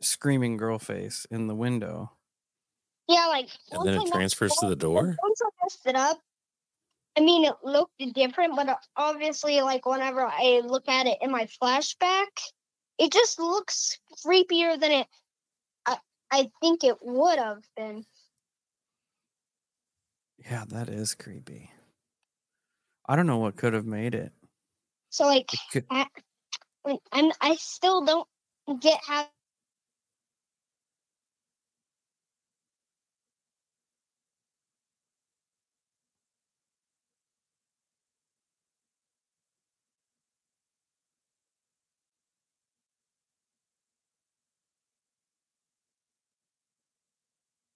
[0.00, 2.10] screaming girl face in the window.
[3.08, 5.16] Yeah, like And then it transfers to the door.
[5.22, 6.18] Once I messed it up,
[7.18, 11.32] I mean, it looked different, but uh, obviously, like whenever I look at it in
[11.32, 12.28] my flashback,
[12.96, 15.06] it just looks creepier than it.
[15.84, 15.96] I
[16.30, 18.04] I think it would have been.
[20.38, 21.72] Yeah, that is creepy.
[23.08, 24.30] I don't know what could have made it.
[25.10, 26.06] So like, It could, I,
[26.84, 28.28] like, I'm I still don't
[28.80, 29.26] get how.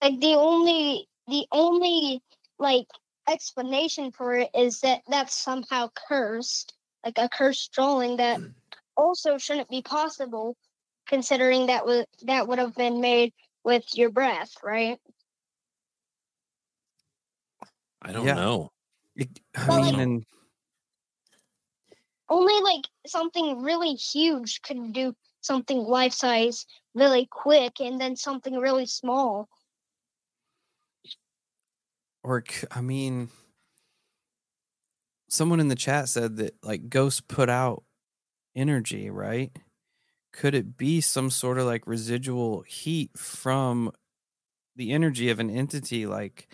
[0.03, 2.23] Like the only the only
[2.59, 2.89] like
[3.29, 6.75] explanation for it is that that's somehow cursed,
[7.05, 8.49] like a cursed drawing that hmm.
[8.97, 10.57] also shouldn't be possible,
[11.07, 13.33] considering that was that would have been made
[13.65, 14.99] with your breath, right?
[18.03, 18.35] I don't Yeah.
[18.35, 18.73] know.
[19.15, 20.27] it- I Well, mean, like- and
[22.29, 28.57] Only like something really huge could do something life size really quick, and then something
[28.59, 29.49] really small.
[32.25, 33.29] Or I mean,
[35.29, 37.85] someone in the chat said that like ghosts put out
[38.55, 39.51] energy, right?
[40.33, 43.93] Could it be some sort of like residual heat from
[44.77, 46.49] the energy of an entity, like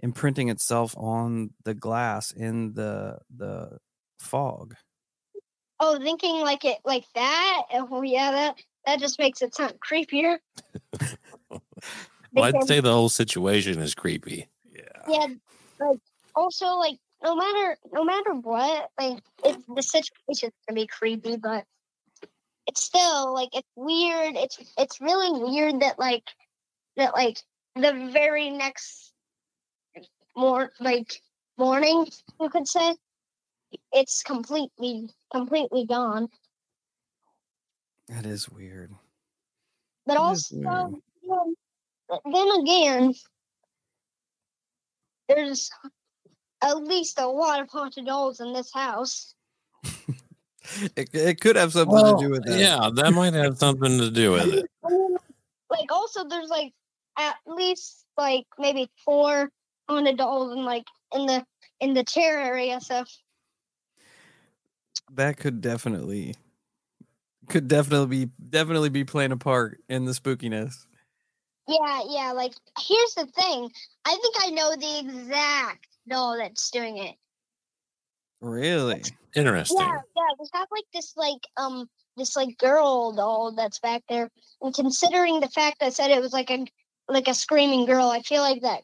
[0.00, 3.78] imprinting itself on the glass in the the
[4.18, 4.74] fog?
[5.78, 7.62] Oh, thinking like it like that.
[7.72, 10.38] Oh yeah, that that just makes it sound creepier.
[12.32, 14.46] Well, I'd say the whole situation is creepy.
[15.08, 15.26] Yeah.
[15.78, 15.98] like
[16.34, 21.64] also like no matter no matter what like it's the situation's gonna be creepy but
[22.66, 26.24] it's still like it's weird it's it's really weird that like
[26.96, 27.38] that like
[27.76, 29.12] the very next
[30.36, 31.20] more like
[31.58, 32.06] morning
[32.40, 32.94] you could say
[33.92, 36.28] it's completely completely gone
[38.08, 38.90] That is weird.
[40.06, 41.54] but That also then,
[42.32, 43.14] then again
[45.34, 45.70] there's
[46.62, 49.34] at least a lot of haunted dolls in this house
[50.94, 52.58] It, it could have something Well, to do with that.
[52.58, 54.66] yeah, that might have something to do with it.
[55.70, 56.72] Like also there's like
[57.16, 59.50] at least like maybe four
[59.88, 60.84] haunted dolls in like
[61.14, 61.44] in the
[61.78, 63.04] in the chair area so
[65.12, 66.34] that could definitely
[67.48, 70.86] could definitely be definitely be playing a part in the spookiness.
[71.68, 73.70] Yeah yeah like here's the thing
[74.04, 77.14] i think i know the exact doll that's doing it
[78.42, 79.02] Really?
[79.36, 79.76] Interesting.
[79.78, 84.30] yeah yeah we have like this like um this like girl doll that's back there
[84.62, 86.64] and considering the fact i said it was like a
[87.08, 88.80] like a screaming girl i feel like that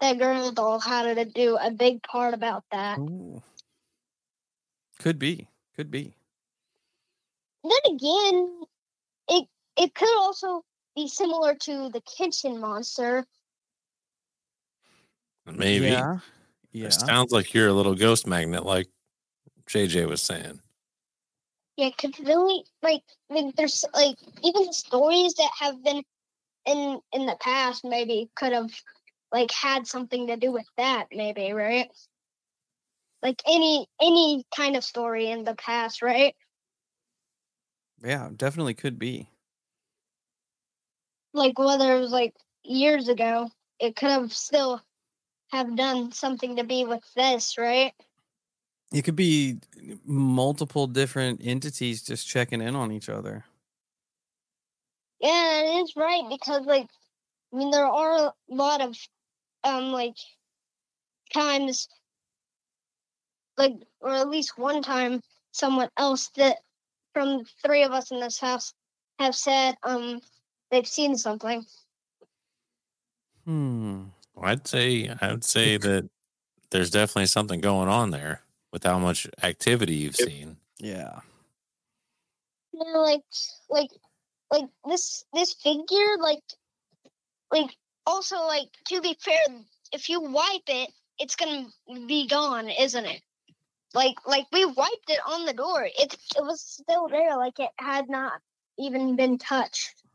[0.00, 3.42] that girl doll had to do a big part about that Ooh.
[4.98, 5.48] Could be.
[5.76, 6.14] Could be.
[7.62, 8.60] then again,
[9.28, 10.64] it it could also
[10.96, 13.24] be similar to the kitchen monster.
[15.46, 15.86] Maybe.
[15.86, 16.18] Yeah.
[16.72, 16.86] Yeah.
[16.86, 18.88] It sounds like you're a little ghost magnet, like
[19.68, 20.60] JJ was saying.
[21.76, 26.02] Yeah, could really like, like there's like even the stories that have been
[26.66, 28.70] in in the past maybe could have
[29.32, 31.88] like had something to do with that maybe right
[33.22, 36.34] like any any kind of story in the past right
[38.02, 39.30] Yeah, definitely could be.
[41.36, 42.34] Like whether it was like
[42.64, 43.48] years ago
[43.78, 44.80] it could have still
[45.52, 47.92] have done something to be with this right
[48.92, 49.58] It could be
[50.04, 53.44] multiple different entities just checking in on each other.
[55.20, 56.88] Yeah, it is right because like
[57.52, 58.96] I mean there are a lot of
[59.64, 60.16] um like
[61.32, 61.88] times
[63.58, 65.20] like or at least one time
[65.52, 66.58] someone else that
[67.12, 68.72] from the three of us in this house
[69.18, 70.20] have said um
[70.70, 71.64] they've seen something.
[73.44, 74.04] Hmm.
[74.40, 76.08] I'd say I'd say that
[76.70, 80.56] there's definitely something going on there with how much activity you've seen.
[80.78, 81.20] Yeah.
[82.72, 83.22] Yeah, like
[83.70, 83.90] like
[84.50, 86.42] like this this figure like
[87.50, 87.70] like
[88.06, 89.38] also like to be fair
[89.92, 91.66] if you wipe it it's gonna
[92.06, 93.22] be gone isn't it
[93.94, 97.70] like like we wiped it on the door it it was still there like it
[97.78, 98.40] had not
[98.78, 100.05] even been touched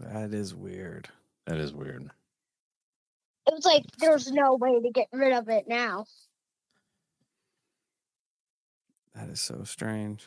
[0.00, 1.08] That is weird.
[1.46, 2.10] That is weird.
[3.46, 6.04] it was like there's no way to get rid of it now
[9.14, 10.26] That is so strange.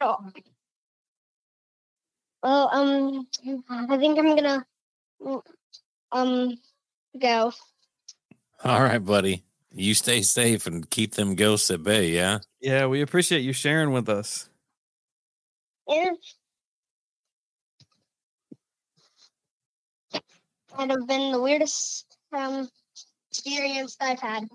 [2.42, 3.26] well um
[3.88, 4.66] i think i'm gonna
[6.12, 6.58] um
[7.18, 7.52] go
[8.64, 9.44] All right, buddy.
[9.72, 12.38] You stay safe and keep them ghosts at bay, yeah?
[12.60, 14.48] Yeah, we appreciate you sharing with us.
[15.88, 16.10] Yeah.
[20.76, 22.68] Might have been the weirdest um,
[23.30, 24.48] experience I've had.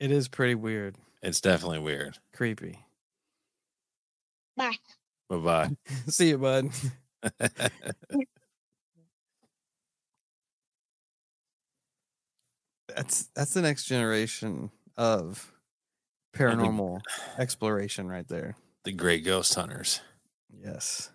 [0.00, 0.96] It is pretty weird.
[1.22, 2.18] It's definitely weird.
[2.32, 2.78] Creepy.
[4.56, 4.76] Bye.
[5.28, 5.70] Bye bye.
[6.08, 6.70] See you, bud.
[12.94, 15.52] That's that's the next generation of
[16.34, 17.00] paranormal
[17.38, 18.56] exploration right there.
[18.84, 20.00] the great ghost hunters.
[20.50, 21.10] Yes.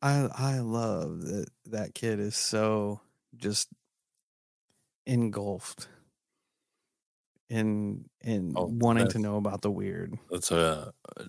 [0.00, 3.00] I I love that that kid is so
[3.36, 3.68] just
[5.06, 5.88] engulfed
[7.48, 10.14] in in Oh, wanting to know about the weird.
[10.30, 11.24] That's a, a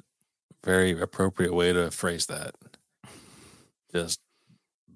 [0.64, 2.56] very appropriate way to phrase that.
[3.91, 4.20] Just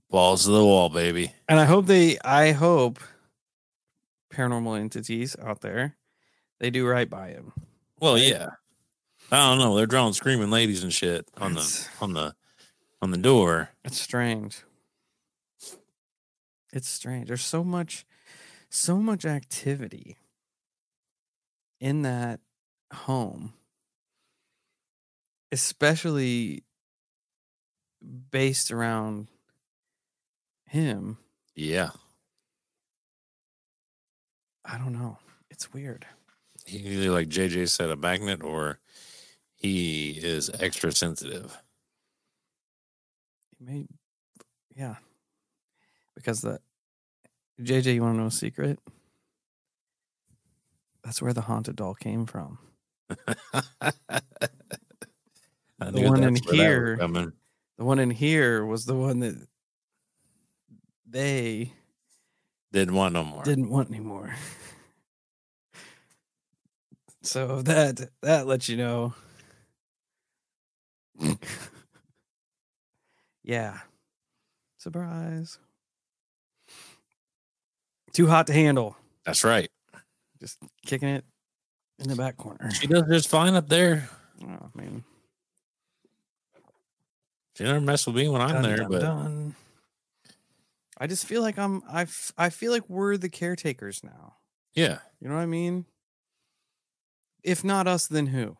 [0.10, 1.34] balls to the wall, baby.
[1.50, 3.00] And I hope they I hope
[4.32, 5.95] paranormal entities out there
[6.60, 7.54] they do right by him.
[8.00, 8.50] Well, yeah.
[9.32, 9.76] I don't know.
[9.76, 12.36] They're drawing screaming ladies and shit on the on the
[13.03, 13.69] on the door.
[13.84, 14.63] It's strange.
[16.71, 17.27] It's strange.
[17.27, 18.05] There's so much
[18.69, 20.15] so much activity
[21.81, 22.39] in that
[22.93, 23.53] home.
[25.51, 26.63] Especially
[28.31, 29.27] based around
[30.65, 31.17] him.
[31.55, 31.89] Yeah.
[34.65, 35.17] I don't know.
[35.51, 36.05] It's weird.
[36.65, 38.80] He either like JJ said a magnet or
[39.55, 41.61] he is extra sensitive.
[43.65, 43.85] He may
[44.76, 44.95] yeah.
[46.15, 46.60] Because the
[47.61, 48.80] JJ, you want to know a secret?
[51.03, 52.57] That's where the haunted doll came from.
[53.10, 53.15] The
[55.80, 57.31] one in that's where that was here-
[57.77, 59.48] The one in here was the one that
[61.07, 61.73] they
[62.72, 63.44] didn't want no more.
[63.44, 64.34] didn't want anymore.
[67.22, 69.14] So that that lets you know.
[73.44, 73.80] yeah.
[74.78, 75.60] Surprise.
[78.11, 78.95] Too hot to handle.
[79.26, 79.70] That's right.
[80.40, 81.24] Just kicking it
[81.99, 82.70] in the back corner.
[82.72, 84.10] She does just fine up there.
[84.44, 85.03] Oh man.
[87.56, 89.56] She never mess with me when I'm Dun, there, dun, but dun.
[90.98, 92.06] I just feel like I'm I
[92.38, 94.36] I feel like we're the caretakers now.
[94.74, 95.86] yeah, You know what I mean?
[97.44, 98.57] If not us, then who?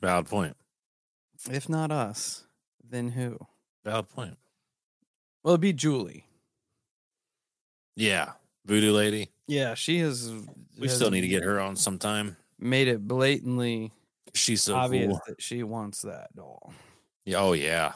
[0.00, 0.56] valid point.
[1.50, 2.43] If not us,
[2.94, 3.38] then who?
[3.84, 4.38] Valid point.
[5.42, 6.24] Well, it'd be Julie.
[7.96, 8.32] Yeah,
[8.64, 9.30] voodoo lady.
[9.46, 10.32] Yeah, she has.
[10.78, 12.36] We still need to get her on sometime.
[12.58, 13.92] made it blatantly
[14.32, 15.20] She's so obvious cool.
[15.28, 16.72] that she wants that doll.
[17.24, 17.92] Yeah, oh yeah,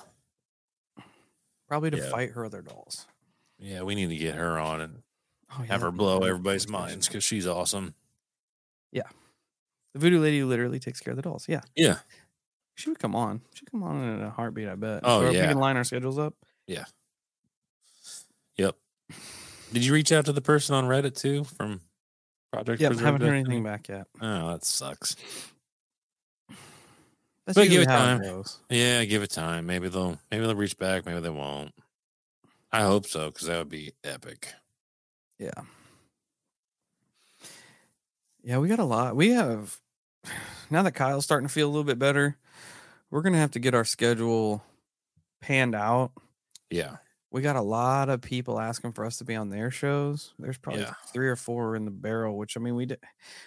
[1.69, 2.11] Probably to Yeah.
[2.11, 3.07] fight her other dolls.
[3.59, 3.83] yeah.
[3.83, 5.03] We need to get her on and
[5.51, 7.95] Oh, yeah, have her blow everybody's minds because she's awesome.
[8.93, 9.09] Yeah.
[9.95, 11.47] The voodoo lady literally takes care of the dolls.
[11.49, 11.99] Yeah, Yeah,
[12.79, 13.41] she would come on.
[13.55, 14.69] She'd come on in a heartbeat.
[14.69, 15.01] I bet.
[15.03, 15.43] Oh, Or if yeah.
[15.43, 16.35] we can line our schedules up.
[16.67, 16.85] Yeah.
[18.57, 18.77] Yep.
[19.73, 21.81] Did you reach out to the person on Reddit too from
[22.53, 22.81] Project?
[22.81, 24.07] Yeah, haven't heard anything back yet.
[24.21, 25.17] Oh, that sucks.
[27.47, 28.21] That's But give it time.
[28.21, 28.59] goes.
[28.71, 29.67] Yeah, give it time.
[29.67, 31.05] Maybe they'll maybe they'll reach back.
[31.07, 31.73] Maybe they won't.
[32.71, 34.53] I hope so because that would be epic.
[35.39, 35.51] Yeah.
[38.45, 39.17] Yeah, we got a lot.
[39.17, 39.79] We have
[40.71, 42.37] now that Kyle's starting to feel a little bit better,
[43.11, 44.63] we're gonna have to get our schedule
[45.41, 46.13] panned out.
[46.71, 46.97] Yeah,
[47.31, 50.35] We got a lot of people asking for us to be on their shows.
[50.39, 50.95] There's probably Yeah.
[51.13, 53.01] three or four in the barrel, which I mean we did,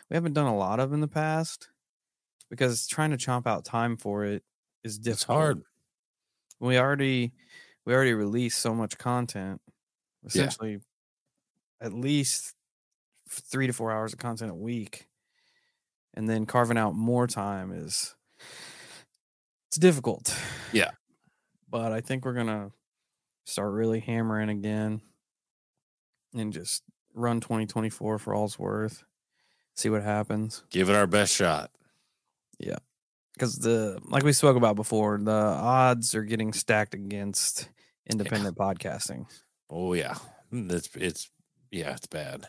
[0.10, 1.70] we haven't done a lot of in the past
[2.50, 4.44] because trying to chomp out time for it
[4.84, 5.16] is difficult.
[5.16, 5.64] it's hard.
[6.60, 7.34] We already
[7.86, 9.62] we already released so much content.
[10.24, 10.28] Yeah.
[10.28, 10.82] Essentially,
[11.80, 12.54] at least
[13.30, 15.08] three to four hours of content a week,
[16.14, 18.16] and then carving out more time is
[19.72, 20.38] it's difficult.
[20.74, 20.92] Yeah.
[21.70, 22.72] but I think we're gonna
[23.46, 25.00] start really hammering again.
[26.36, 26.84] and just
[27.14, 29.04] run 2024 for all's worth.
[29.76, 30.64] See what happens.
[30.70, 31.72] Give it our best shot.
[32.60, 32.80] Yeah.
[33.34, 37.70] Because the like we spoke about before, the odds are getting stacked against
[38.10, 39.26] independent podcasting.
[39.70, 40.16] Oh yeah,
[40.52, 41.30] mm, it's it's
[41.72, 42.48] yeah, it's bad.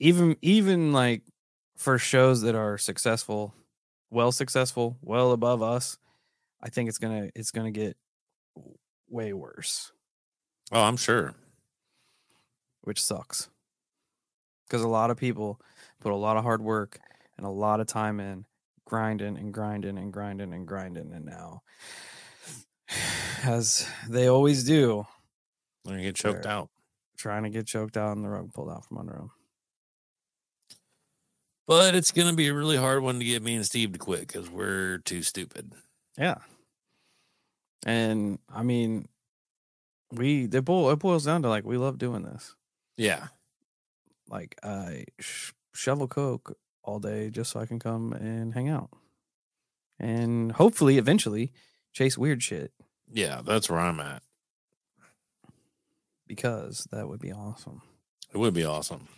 [0.00, 1.22] Even even like
[1.76, 3.54] for shows that are successful,
[4.14, 5.98] well successful, well above us,
[6.62, 7.96] I think it's gonna it's gonna get
[9.08, 9.92] way worse,
[10.72, 11.34] Oh, I'm sure.
[12.82, 13.48] which sucks.
[14.66, 15.60] Because a lot of people
[16.00, 16.98] put a lot of hard work
[17.36, 18.46] and a lot of time in
[18.86, 21.62] grinding and grinding and grinding and grinding, and now,
[23.44, 25.04] as they always do,
[25.84, 26.70] They're gonna get choked out.
[27.18, 29.30] trying to get choked out and the rug pulled out from under them.
[31.66, 34.26] But it's gonna be a really hard one to get me and Steve to quit
[34.26, 35.72] because we're too stupid.
[36.18, 36.36] Yeah.
[37.86, 39.08] And I mean,
[40.12, 42.54] we it, boil, it boils down to like we love doing this.
[42.96, 43.28] Yeah.
[44.28, 48.90] Like I sh- shovel coke all day just so I can come and hang out,
[49.98, 51.50] and hopefully eventually
[51.92, 52.72] chase weird shit
[53.12, 54.22] Yeah, that's where I'm at.
[56.26, 57.82] because that would be awesome.
[58.32, 59.08] It would be awesome.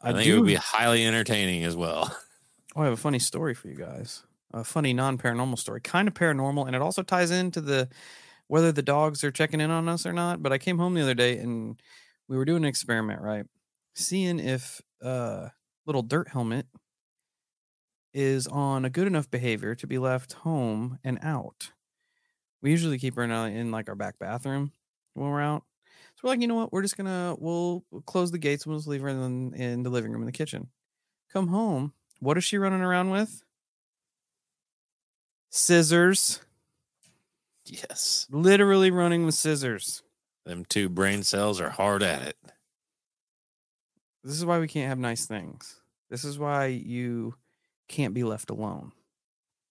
[0.00, 0.36] I, I, think do.
[0.36, 2.16] it would be highly entertaining as well.
[2.74, 4.22] Oh, I have a funny story for you guys.
[4.54, 7.90] A funny non paranormal story, kind of paranormal, and it also ties into the
[8.48, 10.42] whether the dogs are checking in on us or not.
[10.42, 11.78] But I came home the other day and
[12.28, 13.44] we were doing an experiment, right?
[13.94, 15.48] Seeing if uh
[15.84, 16.66] little dirt helmet
[18.14, 21.72] is on a good enough behavior to be left home and out.
[22.60, 24.72] We usually keep her in, uh, in like our back bathroom
[25.14, 25.64] when we're out.
[26.22, 26.72] So we're like, you know what?
[26.72, 30.12] We're just gonna we'll close the gates we'll just leave her in, in the living
[30.12, 30.68] room in the kitchen.
[31.32, 31.94] Come home.
[32.20, 33.42] What is she running around with?
[35.50, 36.40] Scissors.
[37.64, 38.28] yes.
[38.30, 40.04] Literally running with scissors.
[40.46, 42.36] Them two brain cells are hard at it.
[44.22, 45.80] This is why we can't have nice things.
[46.08, 47.34] This is why you
[47.88, 48.92] can't be left alone.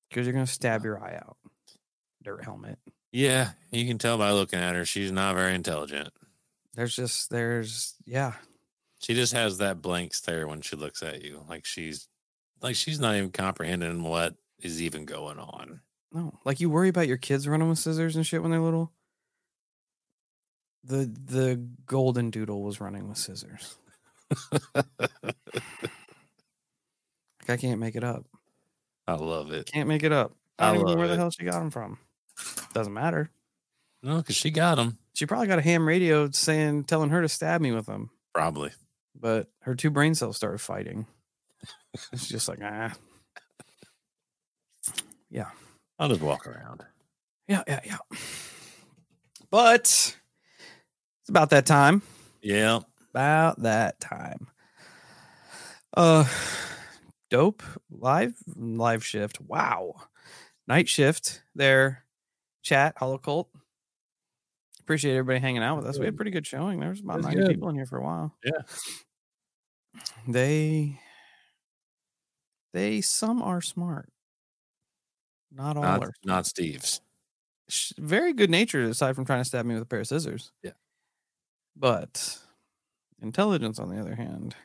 [0.10, 1.38] Because you're gonna stab your eye out.
[2.22, 2.78] Dirt helmet.
[3.14, 4.84] Yeah, you can tell by looking at her.
[4.84, 6.10] She's not very intelligent.
[6.73, 8.34] There's just there's yeah.
[8.99, 11.43] She just has that blank stare when she looks at you.
[11.49, 12.07] Like she's
[12.61, 15.81] like she's not even comprehending what is even going on.
[16.11, 16.39] No.
[16.45, 18.91] Like you worry about your kids running with scissors and shit when they're little.
[20.84, 23.76] The the golden doodle was running with scissors.
[27.41, 28.26] Like I can't make it up.
[29.07, 29.65] I love it.
[29.72, 30.34] Can't make it up.
[30.60, 31.98] I I don't even know where the hell she got them from.
[32.73, 33.31] Doesn't matter.
[34.03, 34.98] No, because she got him.
[35.14, 38.10] She probably got a ham radio saying, telling her to stab me with them.
[38.34, 38.72] Probably.
[39.19, 41.06] But her two brain cells started fighting.
[42.14, 42.94] She's just like, ah,
[45.30, 45.49] Yeah.
[45.99, 46.84] I'll just walk around.
[47.48, 47.98] yeah, yeah, yeah.
[49.52, 50.15] But it's
[51.30, 52.02] about that time.
[52.41, 52.80] Yeah.
[53.11, 54.48] About that time.
[55.95, 56.26] Uh,
[57.30, 57.61] dope
[57.91, 59.41] live live shift.
[59.41, 59.95] Wow,
[60.68, 62.06] night shift there.
[62.64, 63.48] Chat Holocult.
[64.84, 65.98] Appreciate everybody hanging out with us.
[65.99, 66.80] We had a pretty good showing.
[66.80, 67.49] There was about That's 90 good.
[67.56, 68.36] people in here for a while.
[68.44, 68.62] Yeah.
[70.28, 70.99] They
[72.74, 74.10] they some are smart.
[75.52, 77.02] Not all Not, are not Steve's.
[77.99, 80.52] very good natured aside from trying to stab me with a pair of scissors.
[80.64, 80.72] Yeah.
[81.76, 82.38] But
[83.22, 84.56] intelligence on the other hand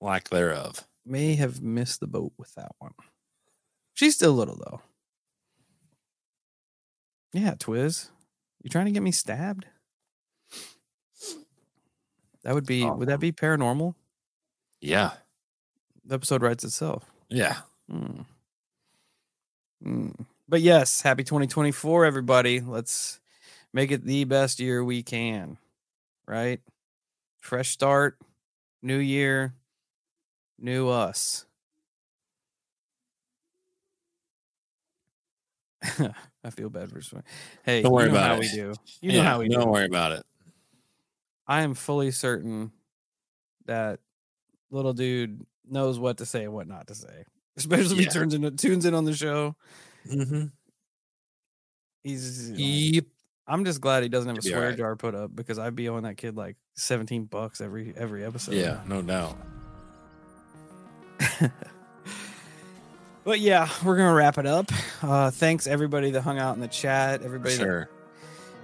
[0.00, 0.86] Lack thereof.
[1.04, 2.92] may have missed the boat with that one.
[3.94, 4.80] She's still little though.
[7.32, 8.10] Yeah, Twiz.
[8.66, 9.64] You trying to get me stabbed?
[12.42, 13.94] That would be would that be paranormal?
[14.80, 15.12] Yeah.
[16.04, 17.04] The episode writes itself.
[17.28, 17.58] Yeah.
[17.88, 18.22] Hmm.
[19.80, 20.08] Hmm.
[20.48, 22.58] But yes, happy 2024, everybody.
[22.58, 23.20] Let's
[23.72, 25.58] make it the best year we can.
[26.26, 26.60] Right?
[27.38, 28.18] Fresh start,
[28.82, 29.54] new year,
[30.58, 31.46] new us.
[36.46, 37.24] I feel bad for swearing.
[37.64, 38.40] Hey, Don't worry you know about how it.
[38.40, 38.72] we do.
[39.00, 40.22] You Yeah, know how we Don't don't worry about it.
[41.46, 42.70] I am fully certain
[43.66, 43.98] that
[44.70, 47.24] little dude knows what to say and what not to say.
[47.56, 48.04] Especially if Yeah.
[48.04, 49.56] he turns into tunes in on the show.
[50.08, 50.46] Mm-hmm.
[52.04, 53.04] He's Yep.
[53.48, 54.78] I'm just glad he doesn't have a Should be swear alright.
[54.78, 58.54] jar put up because I'd be owing that kid like 17 bucks every every episode.
[58.54, 59.36] Yeah, no doubt.
[63.26, 64.70] But yeah, we're gonna wrap it up.
[65.02, 67.90] Uh thanks everybody that hung out in the chat, everybody sure.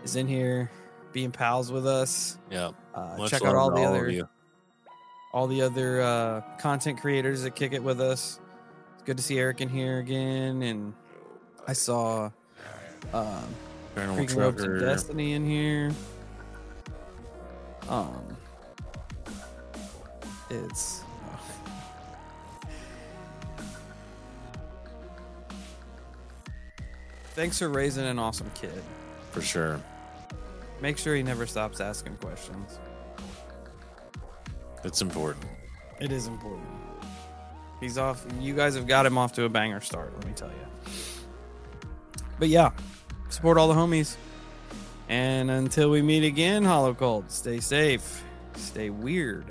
[0.00, 0.70] that is in here
[1.12, 2.38] being pals with us.
[2.48, 2.70] Yeah.
[2.94, 4.28] Uh, check out all the of other
[5.32, 8.38] all the other uh, content creators that kick it with us.
[8.94, 10.92] It's good to see Eric in here again, and
[11.66, 12.30] I saw
[13.12, 13.44] um,
[13.96, 15.90] Ropes of Destiny in here.
[17.88, 18.36] Um,
[20.50, 21.01] it's.
[27.34, 28.82] Thanks for raising an awesome kid.
[29.30, 29.80] For sure.
[30.82, 32.78] Make sure he never stops asking questions.
[34.84, 35.46] It's important.
[35.98, 36.68] It is important.
[37.80, 38.26] He's off.
[38.38, 40.92] You guys have got him off to a banger start, let me tell you.
[42.38, 42.72] But yeah,
[43.30, 44.16] support all the homies.
[45.08, 48.24] And until we meet again, Holocult, stay safe,
[48.56, 49.46] stay weird,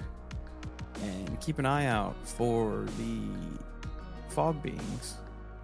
[1.01, 3.21] and keep an eye out for the
[4.29, 5.17] fog beings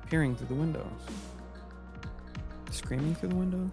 [0.09, 0.83] peering through the windows.
[2.71, 3.71] Screaming through the windows?